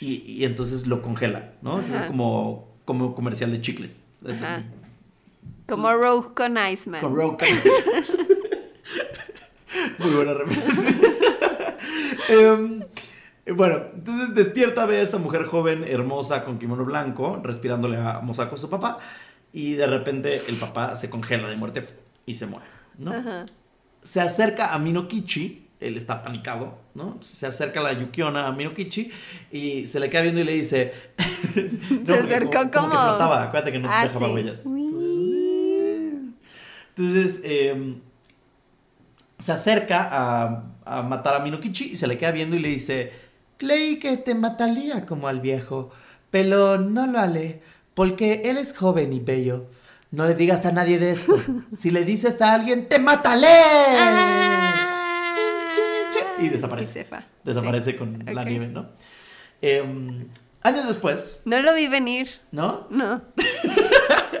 [0.00, 1.74] y, y entonces lo congela, ¿no?
[1.74, 2.04] Entonces Ajá.
[2.04, 4.02] es como, como comercial de chicles.
[4.26, 4.62] Ajá.
[5.66, 7.00] Como Rogue con Iceman.
[7.00, 7.84] Con Rogue Candies.
[9.98, 10.93] Muy buena referencia.
[12.28, 12.80] Em,
[13.54, 18.56] bueno, entonces despierta, ve a esta mujer joven, hermosa, con kimono blanco, respirándole a Mosako,
[18.56, 18.98] su papá,
[19.52, 21.84] y de repente el papá se congela de muerte
[22.26, 22.66] y se muere,
[22.98, 23.12] ¿no?
[23.12, 23.46] Ajá.
[24.02, 27.18] Se acerca a Minokichi, él está panicado, ¿no?
[27.20, 29.10] Se acerca la Yukiona a Minokichi
[29.52, 30.92] y se le queda viendo y le dice...
[31.90, 32.70] No, porque acercó como...
[32.70, 34.32] que como- flotaba, acuérdate que no Ah, dejaba sí.
[34.32, 34.62] huellas.
[36.96, 37.96] Entonces, eh,
[39.38, 43.12] se acerca a, a matar a Minokichi y se le queda viendo y le dice,
[43.56, 45.90] creí que te mataría como al viejo,
[46.30, 47.62] pero no lo haré,
[47.94, 49.66] porque él es joven y bello.
[50.10, 51.34] No le digas a nadie de esto.
[51.78, 53.46] Si le dices a alguien, te mataré.
[53.98, 55.34] Ah.
[56.38, 57.00] Y desaparece.
[57.10, 57.24] Y.
[57.44, 57.96] Desaparece Sí.
[57.96, 58.88] con la nieve, ¿no?
[59.62, 60.28] Em,
[60.62, 62.28] años después, No lo vi venir.
[62.52, 62.86] ¿no?
[62.90, 63.22] No.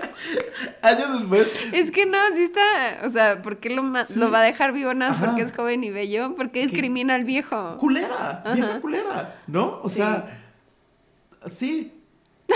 [0.82, 3.00] Años después, Es que no, sí está.
[3.06, 4.18] O sea, ¿por qué lo, Sí.
[4.18, 6.34] lo va a dejar vivo nada porque es joven y bello?
[6.36, 7.76] Porque discrimina al viejo.
[7.78, 8.80] culera, vieja Ajá.
[8.80, 9.80] culera, ¿no?
[9.82, 9.96] O Sí.
[9.96, 10.26] sea,
[11.46, 11.92] sí.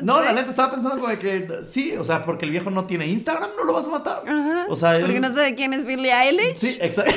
[0.00, 2.84] No, la neta estaba pensando como de que sí, o sea, porque el viejo no
[2.84, 4.22] tiene Instagram, no lo vas a matar.
[4.28, 4.66] Ajá.
[4.68, 6.54] O sea, él- Porque no sabe quién es Billie Eilish.
[6.56, 7.12] Sí, exacto.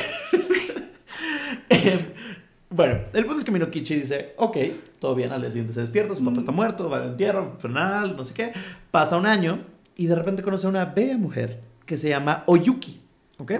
[1.68, 2.06] Eh,
[2.72, 4.56] bueno, el punto es que Minokichi dice, ok,
[4.98, 8.16] todo bien, al día siguiente se despierta, su papá está muerto, va al entierro, funeral,
[8.16, 8.52] no sé qué.
[8.90, 9.60] Pasa un año
[9.96, 13.00] y de repente conoce a una bella mujer que se llama Oyuki,
[13.38, 13.52] ¿ok?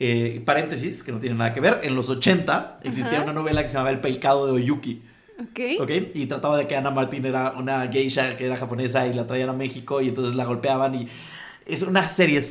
[0.00, 3.24] Eh, paréntesis, que no tiene nada que ver, en los 80 existía Ajá.
[3.24, 5.02] una novela que se llamaba El pecado de Oyuki.
[5.40, 5.60] Ok.
[5.80, 5.90] ¿Ok?
[6.14, 9.48] Y trataba de que Ana Martín era una geisha que era japonesa y la traían
[9.48, 11.08] a México y entonces la golpeaban y
[11.66, 12.42] es una serie,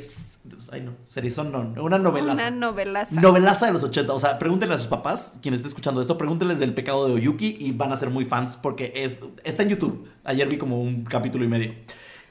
[0.71, 2.33] ay no, serie son no, una novelaza.
[2.47, 3.19] Una novelaza.
[3.19, 4.13] Novelaza de los 80.
[4.13, 7.57] O sea, pregúntenle a sus papás, quien esté escuchando esto, pregúntenles del pecado de Oyuki
[7.59, 10.07] y van a ser muy fans porque es, está en YouTube.
[10.23, 11.71] Ayer vi como un capítulo y medio.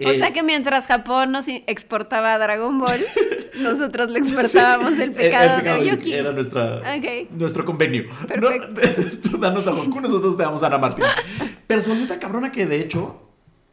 [0.03, 3.05] O Eh, sea que mientras Japón nos exportaba Dragon Ball,
[3.61, 6.15] nosotros le exportábamos el pecado, de Yuki.
[6.15, 6.81] Era nuestra,
[7.31, 8.05] nuestro convenio.
[8.27, 8.81] Perfecto.
[9.23, 9.31] ¿no?
[9.31, 11.05] Tú danos a Goku, nosotros te damos a Ana Martín.
[11.67, 13.21] Pero volvió tan cabrona que de hecho,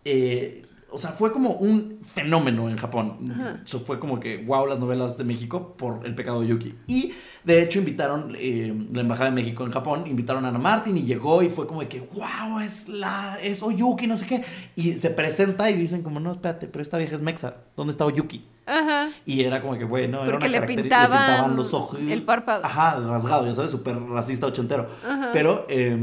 [0.03, 3.32] eh, o sea, fue como un fenómeno en Japón.
[3.32, 3.62] Ajá.
[3.86, 6.76] Fue como que, wow, las novelas de México por el pecado de Yuki.
[6.88, 7.12] Y
[7.44, 11.04] de hecho invitaron, eh, la Embajada de México en Japón, invitaron a Ana Martín y
[11.04, 14.44] llegó y fue como de que, wow, es la, es Oyuki, no sé qué.
[14.76, 17.56] Y se presenta y dicen como, no, espérate, pero esta vieja es Mexa.
[17.76, 18.46] ¿Dónde está Oyuki?
[18.66, 19.10] Ajá.
[19.26, 21.98] Y era como que, güey, no, era una le caracteri- pintaban los ojos.
[22.00, 22.66] el párpado.
[22.66, 24.90] Ajá, rasgado, ya sabes, súper racista ochentero.
[25.06, 25.30] Ajá.
[25.32, 25.98] Pero, eh,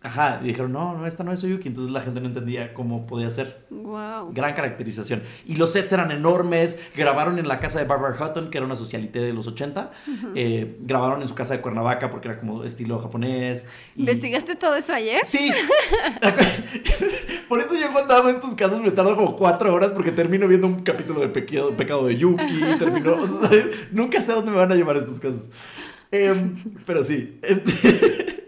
[0.00, 1.68] ajá, y dijeron, no, no, esta no es Oyuki.
[1.68, 3.66] Entonces la gente no entendía cómo podía ser.
[3.70, 4.32] Wow.
[4.32, 5.22] Gran caracterización.
[5.46, 6.78] Y los sets eran enormes.
[6.96, 9.90] Grabaron en la casa de Barbara Hutton, que era una socialité de los 80.
[10.34, 13.66] Eh, grabaron en su casa de Cuernavaca porque era como estilo japonés.
[13.96, 15.20] y- ¿Investigaste todo eso ayer?
[15.24, 15.50] Sí.
[17.48, 20.66] Por eso yo cuando hago estos casos me tardo como cuatro horas porque termino viendo
[20.66, 23.66] un capítulo de Pecado, pecado de Yuki, termino, o sea, ¿sabes?
[23.92, 25.42] nunca sé a dónde me van a llevar estos casos.
[26.10, 28.46] Em, pero sí, este,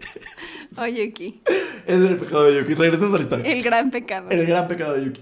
[0.77, 1.41] Aquí.
[1.85, 2.73] es el pecado de Yuki.
[2.75, 3.45] Regresemos a la historia.
[3.51, 4.29] El gran pecado.
[4.29, 5.21] El gran pecado de Yuki.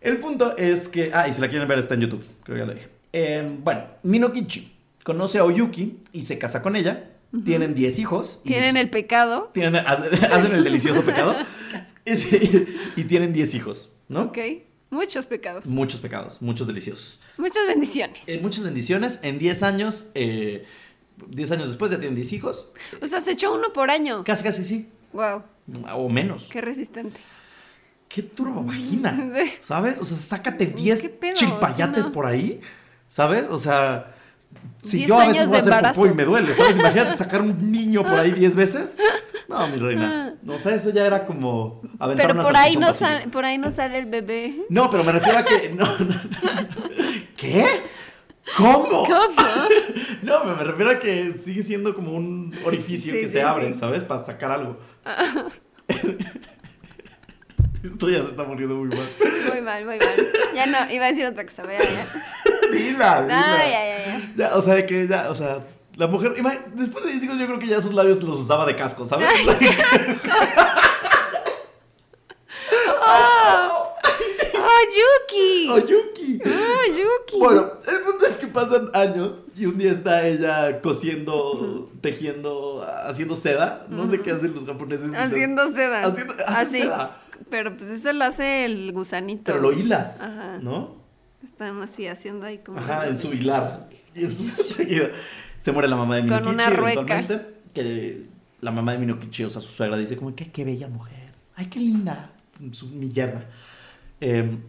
[0.00, 2.60] El punto es que, ah, y si la quieren ver está en YouTube, creo que
[2.62, 2.88] ya lo dije.
[3.12, 4.72] Em, bueno, Minokichi
[5.04, 7.08] conoce a Oyuki y se casa con ella.
[7.44, 8.40] Tienen 10 hijos.
[8.44, 9.50] y Tienen el pecado.
[9.54, 11.34] tienen, hacen el delicioso pecado
[12.04, 14.22] y, y tienen 10 hijos, ¿no?
[14.24, 14.38] Ok.
[14.90, 15.64] Muchos pecados.
[15.64, 17.20] Muchos pecados, muchos deliciosos.
[17.38, 18.28] Muchas bendiciones.
[18.28, 19.20] Eh, muchas bendiciones.
[19.22, 20.66] En 10 años, eh,
[21.28, 22.72] 10 años después ya tienen 10 hijos.
[23.00, 24.24] O sea, se echó uno por año.
[24.24, 24.88] Casi, casi sí.
[25.12, 25.42] Wow.
[25.94, 26.48] O menos.
[26.50, 27.20] Qué resistente.
[28.08, 29.30] Qué turbo vagina.
[29.44, 29.52] Sí.
[29.60, 29.98] ¿Sabes?
[29.98, 31.34] O sea, sácate 10 ¿Qué pedo?
[31.34, 32.12] chilpayates no.
[32.12, 32.60] por ahí.
[33.08, 33.44] ¿Sabes?
[33.50, 34.14] O sea,
[34.82, 36.76] si 10 yo a veces voy a hacer popó y me duele, ¿sabes?
[36.76, 38.96] Imagínate sacar un niño por ahí 10 veces.
[39.48, 40.34] No, mi reina.
[40.42, 43.44] No, o sea, eso ya era como aventar Pero una por ahí no sale, por
[43.44, 44.64] ahí no sale el bebé.
[44.68, 45.70] No, pero me refiero a que.
[45.70, 45.84] No.
[47.36, 47.66] ¿Qué?
[48.56, 49.04] ¿Cómo?
[49.04, 49.36] ¿Cómo?
[50.22, 53.42] No, pero me refiero a que sigue siendo como un orificio Sí, que sí, se
[53.42, 53.80] abre, sí.
[53.80, 54.04] ¿sabes?
[54.04, 54.78] Para sacar algo.
[57.82, 59.04] Esto ya se está poniendo muy mal.
[59.48, 60.08] Muy mal, muy mal.
[60.54, 61.64] Ya no, iba a decir otra cosa.
[61.64, 62.06] Ya, ya.
[62.70, 63.28] Dila, dila.
[63.30, 64.32] Ah, ya, ya, ya.
[64.36, 65.64] Ya, o sea, que ya, o sea,
[65.96, 66.34] la mujer,
[66.74, 69.28] después de 10 hijos yo creo que ya sus labios los usaba de casco, ¿sabes?
[69.28, 69.52] ¡Oh,
[74.98, 75.68] Yuki!
[75.70, 76.38] ¡Oh, Yuki!
[76.44, 77.38] ¡Oh, Yuki!
[77.38, 83.36] Bueno, el punto es que pasan años y un día está ella cosiendo, tejiendo, haciendo
[83.36, 83.86] seda.
[83.88, 85.12] No sé qué hacen los japoneses.
[85.14, 86.02] Haciendo seda.
[86.06, 86.80] Haciendo- Así.
[86.82, 87.22] seda.
[87.50, 89.44] Pero pues eso lo hace el gusanito.
[89.52, 90.58] Pero lo hilas, Ajá.
[90.60, 90.96] ¿no?
[91.42, 92.78] Están así haciendo ahí como.
[92.78, 93.88] Ajá, en su hilar.
[94.14, 95.08] Y en su tejido.
[95.58, 97.00] Se muere la mamá de Con Minokichi una rueca.
[97.00, 98.26] eventualmente, Que
[98.60, 101.32] la mamá de Minokichi, o sea, su suegra, dice como, qué, qué bella mujer.
[101.56, 102.30] Ay, qué linda.
[102.72, 103.44] Su, mi yerna.
[104.20, 104.60] Em,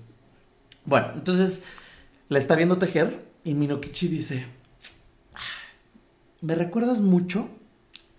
[0.86, 1.64] bueno, entonces
[2.30, 4.46] la está viendo tejer y Minokichi dice,
[5.34, 5.40] "Ah,
[6.42, 7.50] me recuerdas mucho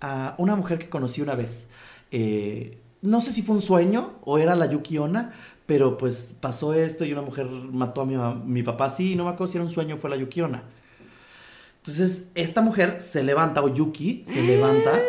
[0.01, 1.69] a una mujer que conocí una vez.
[2.11, 5.32] Eh, no sé si fue un sueño o era la Yuki Onna,
[5.66, 8.91] pero pues pasó esto y una mujer mató a mi, ma- mi papá.
[8.91, 10.62] Sí, no me acuerdo si era un sueño o fue la Yuki Onna.
[11.78, 15.03] Entonces, esta mujer se levanta, o Yuki se levanta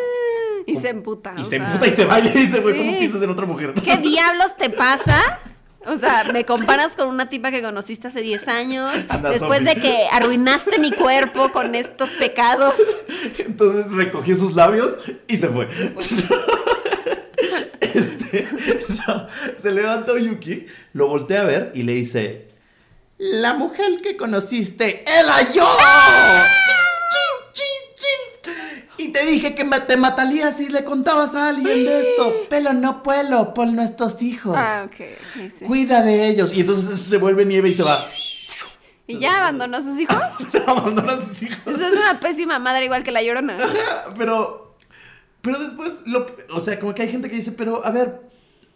[0.66, 1.34] Y se emputa.
[1.38, 2.96] y se sea, emputa y se baila y güey, ¿cómo sí.
[2.98, 3.72] piensas en otra mujer?
[3.74, 5.38] ¿Qué diablos te pasa?
[5.86, 9.74] O sea, me comparas con una tipa que conociste hace 10 años, Anda, después zombie.
[9.74, 12.74] de que arruinaste mi cuerpo con estos pecados.
[13.38, 14.98] Entonces recogió sus labios
[15.28, 15.68] y se fue.
[17.80, 18.48] Este,
[19.06, 19.26] no,
[19.56, 22.48] se levanta Yuki, lo voltea a ver y le dice:
[23.18, 25.64] La mujer que conociste era yo.
[25.64, 26.85] Chin.
[28.98, 32.32] Y te dije que me- te matarías si le contabas a alguien de esto.
[32.48, 34.54] Pero no puedo por nuestros hijos.
[34.56, 34.92] Ah, ok.
[34.92, 35.64] ok, sí.
[35.66, 36.52] Cuida de ellos.
[36.54, 38.04] Y entonces se vuelve nieve y se va.
[39.08, 40.16] ¿Y ya abandonó a sus hijos?
[40.66, 41.58] Abandona a sus hijos.
[41.66, 43.56] Eso es una pésima madre igual que la llorona.
[44.18, 44.76] Pero,
[45.42, 48.20] pero después, lo, o sea, como que hay gente que dice, pero a ver,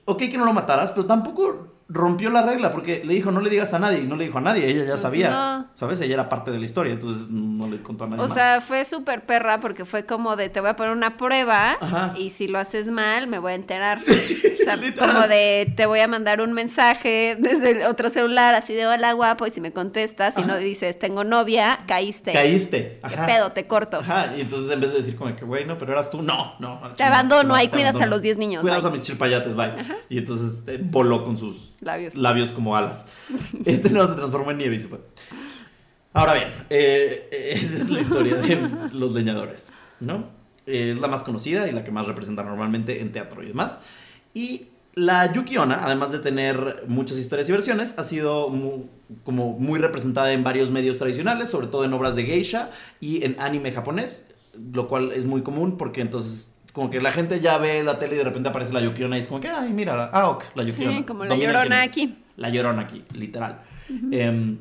[0.05, 3.51] ok que no lo mataras, pero tampoco rompió la regla porque le dijo no le
[3.51, 5.67] digas a nadie y no le dijo a nadie, ella ya Pues sabía, no.
[5.75, 6.01] ¿sabes?
[6.01, 8.35] Ella era parte de la historia, entonces no le contó a nadie O más.
[8.35, 12.15] sea, fue súper perra porque fue como de te voy a poner una prueba Ajá.
[12.17, 13.99] y si lo haces mal me voy a enterar.
[13.99, 14.60] o
[14.99, 19.47] como de te voy a mandar un mensaje desde otro celular así de hola guapo
[19.47, 22.33] y si me contestas y no dices tengo novia, caíste.
[22.33, 23.01] Caíste.
[23.09, 23.27] ¿Qué Ajá.
[23.27, 23.53] pedo?
[23.53, 23.99] Te corto.
[23.99, 26.55] Ajá, y entonces en vez de decir como que, güey, no, pero eras tú, no,
[26.59, 26.81] no.
[26.97, 28.89] Te abandono, no, ahí te cuidas a los 10 niños, Cuidas bye.
[28.89, 29.73] a mis chilpayates, bye.
[30.09, 32.17] Y entonces eh, voló con sus Labios.
[32.17, 33.07] labios como alas.
[33.65, 35.01] Este no se transformó en nieve y se fue.
[36.13, 39.71] Ahora bien, eh, eh, esa es la historia de los leñadores,
[40.01, 40.29] ¿no?
[40.67, 43.81] Eh, es la más conocida y la que más representa normalmente en teatro y demás.
[44.35, 48.85] Y la Yuki Onna, además de tener muchas historias y versiones, ha sido mu-
[49.25, 52.71] como muy representada en varios medios tradicionales, sobre todo en obras de geisha
[53.01, 54.27] y en anime japonés,
[54.73, 58.15] lo cual es muy común porque entonces como que la gente ya ve la tele
[58.15, 60.45] y de repente aparece la Yuki Onna y es como que, ay, mira, ah, ok,
[60.55, 62.17] la Yuki Sí, como la Domina Llorona aquí.
[62.37, 63.63] La llorona aquí, literal.
[64.13, 64.59] Em,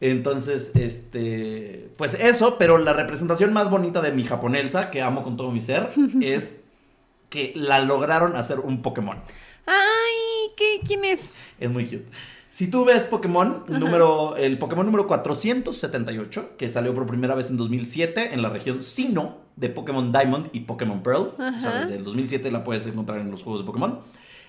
[0.00, 5.36] entonces, este, pues eso, pero la representación más bonita de mi japonesa, que amo con
[5.36, 6.60] todo mi ser, es
[7.28, 9.18] que la lograron hacer un Pokémon.
[9.66, 11.34] Ay, ¿qué, ¿quién es?
[11.58, 12.06] Es muy cute.
[12.56, 17.58] Si tú ves Pokémon, número, el Pokémon número 478, que salió por primera vez en
[17.58, 22.04] 2007 en la región Sino de Pokémon Diamond y Pokémon Pearl, o sea, desde el
[22.04, 24.00] 2007 la puedes encontrar en los juegos de Pokémon,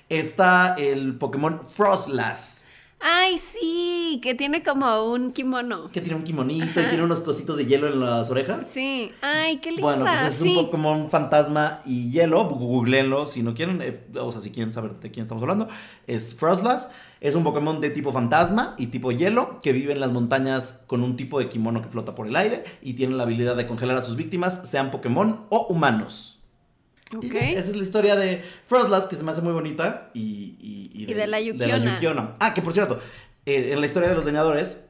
[0.07, 2.63] está el Pokémon Frostlass.
[2.99, 5.89] Ay, sí, que tiene como un kimono.
[5.91, 8.67] Que tiene un kimonito y tiene unos cositos de hielo en las orejas.
[8.67, 9.11] Sí.
[9.21, 9.83] Ay, qué linda.
[9.83, 10.55] Bueno, pues es sí.
[10.57, 12.45] un Pokémon fantasma y hielo.
[12.45, 13.81] Googleenlo si no quieren.
[13.81, 15.67] eh, o sea, si quieren saber de quién estamos hablando.
[16.07, 16.89] Es Frostlass.
[17.21, 21.03] Es un Pokémon de tipo fantasma y tipo hielo que vive en las montañas con
[21.03, 23.97] un tipo de kimono que flota por el aire y tiene la habilidad de congelar
[23.97, 26.36] a sus víctimas, sean Pokémon o humanos.
[27.15, 27.23] Ok.
[27.23, 30.09] Y ya, esa es la historia de Frostlass, que se me hace muy bonita.
[30.13, 31.93] Y, y, Y de la Yuki Onna.
[31.95, 32.35] Yuki Onna.
[32.39, 32.99] Ah, que por cierto,
[33.45, 34.85] eh, en la historia de los leñadores,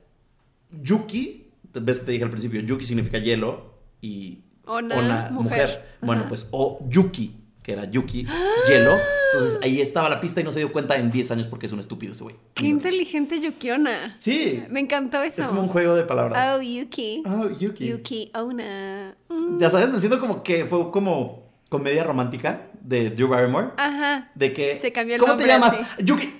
[0.82, 5.32] Yuki, ves que te dije al principio, Yuki significa hielo y Ona, mujer.
[5.32, 5.86] mujer.
[6.02, 8.26] Bueno, pues o Yuki, que era Yuki,
[8.68, 8.98] hielo.
[9.34, 11.74] Entonces ahí estaba la pista y no se dio cuenta en 10 años porque es
[11.74, 12.36] un estúpido ese güey.
[12.54, 14.16] Qué inteligente Yukiona.
[14.18, 14.64] Sí.
[14.70, 15.42] Me encantó eso.
[15.42, 16.56] Es como un juego de palabras.
[16.56, 17.24] Oh, Yuki.
[17.26, 17.88] Oh, Yuki.
[17.90, 19.16] Yuki Ona.
[19.30, 19.60] Mm.
[19.60, 23.70] Ya sabes, me siento como que fue como comedia romántica de Drew Barrymore.
[23.78, 24.32] Ajá.
[24.36, 24.78] De que.
[24.78, 25.80] Se cambió el ¿Cómo nombre te llamas?
[25.80, 26.04] así.
[26.04, 26.34] Yuki.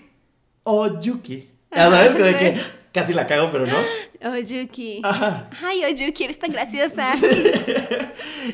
[0.64, 1.50] Oh, Yuki.
[1.72, 2.38] Ajá, sabes, de sí.
[2.40, 2.58] que
[2.94, 3.78] casi la cago, pero no.
[4.24, 5.02] Oh, Yuki.
[5.04, 5.48] Ajá.
[5.64, 7.12] Ay, oh, Yuki, eres tan graciosa.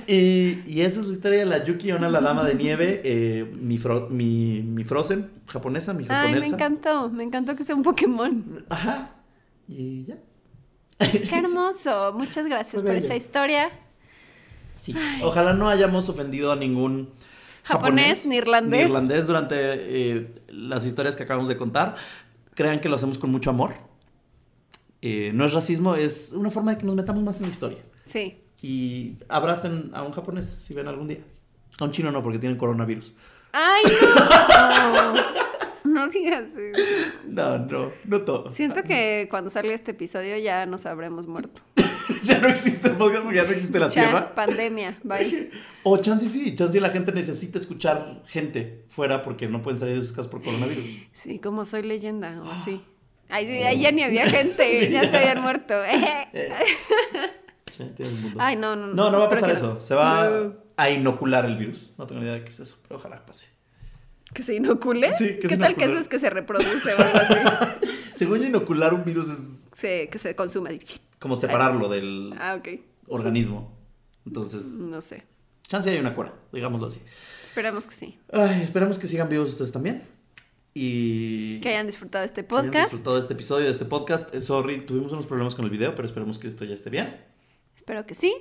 [0.07, 3.45] Y, y esa es la historia de la Yuki Onna, la dama de nieve, eh,
[3.55, 6.39] mi, fro- mi, mi Frozen japonesa, mi Ay, japonesa.
[6.39, 7.09] me encantó.
[7.09, 8.65] Me encantó que sea un Pokémon.
[8.69, 9.11] Ajá.
[9.67, 10.17] Y ya.
[10.99, 12.13] Qué hermoso.
[12.13, 13.05] Muchas gracias por bello.
[13.05, 13.69] esa historia.
[14.75, 14.95] Sí.
[15.21, 17.09] Ojalá no hayamos ofendido a ningún
[17.63, 18.79] Japonés, ni irlandés.
[18.79, 21.95] ni irlandés durante eh, las historias que acabamos de contar.
[22.53, 23.73] Crean que lo hacemos con mucho amor.
[25.01, 27.79] Eh, no es racismo, es una forma de que nos metamos más en la historia.
[28.05, 28.37] Sí.
[28.61, 31.19] Y abracen a un japonés si ven algún día.
[31.79, 33.13] A un chino no, porque tienen coronavirus.
[33.51, 35.13] Ay, no.
[35.83, 36.81] No digas eso.
[37.27, 38.55] No, no, no todos.
[38.55, 41.61] Siento que cuando salga este episodio ya nos habremos muerto.
[42.23, 44.35] ya no existe el podcast porque ya no existe la tierra.
[44.35, 44.97] pandemia.
[45.03, 45.51] Bye.
[45.85, 50.01] O chance sí, chance la gente necesita escuchar gente fuera porque no pueden salir de
[50.01, 50.85] sus casas por coronavirus.
[51.11, 52.81] Sí, como soy leyenda o así.
[53.29, 55.73] Ahí, ahí ya ni había gente, ya se habían muerto.
[57.69, 58.37] Sí, punto.
[58.39, 59.79] Ay, no, no, No, no va a pasar eso.
[59.81, 60.29] Se va.
[60.29, 60.53] No.
[60.77, 61.91] a inocular el virus.
[61.97, 63.47] No tengo ni idea de qué es eso, pero ojalá pase.
[64.33, 65.13] ¿Que se inocule?
[65.13, 67.87] Sí, que ¿Qué se tal que eso es que se reproduce o algo así?
[68.15, 70.79] Según yo, inocular un virus es Sí, que se consume.
[71.19, 72.79] como separarlo del Ah, ok.
[73.07, 73.77] organismo.
[74.25, 75.23] Entonces, No sé.
[75.67, 77.01] chance hay una cura, digámoslo así.
[77.43, 78.17] Esperamos que sí.
[78.31, 80.03] Ay, esperamos que sigan vivos ustedes también.
[80.73, 82.91] Y Que hayan disfrutado este que hayan podcast.
[82.91, 84.33] disfrutado este episodio, de este podcast.
[84.33, 87.15] Eh, Sorry, tuvimos unos problemas con el video, pero esperemos que esto ya esté bien.
[87.75, 88.33] Espero que sí.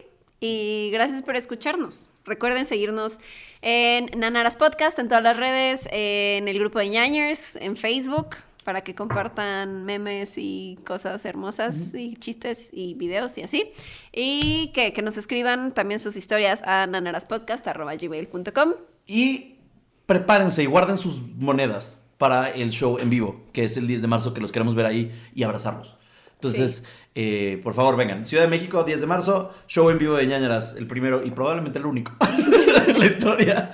[0.42, 2.10] Y gracias por escucharnos.
[2.24, 3.18] Recuerden seguirnos
[3.60, 8.30] en Nanaras Podcast, en todas las redes, en el grupo de ñañers, en Facebook,
[8.64, 13.70] para que compartan memes y cosas hermosas y chistes y videos y así.
[14.12, 18.72] Y que, que nos escriban también sus historias a nanaraspodcast.gmail.com.
[19.06, 19.58] Y
[20.06, 24.08] prepárense y guarden sus monedas para el show en vivo, que es el 10 de
[24.08, 25.98] marzo, que los queremos ver ahí y abrazarlos.
[26.34, 26.82] Entonces,
[27.14, 28.26] eh, por favor, vengan.
[28.26, 31.78] Ciudad de México, 10 de marzo, show en vivo de ñañaras, el primero y probablemente
[31.78, 32.12] el único
[32.86, 33.72] en la historia.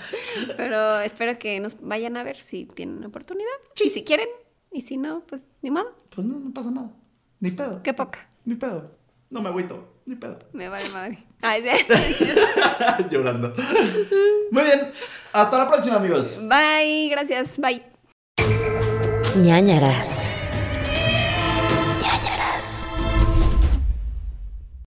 [0.56, 3.48] Pero espero que nos vayan a ver si tienen oportunidad.
[3.82, 4.28] Y si quieren.
[4.72, 5.96] Y si no, pues ni modo.
[6.14, 6.90] Pues no, no pasa nada.
[7.40, 7.82] Ni pedo.
[7.82, 8.28] Qué poca.
[8.44, 8.90] Ni pedo.
[9.30, 9.94] No me agüito.
[10.04, 10.38] Ni pedo.
[10.52, 11.18] Me vale madre.
[11.42, 11.62] Ay,
[12.16, 12.24] sí.
[13.10, 13.54] Llorando.
[14.50, 14.92] Muy bien.
[15.32, 16.38] Hasta la próxima, amigos.
[16.42, 17.82] Bye, gracias, bye.
[19.36, 20.47] ñañaras.